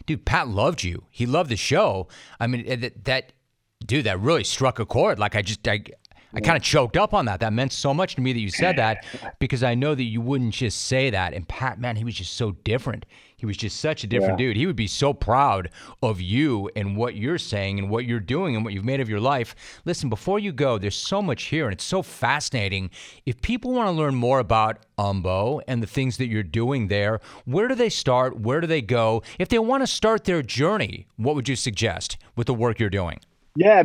dude, 0.07 0.25
Pat 0.25 0.49
loved 0.49 0.83
you. 0.83 1.05
He 1.11 1.27
loved 1.27 1.51
the 1.51 1.57
show. 1.57 2.09
I 2.41 2.47
mean, 2.47 2.65
eh, 2.67 2.77
that, 2.77 3.05
that 3.05 3.33
dude, 3.87 4.07
that 4.07 4.21
really 4.21 4.45
struck 4.45 4.79
a 4.79 4.87
chord. 4.87 5.19
Like 5.19 5.37
I 5.37 5.43
just, 5.43 5.67
I, 5.67 5.83
I 6.35 6.41
kind 6.41 6.57
of 6.57 6.63
choked 6.63 6.97
up 6.97 7.15
on 7.15 7.25
that. 7.27 7.41
That 7.41 7.53
meant 7.53 7.73
so 7.73 7.95
much 7.95 8.15
to 8.17 8.21
me 8.21 8.33
that 8.33 8.41
you 8.41 8.51
said 8.51 8.77
that 8.77 9.05
because 9.39 9.63
I 9.63 9.75
know 9.75 9.95
that 9.95 10.03
you 10.03 10.21
wouldn't 10.21 10.53
just 10.53 10.83
say 10.83 11.09
that. 11.11 11.33
And 11.33 11.49
Pat, 11.49 11.81
man, 11.81 11.97
he 11.97 12.05
was 12.05 12.15
just 12.15 12.35
so 12.35 12.53
different. 12.63 13.07
He 13.39 13.47
was 13.47 13.57
just 13.57 13.81
such 13.81 14.03
a 14.03 14.07
different 14.07 14.41
yeah. 14.41 14.47
dude. 14.47 14.57
He 14.57 14.67
would 14.67 14.77
be 14.77 14.87
so 14.87 15.13
proud 15.13 15.71
of 16.03 16.21
you 16.21 16.71
and 16.75 16.97
what 16.97 17.17
you're 17.17 17.39
saying 17.39 17.79
and 17.79 17.91
what 17.91 18.07
you're 18.07 18.21
doing 18.21 18.55
and 18.55 18.65
what 18.65 18.75
you've 18.75 18.85
made 18.85 19.01
of 19.01 19.09
your 19.09 19.21
life. 19.21 19.55
Listen, 19.85 20.09
before 20.09 20.39
you 20.39 20.53
go, 20.53 20.79
there's 20.79 20.97
so 20.97 21.21
much 21.23 21.45
here 21.45 21.65
and 21.65 21.73
it's 21.73 21.85
so 21.85 22.03
fascinating. 22.03 22.91
If 23.25 23.41
people 23.43 23.73
want 23.73 23.89
to 23.89 23.93
learn 23.93 24.15
more 24.15 24.39
about 24.39 24.85
Umbo 24.99 25.61
and 25.69 25.83
the 25.83 25.87
things 25.87 26.17
that 26.17 26.29
you're 26.29 26.43
doing 26.43 26.89
there, 26.89 27.21
where 27.45 27.69
do 27.69 27.75
they 27.75 27.91
start? 27.91 28.41
Where 28.41 28.61
do 28.61 28.67
they 28.67 28.83
go? 28.83 29.23
If 29.39 29.49
they 29.49 29.59
want 29.59 29.83
to 29.83 29.87
start 29.87 30.25
their 30.25 30.43
journey, 30.43 31.07
what 31.17 31.35
would 31.35 31.49
you 31.49 31.57
suggest 31.57 32.17
with 32.37 32.47
the 32.47 32.55
work 32.55 32.79
you're 32.79 32.91
doing? 32.91 33.21
Yeah, 33.57 33.83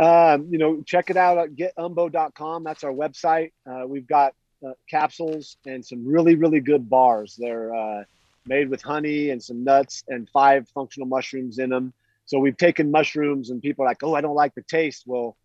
um, 0.00 0.48
you 0.50 0.58
know, 0.58 0.82
check 0.82 1.10
it 1.10 1.16
out 1.16 1.36
at 1.38 1.54
getumbo.com. 1.54 2.64
That's 2.64 2.84
our 2.84 2.92
website. 2.92 3.52
Uh, 3.70 3.86
we've 3.86 4.06
got 4.06 4.34
uh, 4.66 4.72
capsules 4.88 5.56
and 5.66 5.84
some 5.84 6.06
really, 6.06 6.36
really 6.36 6.60
good 6.60 6.88
bars. 6.88 7.36
They're 7.38 7.74
uh, 7.74 8.04
made 8.46 8.70
with 8.70 8.82
honey 8.82 9.30
and 9.30 9.42
some 9.42 9.62
nuts 9.62 10.02
and 10.08 10.28
five 10.30 10.68
functional 10.68 11.06
mushrooms 11.06 11.58
in 11.58 11.70
them. 11.70 11.92
So 12.24 12.38
we've 12.38 12.56
taken 12.56 12.90
mushrooms 12.90 13.50
and 13.50 13.60
people 13.60 13.84
are 13.84 13.88
like, 13.88 14.02
oh, 14.02 14.14
I 14.14 14.20
don't 14.20 14.34
like 14.34 14.54
the 14.54 14.62
taste. 14.62 15.04
Well, 15.06 15.36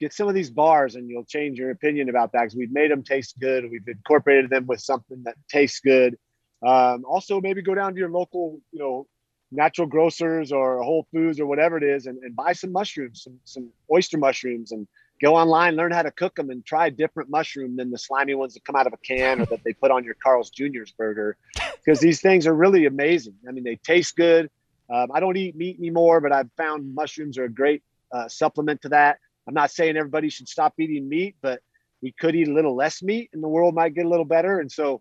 get 0.00 0.12
some 0.12 0.28
of 0.28 0.34
these 0.34 0.50
bars 0.50 0.96
and 0.96 1.08
you'll 1.08 1.24
change 1.24 1.58
your 1.58 1.70
opinion 1.70 2.08
about 2.08 2.32
that 2.32 2.42
because 2.42 2.56
we've 2.56 2.72
made 2.72 2.90
them 2.90 3.04
taste 3.04 3.38
good. 3.40 3.64
We've 3.70 3.86
incorporated 3.86 4.50
them 4.50 4.66
with 4.66 4.80
something 4.80 5.22
that 5.24 5.36
tastes 5.48 5.80
good. 5.80 6.18
Um, 6.66 7.04
also, 7.06 7.40
maybe 7.40 7.62
go 7.62 7.74
down 7.74 7.92
to 7.94 7.98
your 7.98 8.10
local, 8.10 8.60
you 8.72 8.80
know, 8.80 9.06
natural 9.54 9.86
grocers 9.86 10.52
or 10.52 10.82
Whole 10.82 11.06
Foods 11.12 11.40
or 11.40 11.46
whatever 11.46 11.76
it 11.76 11.84
is 11.84 12.06
and, 12.06 12.18
and 12.22 12.34
buy 12.34 12.52
some 12.52 12.72
mushrooms, 12.72 13.22
some, 13.22 13.38
some 13.44 13.70
oyster 13.90 14.18
mushrooms 14.18 14.72
and 14.72 14.86
go 15.22 15.36
online, 15.36 15.76
learn 15.76 15.92
how 15.92 16.02
to 16.02 16.10
cook 16.10 16.34
them 16.34 16.50
and 16.50 16.64
try 16.64 16.88
a 16.88 16.90
different 16.90 17.30
mushroom 17.30 17.76
than 17.76 17.90
the 17.90 17.98
slimy 17.98 18.34
ones 18.34 18.54
that 18.54 18.64
come 18.64 18.76
out 18.76 18.86
of 18.86 18.92
a 18.92 18.96
can 18.98 19.40
or 19.40 19.46
that 19.46 19.62
they 19.64 19.72
put 19.72 19.90
on 19.90 20.04
your 20.04 20.14
Carl's 20.22 20.50
Jr.'s 20.50 20.92
burger. 20.96 21.36
Because 21.84 22.00
these 22.00 22.20
things 22.20 22.46
are 22.46 22.54
really 22.54 22.86
amazing. 22.86 23.34
I 23.48 23.52
mean, 23.52 23.64
they 23.64 23.76
taste 23.76 24.16
good. 24.16 24.50
Um, 24.92 25.10
I 25.12 25.20
don't 25.20 25.36
eat 25.36 25.56
meat 25.56 25.78
anymore, 25.78 26.20
but 26.20 26.32
I've 26.32 26.50
found 26.56 26.94
mushrooms 26.94 27.38
are 27.38 27.44
a 27.44 27.48
great 27.48 27.82
uh, 28.12 28.28
supplement 28.28 28.82
to 28.82 28.90
that. 28.90 29.18
I'm 29.46 29.54
not 29.54 29.70
saying 29.70 29.96
everybody 29.96 30.30
should 30.30 30.48
stop 30.48 30.74
eating 30.78 31.08
meat, 31.08 31.36
but 31.42 31.60
we 32.02 32.12
could 32.12 32.34
eat 32.34 32.48
a 32.48 32.52
little 32.52 32.74
less 32.74 33.02
meat 33.02 33.30
and 33.32 33.42
the 33.42 33.48
world 33.48 33.74
might 33.74 33.94
get 33.94 34.04
a 34.04 34.08
little 34.08 34.24
better. 34.24 34.60
And 34.60 34.70
so 34.70 35.00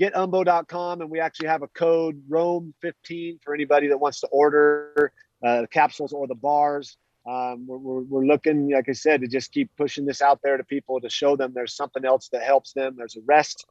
getumbo.com 0.00 1.00
and 1.00 1.10
we 1.10 1.20
actually 1.20 1.48
have 1.48 1.62
a 1.62 1.68
code 1.68 2.22
Rome15 2.28 3.42
for 3.42 3.54
anybody 3.54 3.88
that 3.88 3.98
wants 3.98 4.20
to 4.20 4.26
order 4.28 5.12
uh, 5.44 5.62
the 5.62 5.68
capsules 5.68 6.12
or 6.12 6.26
the 6.26 6.34
bars. 6.34 6.96
Um, 7.26 7.66
we're, 7.66 7.78
we're, 7.78 8.00
we're, 8.02 8.26
looking, 8.26 8.70
like 8.70 8.88
I 8.88 8.92
said, 8.92 9.22
to 9.22 9.26
just 9.26 9.52
keep 9.52 9.70
pushing 9.76 10.04
this 10.04 10.20
out 10.20 10.40
there 10.42 10.56
to 10.58 10.64
people 10.64 11.00
to 11.00 11.08
show 11.08 11.36
them 11.36 11.52
there's 11.54 11.74
something 11.74 12.04
else 12.04 12.28
that 12.32 12.42
helps 12.42 12.72
them. 12.74 12.96
There's 12.98 13.16
a 13.16 13.22
rest, 13.26 13.66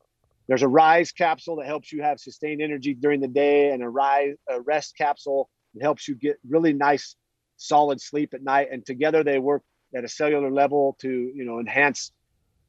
there's 0.47 0.63
a 0.63 0.67
rise 0.67 1.11
capsule 1.11 1.57
that 1.57 1.67
helps 1.67 1.91
you 1.91 2.01
have 2.01 2.19
sustained 2.19 2.61
energy 2.61 2.95
during 2.95 3.21
the 3.21 3.27
day, 3.27 3.69
and 3.69 3.83
a 3.83 3.89
rise 3.89 4.35
a 4.49 4.59
rest 4.61 4.97
capsule 4.97 5.49
that 5.75 5.83
helps 5.83 6.07
you 6.07 6.15
get 6.15 6.37
really 6.47 6.73
nice, 6.73 7.15
solid 7.57 8.01
sleep 8.01 8.33
at 8.33 8.41
night. 8.41 8.69
And 8.71 8.83
together 8.83 9.23
they 9.23 9.37
work 9.37 9.61
at 9.95 10.03
a 10.03 10.07
cellular 10.07 10.51
level 10.51 10.97
to 11.01 11.09
you 11.09 11.45
know 11.45 11.59
enhance 11.59 12.11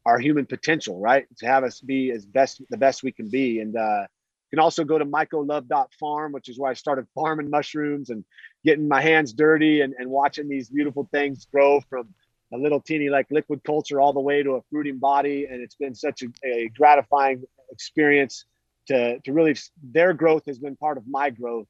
our 0.07 0.19
human 0.19 0.47
potential, 0.47 0.99
right? 0.99 1.27
To 1.39 1.47
have 1.47 1.65
us 1.65 1.81
be 1.81 2.11
as 2.11 2.27
best 2.27 2.63
the 2.71 2.77
best 2.77 3.03
we 3.03 3.13
can 3.13 3.29
be. 3.29 3.61
And 3.61 3.77
uh, 3.77 4.03
you 4.03 4.57
can 4.57 4.59
also 4.59 4.85
go 4.85 4.99
to 4.99 5.05
mycolove.farm, 5.05 6.33
which 6.33 6.49
is 6.49 6.59
where 6.59 6.71
I 6.71 6.75
started 6.75 7.07
farming 7.15 7.51
mushrooms 7.51 8.11
and 8.11 8.25
getting 8.65 8.87
my 8.87 9.01
hands 9.01 9.33
dirty 9.33 9.81
and, 9.81 9.95
and 9.99 10.11
watching 10.11 10.49
these 10.49 10.69
beautiful 10.69 11.09
things 11.11 11.47
grow 11.51 11.81
from 11.89 12.09
a 12.53 12.59
little 12.59 12.81
teeny 12.81 13.09
like 13.09 13.27
liquid 13.31 13.65
culture 13.65 14.01
all 14.01 14.13
the 14.13 14.21
way 14.21 14.43
to 14.43 14.53
a 14.53 14.63
fruiting 14.71 14.99
body. 14.99 15.47
And 15.51 15.61
it's 15.61 15.75
been 15.75 15.95
such 15.95 16.23
a, 16.23 16.29
a 16.47 16.69
gratifying 16.69 17.43
experience 17.71 18.45
to, 18.87 19.19
to 19.21 19.33
really 19.33 19.57
their 19.83 20.13
growth 20.13 20.45
has 20.47 20.59
been 20.59 20.77
part 20.77 20.99
of 20.99 21.07
my 21.07 21.31
growth, 21.31 21.67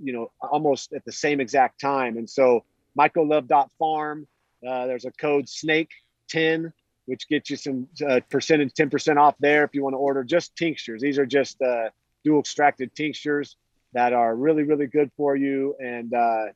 you 0.00 0.12
know, 0.12 0.30
almost 0.40 0.92
at 0.92 1.04
the 1.04 1.12
same 1.12 1.40
exact 1.40 1.80
time. 1.80 2.16
And 2.16 2.30
so 2.30 2.64
mycolove.farm, 2.98 4.26
uh, 4.66 4.86
there's 4.86 5.04
a 5.04 5.10
code 5.10 5.48
snake 5.48 5.90
10 6.30 6.72
which 7.06 7.28
gets 7.28 7.50
you 7.50 7.56
some 7.56 7.88
uh, 8.06 8.20
percentage, 8.30 8.72
10% 8.72 9.16
off 9.16 9.34
there 9.38 9.64
if 9.64 9.74
you 9.74 9.82
want 9.82 9.94
to 9.94 9.98
order 9.98 10.24
just 10.24 10.56
tinctures. 10.56 11.02
These 11.02 11.18
are 11.18 11.26
just 11.26 11.60
uh, 11.60 11.90
dual 12.24 12.40
extracted 12.40 12.94
tinctures 12.94 13.56
that 13.92 14.12
are 14.12 14.34
really, 14.34 14.62
really 14.62 14.86
good 14.86 15.10
for 15.16 15.36
you. 15.36 15.74
And 15.78 16.12
uh, 16.12 16.46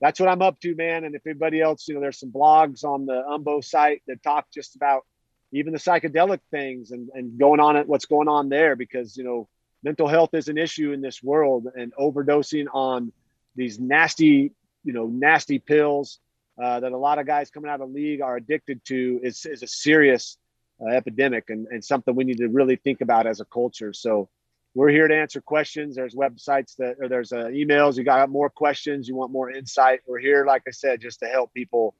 that's 0.00 0.20
what 0.20 0.28
I'm 0.28 0.42
up 0.42 0.60
to, 0.60 0.74
man. 0.74 1.04
And 1.04 1.14
if 1.14 1.26
anybody 1.26 1.60
else, 1.60 1.86
you 1.88 1.94
know, 1.94 2.00
there's 2.00 2.18
some 2.18 2.32
blogs 2.32 2.84
on 2.84 3.06
the 3.06 3.22
Umbo 3.28 3.62
site 3.62 4.02
that 4.06 4.22
talk 4.22 4.46
just 4.52 4.76
about 4.76 5.04
even 5.52 5.72
the 5.72 5.78
psychedelic 5.78 6.40
things 6.50 6.90
and, 6.90 7.08
and 7.14 7.38
going 7.38 7.60
on 7.60 7.76
it, 7.76 7.88
what's 7.88 8.06
going 8.06 8.28
on 8.28 8.48
there, 8.48 8.76
because, 8.76 9.16
you 9.16 9.24
know, 9.24 9.48
mental 9.82 10.06
health 10.06 10.30
is 10.34 10.48
an 10.48 10.58
issue 10.58 10.92
in 10.92 11.00
this 11.00 11.22
world 11.22 11.66
and 11.76 11.92
overdosing 11.98 12.66
on 12.72 13.12
these 13.56 13.78
nasty, 13.78 14.52
you 14.84 14.92
know, 14.92 15.06
nasty 15.06 15.58
pills 15.58 16.20
uh, 16.62 16.80
that 16.80 16.92
a 16.92 16.96
lot 16.96 17.18
of 17.18 17.26
guys 17.26 17.50
coming 17.50 17.70
out 17.70 17.80
of 17.80 17.88
the 17.88 17.94
league 17.94 18.20
are 18.20 18.36
addicted 18.36 18.84
to 18.86 19.20
is, 19.22 19.46
is 19.46 19.62
a 19.62 19.66
serious 19.66 20.36
uh, 20.80 20.90
epidemic 20.90 21.50
and, 21.50 21.66
and 21.68 21.84
something 21.84 22.14
we 22.14 22.24
need 22.24 22.38
to 22.38 22.48
really 22.48 22.76
think 22.76 23.00
about 23.00 23.26
as 23.26 23.40
a 23.40 23.44
culture. 23.44 23.92
So 23.92 24.28
we're 24.74 24.90
here 24.90 25.08
to 25.08 25.16
answer 25.16 25.40
questions. 25.40 25.96
There's 25.96 26.14
websites 26.14 26.76
that, 26.76 26.96
or 27.00 27.08
there's 27.08 27.32
uh, 27.32 27.46
emails. 27.46 27.96
You 27.96 28.04
got 28.04 28.28
more 28.30 28.50
questions. 28.50 29.08
You 29.08 29.16
want 29.16 29.32
more 29.32 29.50
insight. 29.50 30.00
We're 30.06 30.20
here, 30.20 30.44
like 30.44 30.62
I 30.68 30.70
said, 30.70 31.00
just 31.00 31.20
to 31.20 31.26
help 31.26 31.52
people, 31.54 31.94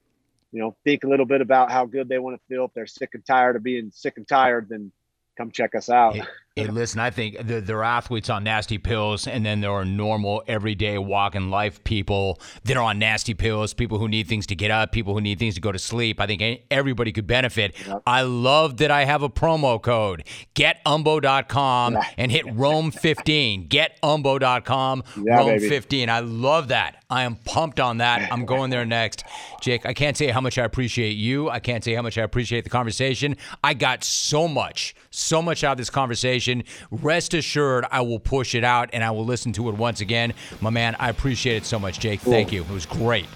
you 0.53 0.61
know, 0.61 0.77
think 0.85 1.05
a 1.05 1.09
little 1.09 1.27
bit 1.27 1.41
about 1.41 1.73
how 1.73 1.87
good 1.87 2.09
they 2.09 2.19
want 2.19 2.37
to 2.37 2.43
feel. 2.49 2.67
If 2.67 2.75
they're 2.75 2.87
sick 2.87 3.11
and 3.15 3.25
tired 3.25 3.57
of 3.57 3.63
being 3.63 3.91
sick 3.93 4.15
and 4.17 4.29
tired, 4.29 4.69
then 4.69 4.93
come 5.37 5.51
check 5.51 5.75
us 5.75 5.89
out. 5.89 6.17
Hey, 6.59 6.67
listen, 6.67 7.01
I 7.01 7.11
think 7.11 7.39
there, 7.41 7.61
there, 7.61 7.79
are 7.79 7.85
athletes 7.85 8.29
on 8.29 8.45
nasty 8.45 8.79
pills, 8.79 9.27
and 9.27 9.45
then 9.45 9.61
there 9.61 9.71
are 9.71 9.85
normal, 9.85 10.43
everyday, 10.47 10.99
walking 10.99 11.51
life 11.51 11.83
people 11.85 12.41
that 12.65 12.77
are 12.77 12.83
on 12.83 12.99
nasty 12.99 13.35
pills, 13.35 13.75
people 13.75 13.99
who 13.99 14.09
need 14.09 14.29
things 14.29 14.47
to 14.49 14.57
get 14.57 14.71
up, 14.71 14.93
people 14.93 15.15
who 15.15 15.21
need 15.21 15.39
things 15.39 15.55
to 15.55 15.61
go 15.61 15.73
to 15.73 15.79
sleep. 15.79 16.21
I 16.21 16.27
think 16.27 16.63
everybody 16.71 17.13
could 17.13 17.27
benefit. 17.27 17.75
Yep. 17.87 18.03
I 18.07 18.23
love 18.23 18.79
that 18.79 18.91
I 18.91 19.05
have 19.05 19.23
a 19.23 19.29
promo 19.29 19.81
code 19.81 20.25
getumbo.com 20.55 21.95
yeah. 21.95 22.03
and 22.17 22.33
hit 22.33 22.47
Rome15. 22.47 23.69
Getumbo.com, 23.69 25.05
yeah, 25.17 25.39
Rome15. 25.39 26.09
I 26.09 26.21
love 26.21 26.69
that. 26.69 27.05
I 27.11 27.23
am 27.23 27.37
pumped 27.37 27.81
on 27.81 27.99
that. 27.99 28.31
I'm 28.31 28.45
going 28.45 28.71
there 28.71 28.85
next. 28.85 29.25
Jake, 29.63 29.87
I 29.87 29.95
can't 29.95 30.17
say 30.17 30.29
how 30.29 30.43
much 30.43 30.59
I 30.59 30.65
appreciate 30.65 31.13
you. 31.13 31.49
I 31.49 31.59
can't 31.59 31.83
say 31.83 31.95
how 31.95 32.03
much 32.03 32.19
I 32.19 32.23
appreciate 32.23 32.65
the 32.65 32.71
conversation. 32.71 33.37
I 33.65 33.73
got 33.73 34.05
so 34.05 34.47
much, 34.47 34.95
so 35.11 35.41
much 35.41 35.65
out 35.65 35.73
of 35.73 35.79
this 35.79 35.89
conversation. 35.89 36.48
Rest 36.91 37.35
assured, 37.35 37.85
I 37.91 38.01
will 38.01 38.19
push 38.19 38.55
it 38.55 38.65
out 38.65 38.91
and 38.93 39.05
I 39.05 39.11
will 39.11 39.25
listen 39.25 39.53
to 39.55 39.69
it 39.69 39.75
once 39.75 40.01
again. 40.01 40.35
My 40.61 40.71
man, 40.71 40.97
I 40.99 41.11
appreciate 41.11 41.57
it 41.57 41.65
so 41.65 41.79
much, 41.79 41.99
Jake. 41.99 42.23
Cool. 42.23 42.33
Thank 42.33 42.53
you. 42.53 42.63
It 42.63 42.71
was 42.71 42.87
great. 42.87 43.27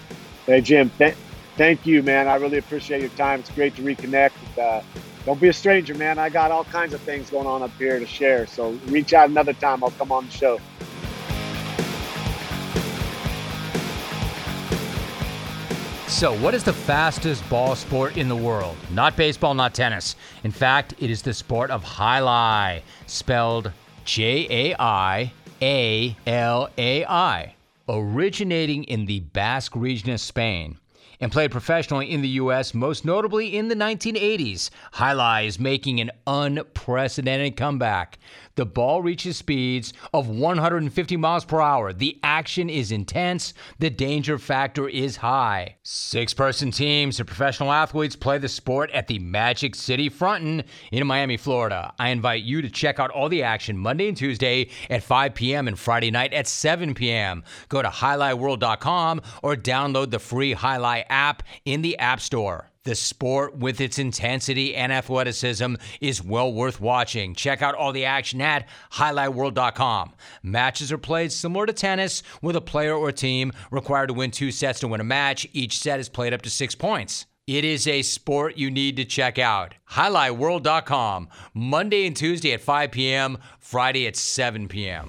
Hey, 0.46 0.60
Jim. 0.60 0.90
Th- 0.98 1.14
thank 1.56 1.86
you, 1.86 2.02
man. 2.02 2.28
I 2.28 2.36
really 2.36 2.58
appreciate 2.58 3.00
your 3.00 3.10
time. 3.10 3.40
It's 3.40 3.50
great 3.50 3.76
to 3.76 3.82
reconnect. 3.82 4.32
Uh, 4.58 4.82
don't 5.24 5.40
be 5.40 5.48
a 5.48 5.52
stranger, 5.52 5.94
man. 5.94 6.18
I 6.18 6.28
got 6.28 6.50
all 6.50 6.64
kinds 6.64 6.94
of 6.94 7.00
things 7.02 7.30
going 7.30 7.46
on 7.46 7.62
up 7.62 7.70
here 7.78 7.98
to 7.98 8.06
share. 8.06 8.46
So 8.46 8.72
reach 8.86 9.12
out 9.12 9.28
another 9.28 9.52
time. 9.52 9.84
I'll 9.84 9.92
come 9.92 10.10
on 10.10 10.26
the 10.26 10.32
show. 10.32 10.60
So, 16.12 16.38
what 16.38 16.54
is 16.54 16.62
the 16.62 16.74
fastest 16.74 17.42
ball 17.48 17.74
sport 17.74 18.16
in 18.16 18.28
the 18.28 18.36
world? 18.36 18.76
Not 18.92 19.16
baseball, 19.16 19.54
not 19.54 19.74
tennis. 19.74 20.14
In 20.44 20.52
fact, 20.52 20.94
it 21.00 21.10
is 21.10 21.22
the 21.22 21.34
sport 21.34 21.70
of 21.70 21.82
jai 21.82 22.82
spelled 23.06 23.72
J 24.04 24.46
A 24.48 24.76
I 24.78 25.32
A 25.60 26.16
L 26.26 26.68
A 26.78 27.04
I, 27.06 27.56
originating 27.88 28.84
in 28.84 29.06
the 29.06 29.20
Basque 29.20 29.74
region 29.74 30.10
of 30.10 30.20
Spain 30.20 30.78
and 31.22 31.30
played 31.30 31.52
professionally 31.52 32.10
in 32.10 32.20
the 32.20 32.28
U.S., 32.28 32.74
most 32.74 33.04
notably 33.04 33.56
in 33.56 33.68
the 33.68 33.76
1980s. 33.76 34.70
Jai 34.98 35.42
is 35.42 35.60
making 35.60 36.00
an 36.00 36.10
unprecedented 36.26 37.56
comeback. 37.56 38.18
The 38.56 38.66
ball 38.66 39.00
reaches 39.00 39.38
speeds 39.38 39.94
of 40.12 40.28
150 40.28 41.16
miles 41.16 41.44
per 41.46 41.60
hour. 41.60 41.92
The 41.94 42.18
action 42.22 42.68
is 42.68 42.92
intense. 42.92 43.54
The 43.78 43.88
danger 43.88 44.36
factor 44.36 44.88
is 44.88 45.16
high. 45.16 45.76
Six 45.84 46.34
person 46.34 46.70
teams 46.70 47.18
of 47.18 47.28
professional 47.28 47.72
athletes 47.72 48.16
play 48.16 48.36
the 48.36 48.48
sport 48.48 48.90
at 48.90 49.06
the 49.06 49.20
Magic 49.20 49.74
City 49.74 50.10
Fronton 50.10 50.64
in 50.90 51.06
Miami, 51.06 51.38
Florida. 51.38 51.94
I 51.98 52.10
invite 52.10 52.42
you 52.42 52.60
to 52.60 52.68
check 52.68 52.98
out 52.98 53.10
all 53.10 53.30
the 53.30 53.42
action 53.42 53.78
Monday 53.78 54.08
and 54.08 54.16
Tuesday 54.16 54.68
at 54.90 55.02
5 55.02 55.34
p.m. 55.34 55.66
and 55.66 55.78
Friday 55.78 56.10
night 56.10 56.34
at 56.34 56.46
7 56.46 56.92
p.m. 56.94 57.44
Go 57.70 57.80
to 57.80 57.88
highlightworld.com 57.88 59.22
or 59.42 59.56
download 59.56 60.10
the 60.10 60.18
free 60.18 60.52
Highlight 60.52 61.06
app 61.12 61.42
in 61.64 61.82
the 61.82 61.98
App 61.98 62.20
Store. 62.20 62.70
The 62.84 62.96
sport, 62.96 63.56
with 63.56 63.80
its 63.80 64.00
intensity 64.00 64.74
and 64.74 64.92
athleticism, 64.92 65.76
is 66.00 66.24
well 66.24 66.52
worth 66.52 66.80
watching. 66.80 67.34
Check 67.34 67.62
out 67.62 67.76
all 67.76 67.92
the 67.92 68.06
action 68.06 68.40
at 68.40 68.66
highlightworld.com. 68.92 70.14
Matches 70.42 70.90
are 70.90 70.98
played 70.98 71.30
similar 71.30 71.66
to 71.66 71.72
tennis, 71.72 72.24
with 72.40 72.56
a 72.56 72.60
player 72.60 72.96
or 72.96 73.12
team 73.12 73.52
required 73.70 74.08
to 74.08 74.14
win 74.14 74.32
two 74.32 74.50
sets 74.50 74.80
to 74.80 74.88
win 74.88 75.00
a 75.00 75.04
match. 75.04 75.46
Each 75.52 75.78
set 75.78 76.00
is 76.00 76.08
played 76.08 76.34
up 76.34 76.42
to 76.42 76.50
six 76.50 76.74
points. 76.74 77.26
It 77.46 77.64
is 77.64 77.86
a 77.86 78.02
sport 78.02 78.56
you 78.56 78.70
need 78.70 78.96
to 78.96 79.04
check 79.04 79.38
out. 79.38 79.74
HighlightWorld.com, 79.90 81.28
Monday 81.54 82.06
and 82.06 82.16
Tuesday 82.16 82.52
at 82.52 82.60
5 82.60 82.90
p.m., 82.90 83.38
Friday 83.60 84.06
at 84.06 84.16
7 84.16 84.68
p.m. 84.68 85.08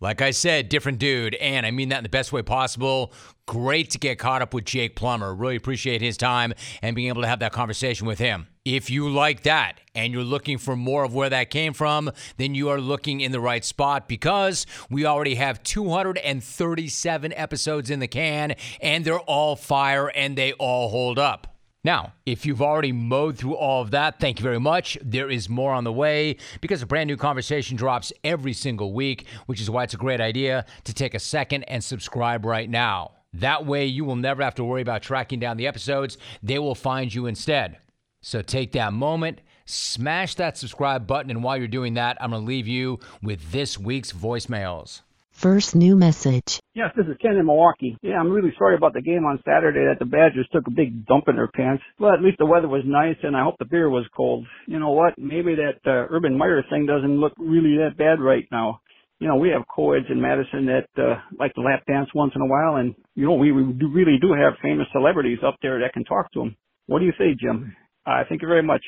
Like 0.00 0.22
I 0.22 0.30
said, 0.30 0.68
different 0.68 1.00
dude, 1.00 1.34
and 1.34 1.66
I 1.66 1.72
mean 1.72 1.88
that 1.88 1.98
in 1.98 2.02
the 2.04 2.08
best 2.08 2.32
way 2.32 2.40
possible. 2.40 3.12
Great 3.46 3.90
to 3.90 3.98
get 3.98 4.16
caught 4.16 4.42
up 4.42 4.54
with 4.54 4.64
Jake 4.64 4.94
Plummer. 4.94 5.34
Really 5.34 5.56
appreciate 5.56 6.00
his 6.00 6.16
time 6.16 6.54
and 6.82 6.94
being 6.94 7.08
able 7.08 7.22
to 7.22 7.26
have 7.26 7.40
that 7.40 7.50
conversation 7.50 8.06
with 8.06 8.20
him. 8.20 8.46
If 8.64 8.90
you 8.90 9.10
like 9.10 9.42
that 9.42 9.80
and 9.96 10.12
you're 10.12 10.22
looking 10.22 10.56
for 10.58 10.76
more 10.76 11.02
of 11.02 11.14
where 11.14 11.30
that 11.30 11.50
came 11.50 11.72
from, 11.72 12.12
then 12.36 12.54
you 12.54 12.68
are 12.68 12.80
looking 12.80 13.20
in 13.20 13.32
the 13.32 13.40
right 13.40 13.64
spot 13.64 14.06
because 14.06 14.66
we 14.88 15.04
already 15.04 15.34
have 15.34 15.64
237 15.64 17.32
episodes 17.32 17.90
in 17.90 17.98
the 17.98 18.06
can 18.06 18.54
and 18.80 19.04
they're 19.04 19.18
all 19.18 19.56
fire 19.56 20.12
and 20.14 20.38
they 20.38 20.52
all 20.52 20.90
hold 20.90 21.18
up. 21.18 21.57
Now, 21.88 22.12
if 22.26 22.44
you've 22.44 22.60
already 22.60 22.92
mowed 22.92 23.38
through 23.38 23.56
all 23.56 23.80
of 23.80 23.92
that, 23.92 24.20
thank 24.20 24.38
you 24.38 24.42
very 24.42 24.60
much. 24.60 24.98
There 25.00 25.30
is 25.30 25.48
more 25.48 25.72
on 25.72 25.84
the 25.84 25.92
way 25.92 26.36
because 26.60 26.82
a 26.82 26.86
brand 26.86 27.08
new 27.08 27.16
conversation 27.16 27.78
drops 27.78 28.12
every 28.22 28.52
single 28.52 28.92
week, 28.92 29.24
which 29.46 29.58
is 29.58 29.70
why 29.70 29.84
it's 29.84 29.94
a 29.94 29.96
great 29.96 30.20
idea 30.20 30.66
to 30.84 30.92
take 30.92 31.14
a 31.14 31.18
second 31.18 31.62
and 31.62 31.82
subscribe 31.82 32.44
right 32.44 32.68
now. 32.68 33.12
That 33.32 33.64
way, 33.64 33.86
you 33.86 34.04
will 34.04 34.16
never 34.16 34.42
have 34.42 34.54
to 34.56 34.64
worry 34.64 34.82
about 34.82 35.00
tracking 35.00 35.40
down 35.40 35.56
the 35.56 35.66
episodes, 35.66 36.18
they 36.42 36.58
will 36.58 36.74
find 36.74 37.14
you 37.14 37.24
instead. 37.24 37.78
So 38.20 38.42
take 38.42 38.72
that 38.72 38.92
moment, 38.92 39.40
smash 39.64 40.34
that 40.34 40.58
subscribe 40.58 41.06
button, 41.06 41.30
and 41.30 41.42
while 41.42 41.56
you're 41.56 41.68
doing 41.68 41.94
that, 41.94 42.18
I'm 42.20 42.32
going 42.32 42.42
to 42.42 42.46
leave 42.46 42.68
you 42.68 43.00
with 43.22 43.50
this 43.50 43.78
week's 43.78 44.12
voicemails. 44.12 45.00
First 45.38 45.76
new 45.76 45.94
message. 45.94 46.58
Yes, 46.74 46.90
this 46.96 47.06
is 47.06 47.16
Ken 47.22 47.36
in 47.36 47.46
Milwaukee. 47.46 47.96
Yeah, 48.02 48.18
I'm 48.18 48.28
really 48.28 48.52
sorry 48.58 48.74
about 48.74 48.92
the 48.92 49.00
game 49.00 49.24
on 49.24 49.38
Saturday 49.46 49.84
that 49.86 50.00
the 50.00 50.04
Badgers 50.04 50.48
took 50.52 50.66
a 50.66 50.72
big 50.72 51.06
dump 51.06 51.28
in 51.28 51.36
their 51.36 51.46
pants. 51.46 51.84
But 51.96 52.14
at 52.14 52.22
least 52.22 52.38
the 52.38 52.46
weather 52.46 52.66
was 52.66 52.82
nice 52.84 53.14
and 53.22 53.36
I 53.36 53.44
hope 53.44 53.54
the 53.60 53.64
beer 53.64 53.88
was 53.88 54.04
cold. 54.16 54.44
You 54.66 54.80
know 54.80 54.90
what? 54.90 55.14
Maybe 55.16 55.54
that 55.54 55.78
uh, 55.86 56.10
Urban 56.10 56.36
Meyer 56.36 56.64
thing 56.68 56.86
doesn't 56.86 57.20
look 57.20 57.34
really 57.38 57.76
that 57.76 57.96
bad 57.96 58.18
right 58.20 58.48
now. 58.50 58.80
You 59.20 59.28
know, 59.28 59.36
we 59.36 59.50
have 59.50 59.62
co-eds 59.72 60.06
in 60.10 60.20
Madison 60.20 60.66
that 60.66 60.88
uh, 61.00 61.20
like 61.38 61.54
to 61.54 61.60
lap 61.60 61.84
dance 61.86 62.08
once 62.16 62.32
in 62.34 62.42
a 62.42 62.46
while 62.46 62.74
and, 62.74 62.96
you 63.14 63.24
know, 63.24 63.34
we, 63.34 63.52
we 63.52 63.62
do 63.74 63.92
really 63.92 64.18
do 64.20 64.32
have 64.32 64.54
famous 64.60 64.88
celebrities 64.90 65.38
up 65.46 65.54
there 65.62 65.78
that 65.78 65.92
can 65.92 66.02
talk 66.02 66.32
to 66.32 66.40
them. 66.40 66.56
What 66.86 66.98
do 66.98 67.04
you 67.04 67.12
say, 67.16 67.36
Jim? 67.40 67.76
Uh, 68.04 68.24
thank 68.28 68.42
you 68.42 68.48
very 68.48 68.64
much. 68.64 68.82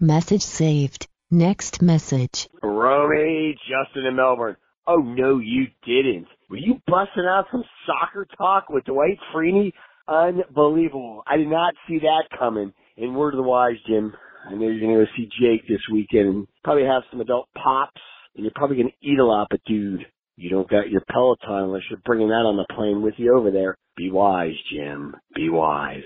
Message 0.00 0.42
saved. 0.42 1.06
Next 1.30 1.80
message. 1.80 2.48
Romy, 2.60 3.56
Justin 3.68 4.06
in 4.06 4.16
Melbourne. 4.16 4.56
Oh 4.86 4.96
no, 4.96 5.38
you 5.38 5.66
didn't. 5.86 6.26
Were 6.50 6.58
you 6.58 6.80
busting 6.86 7.26
out 7.26 7.46
some 7.50 7.64
soccer 7.86 8.26
talk 8.36 8.68
with 8.68 8.84
Dwight 8.84 9.18
Freeney? 9.34 9.72
Unbelievable. 10.06 11.22
I 11.26 11.38
did 11.38 11.48
not 11.48 11.74
see 11.88 12.00
that 12.00 12.24
coming. 12.38 12.72
And 12.96 13.16
word 13.16 13.34
of 13.34 13.38
the 13.38 13.42
wise, 13.42 13.76
Jim. 13.88 14.12
I 14.46 14.52
know 14.52 14.68
you're 14.68 14.80
gonna 14.80 15.04
go 15.04 15.10
see 15.16 15.28
Jake 15.40 15.66
this 15.66 15.80
weekend 15.90 16.28
and 16.28 16.46
probably 16.62 16.84
have 16.84 17.02
some 17.10 17.20
adult 17.20 17.48
pops 17.54 18.00
and 18.36 18.44
you're 18.44 18.52
probably 18.54 18.76
gonna 18.76 18.90
eat 19.00 19.18
a 19.18 19.24
lot, 19.24 19.46
but 19.50 19.64
dude, 19.64 20.04
you 20.36 20.50
don't 20.50 20.68
got 20.68 20.90
your 20.90 21.02
Peloton 21.10 21.64
unless 21.64 21.82
you're 21.88 22.00
bringing 22.04 22.28
that 22.28 22.44
on 22.44 22.56
the 22.56 22.74
plane 22.74 23.00
with 23.00 23.14
you 23.16 23.34
over 23.34 23.50
there. 23.50 23.78
Be 23.96 24.10
wise, 24.10 24.54
Jim. 24.70 25.16
Be 25.34 25.48
wise. 25.48 26.02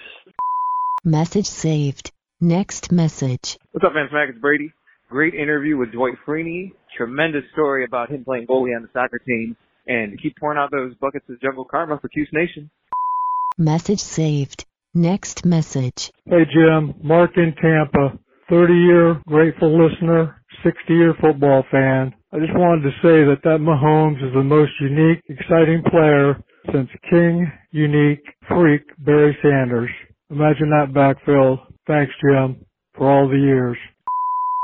Message 1.05 1.47
saved. 1.47 2.13
Next 2.41 2.93
message. 2.93 3.59
What's 3.73 3.85
up, 3.85 3.93
fans? 3.93 4.11
Mac? 4.13 4.29
It's 4.29 4.39
Brady. 4.39 4.73
Great 5.09 5.33
interview 5.33 5.79
with 5.79 5.91
Dwight 5.93 6.15
Freeney. 6.27 6.73
Tremendous 6.95 7.45
story 7.55 7.87
about 7.87 8.11
him 8.11 8.25
playing 8.25 8.47
goalie 8.47 8.77
on 8.77 8.83
the 8.83 8.89
soccer 8.93 9.19
team. 9.19 9.57
And 9.87 10.21
keep 10.21 10.37
pouring 10.37 10.59
out 10.59 10.71
those 10.71 10.95
buckets 11.01 11.25
of 11.31 11.41
jungle 11.41 11.65
karma 11.65 11.99
for 11.99 12.09
Cuse 12.09 12.29
Nation. 12.31 12.69
Message 13.57 14.01
saved. 14.01 14.67
Next 14.93 15.47
message. 15.47 16.13
Hey 16.27 16.45
Jim, 16.53 16.93
Mark 17.03 17.31
in 17.39 17.55
Tampa. 17.55 18.19
30 18.51 18.75
year 18.75 19.23
grateful 19.27 19.83
listener, 19.83 20.43
60 20.63 20.93
year 20.93 21.15
football 21.21 21.65
fan. 21.71 22.13
I 22.33 22.39
just 22.39 22.53
wanted 22.55 22.83
to 22.83 22.91
say 23.01 23.25
that 23.25 23.41
that 23.45 23.61
Mahomes 23.61 24.23
is 24.27 24.35
the 24.35 24.43
most 24.43 24.73
unique, 24.79 25.23
exciting 25.29 25.83
player 25.91 26.39
since 26.71 26.91
King, 27.09 27.51
Unique, 27.71 28.25
Freak, 28.47 28.83
Barry 28.99 29.37
Sanders. 29.41 29.91
Imagine 30.31 30.69
that 30.69 30.93
backfield. 30.93 31.61
Thanks, 31.87 32.13
Jim, 32.21 32.65
for 32.95 33.11
all 33.11 33.27
the 33.27 33.39
years. 33.39 33.79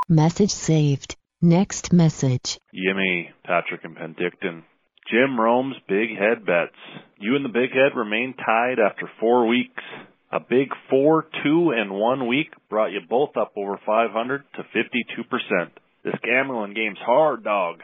Message 0.08 0.50
saved. 0.50 1.16
Next 1.40 1.90
message. 1.90 2.58
Yimmy, 2.74 3.30
Patrick 3.42 3.84
and 3.84 3.96
Penticton. 3.96 4.62
Jim 5.10 5.40
Rome's 5.40 5.76
big 5.88 6.10
head 6.10 6.44
bets. 6.44 6.76
You 7.18 7.36
and 7.36 7.44
the 7.44 7.48
big 7.48 7.70
head 7.70 7.96
remain 7.96 8.34
tied 8.34 8.78
after 8.78 9.08
four 9.18 9.46
weeks. 9.46 9.82
A 10.30 10.40
big 10.40 10.68
four, 10.90 11.26
two, 11.42 11.70
and 11.74 11.90
one 11.90 12.26
week 12.28 12.48
brought 12.68 12.92
you 12.92 13.00
both 13.08 13.34
up 13.38 13.52
over 13.56 13.80
500 13.86 14.44
to 14.56 14.62
52%. 14.62 15.70
This 16.04 16.14
gambling 16.22 16.74
game's 16.74 16.98
hard, 16.98 17.42
dog. 17.42 17.80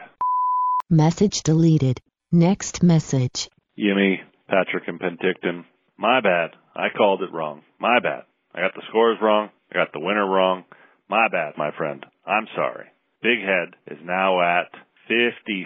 Message 0.91 1.41
deleted. 1.41 2.01
Next 2.31 2.83
message. 2.83 3.49
Yimmy, 3.75 4.19
Patrick 4.47 4.83
and 4.87 4.99
Penticton. 4.99 5.65
My 5.97 6.21
bad. 6.21 6.51
I 6.75 6.89
called 6.95 7.23
it 7.23 7.33
wrong. 7.33 7.63
My 7.79 7.99
bad. 7.99 8.25
I 8.53 8.61
got 8.61 8.75
the 8.75 8.83
scores 8.89 9.17
wrong. 9.21 9.49
I 9.71 9.75
got 9.75 9.91
the 9.91 9.99
winner 9.99 10.27
wrong. 10.27 10.65
My 11.09 11.27
bad, 11.29 11.57
my 11.57 11.71
friend. 11.77 12.05
I'm 12.25 12.47
sorry. 12.55 12.85
Big 13.21 13.39
Head 13.39 13.75
is 13.87 13.99
now 14.03 14.41
at 14.41 14.71
56% 15.09 15.65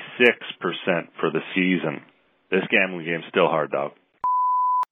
for 1.20 1.32
the 1.32 1.41
season. 1.53 2.01
This 2.51 2.64
gambling 2.70 3.06
game's 3.06 3.26
still 3.30 3.47
hard, 3.47 3.72
dog. 3.72 3.91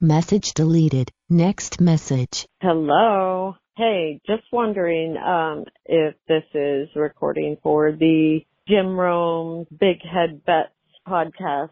Message 0.01 0.53
deleted. 0.53 1.11
Next 1.29 1.79
message. 1.79 2.45
Hello. 2.61 3.55
Hey, 3.77 4.19
just 4.27 4.43
wondering 4.51 5.17
um, 5.17 5.65
if 5.85 6.15
this 6.27 6.43
is 6.53 6.89
recording 6.95 7.57
for 7.63 7.91
the 7.91 8.41
Jim 8.67 8.97
Rome 8.99 9.65
Big 9.71 9.97
Head 10.03 10.45
Bets 10.45 10.69
podcast. 11.07 11.71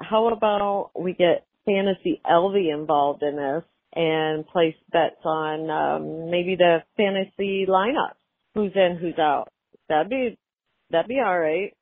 How 0.00 0.28
about 0.28 0.90
we 0.98 1.14
get 1.14 1.46
Fantasy 1.66 2.20
Elvie 2.30 2.72
involved 2.72 3.22
in 3.22 3.36
this 3.36 3.64
and 3.94 4.46
place 4.46 4.74
bets 4.92 5.24
on 5.24 5.70
um, 5.70 6.30
maybe 6.30 6.56
the 6.56 6.78
fantasy 6.96 7.66
lineup? 7.68 8.14
Who's 8.54 8.72
in, 8.74 8.98
who's 9.00 9.18
out? 9.18 9.48
That'd 9.88 10.10
be 10.10 10.36
that'd 10.90 11.08
be 11.08 11.20
all 11.24 11.38
right. 11.38 11.72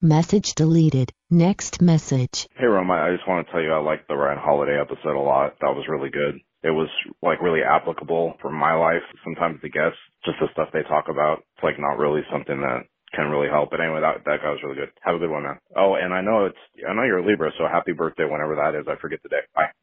Message 0.00 0.54
deleted. 0.54 1.12
Next 1.28 1.82
message. 1.82 2.46
Hey 2.56 2.66
Rome, 2.66 2.90
I 2.90 3.10
just 3.10 3.26
want 3.26 3.46
to 3.46 3.52
tell 3.52 3.60
you 3.60 3.72
I 3.72 3.78
liked 3.78 4.06
the 4.06 4.14
Ryan 4.14 4.38
Holiday 4.38 4.78
episode 4.80 5.16
a 5.16 5.20
lot. 5.20 5.54
That 5.60 5.74
was 5.74 5.86
really 5.88 6.10
good. 6.10 6.38
It 6.62 6.70
was 6.70 6.88
like 7.20 7.42
really 7.42 7.62
applicable 7.62 8.34
for 8.40 8.50
my 8.50 8.74
life. 8.74 9.02
Sometimes 9.24 9.60
the 9.60 9.70
guests, 9.70 9.98
just 10.24 10.38
the 10.38 10.46
stuff 10.52 10.68
they 10.72 10.82
talk 10.82 11.06
about, 11.08 11.38
it's 11.56 11.64
like 11.64 11.80
not 11.80 11.98
really 11.98 12.22
something 12.30 12.60
that 12.60 12.86
can 13.12 13.30
really 13.30 13.48
help. 13.48 13.70
But 13.70 13.80
anyway, 13.80 14.02
that 14.02 14.22
that 14.24 14.38
guy 14.40 14.50
was 14.50 14.62
really 14.62 14.76
good. 14.76 14.90
Have 15.02 15.16
a 15.16 15.18
good 15.18 15.30
one, 15.30 15.42
man. 15.42 15.58
Oh, 15.76 15.94
and 15.94 16.14
I 16.14 16.20
know 16.20 16.46
it's 16.46 16.62
I 16.88 16.94
know 16.94 17.02
you're 17.02 17.18
a 17.18 17.26
Libra, 17.26 17.50
so 17.58 17.66
happy 17.66 17.90
birthday 17.90 18.24
whenever 18.24 18.54
that 18.54 18.78
is. 18.78 18.86
I 18.86 18.94
forget 19.00 19.18
the 19.24 19.30
day. 19.30 19.42
Bye. 19.54 19.74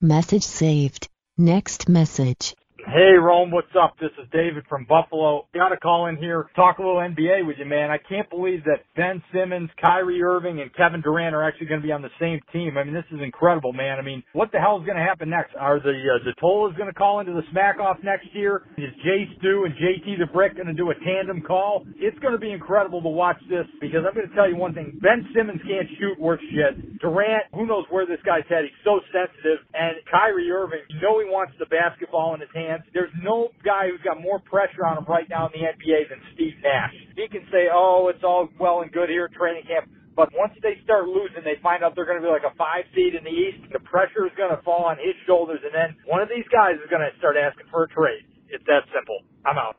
Message 0.00 0.42
saved. 0.42 1.08
Next 1.38 1.88
message. 1.88 2.56
Hey, 2.86 3.14
Rome, 3.14 3.52
what's 3.52 3.70
up? 3.80 3.94
This 4.00 4.10
is 4.20 4.26
David 4.32 4.64
from 4.68 4.84
Buffalo. 4.88 5.46
Got 5.54 5.68
to 5.68 5.76
call 5.76 6.06
in 6.08 6.16
here, 6.16 6.50
talk 6.56 6.78
a 6.78 6.82
little 6.82 6.98
NBA 6.98 7.46
with 7.46 7.56
you, 7.58 7.64
man. 7.64 7.90
I 7.90 7.96
can't 7.96 8.28
believe 8.28 8.64
that 8.64 8.82
Ben 8.96 9.22
Simmons, 9.32 9.70
Kyrie 9.80 10.20
Irving, 10.20 10.60
and 10.60 10.68
Kevin 10.74 11.00
Durant 11.00 11.34
are 11.34 11.46
actually 11.46 11.68
going 11.68 11.80
to 11.80 11.86
be 11.86 11.92
on 11.92 12.02
the 12.02 12.12
same 12.20 12.40
team. 12.52 12.76
I 12.76 12.82
mean, 12.82 12.92
this 12.92 13.06
is 13.12 13.20
incredible, 13.22 13.72
man. 13.72 13.98
I 13.98 14.02
mean, 14.02 14.22
what 14.32 14.50
the 14.50 14.58
hell 14.58 14.80
is 14.80 14.84
going 14.84 14.98
to 14.98 15.02
happen 15.02 15.30
next? 15.30 15.54
Are 15.54 15.78
the 15.78 15.94
uh, 15.94 16.24
the 16.26 16.34
Tolas 16.42 16.76
going 16.76 16.90
to 16.90 16.94
call 16.94 17.20
into 17.20 17.32
the 17.32 17.46
smack 17.52 17.78
off 17.78 17.98
next 18.02 18.26
year? 18.34 18.66
Is 18.76 18.90
Jay 19.06 19.30
Stu 19.38 19.64
and 19.64 19.74
JT 19.78 20.18
the 20.18 20.26
Brick 20.26 20.56
going 20.56 20.66
to 20.66 20.74
do 20.74 20.90
a 20.90 20.94
tandem 21.06 21.40
call? 21.40 21.86
It's 21.96 22.18
going 22.18 22.34
to 22.34 22.40
be 22.40 22.50
incredible 22.50 23.00
to 23.00 23.08
watch 23.08 23.38
this 23.48 23.64
because 23.80 24.02
I'm 24.02 24.12
going 24.12 24.28
to 24.28 24.34
tell 24.34 24.50
you 24.50 24.56
one 24.56 24.74
thing. 24.74 24.98
Ben 25.00 25.24
Simmons 25.32 25.62
can't 25.62 25.88
shoot 26.00 26.18
worth 26.18 26.42
shit. 26.50 26.98
Durant, 26.98 27.46
who 27.54 27.64
knows 27.64 27.86
where 27.90 28.06
this 28.06 28.20
guy's 28.26 28.44
head? 28.50 28.66
He's 28.66 28.82
so 28.84 28.98
sensitive. 29.14 29.62
And 29.72 29.96
Kyrie 30.10 30.50
Irving, 30.50 30.82
you 30.90 31.00
know 31.00 31.22
he 31.22 31.30
wants 31.30 31.54
the 31.62 31.66
basketball 31.66 32.34
in 32.34 32.40
his 32.42 32.50
hands. 32.72 32.84
There's 32.94 33.12
no 33.22 33.52
guy 33.64 33.88
who's 33.88 34.00
got 34.00 34.20
more 34.20 34.40
pressure 34.40 34.84
on 34.84 34.98
him 34.98 35.04
right 35.08 35.28
now 35.28 35.46
in 35.46 35.52
the 35.60 35.68
NBA 35.68 36.08
than 36.08 36.20
Steve 36.34 36.56
Nash. 36.62 36.94
He 37.16 37.28
can 37.28 37.44
say, 37.52 37.68
oh, 37.72 38.08
it's 38.08 38.24
all 38.24 38.48
well 38.58 38.80
and 38.80 38.90
good 38.90 39.08
here 39.08 39.26
at 39.26 39.32
training 39.36 39.64
camp. 39.68 39.90
But 40.16 40.28
once 40.34 40.52
they 40.62 40.76
start 40.84 41.08
losing, 41.08 41.44
they 41.44 41.56
find 41.62 41.82
out 41.82 41.94
they're 41.96 42.04
going 42.04 42.20
to 42.20 42.26
be 42.26 42.32
like 42.32 42.44
a 42.44 42.54
five 42.56 42.84
seed 42.94 43.14
in 43.14 43.24
the 43.24 43.30
East. 43.30 43.72
The 43.72 43.80
pressure 43.80 44.26
is 44.26 44.32
going 44.36 44.54
to 44.54 44.62
fall 44.62 44.84
on 44.84 44.96
his 44.96 45.14
shoulders, 45.26 45.60
and 45.64 45.72
then 45.72 45.96
one 46.04 46.20
of 46.20 46.28
these 46.28 46.44
guys 46.52 46.76
is 46.76 46.90
going 46.90 47.00
to 47.00 47.16
start 47.18 47.36
asking 47.36 47.66
for 47.70 47.84
a 47.84 47.88
trade. 47.88 48.24
It's 48.48 48.64
that 48.66 48.84
simple. 48.92 49.24
I'm 49.46 49.56
out. 49.56 49.76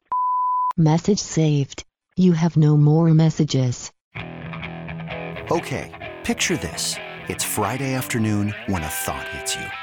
Message 0.76 1.20
saved. 1.20 1.84
You 2.16 2.34
have 2.34 2.58
no 2.58 2.78
more 2.78 3.14
messages. 3.14 3.92
Okay, 5.52 6.14
picture 6.24 6.58
this. 6.58 6.96
It's 7.28 7.44
Friday 7.44 7.94
afternoon 7.94 8.56
when 8.66 8.82
a 8.82 8.88
thought 8.88 9.28
hits 9.30 9.56
you. 9.56 9.83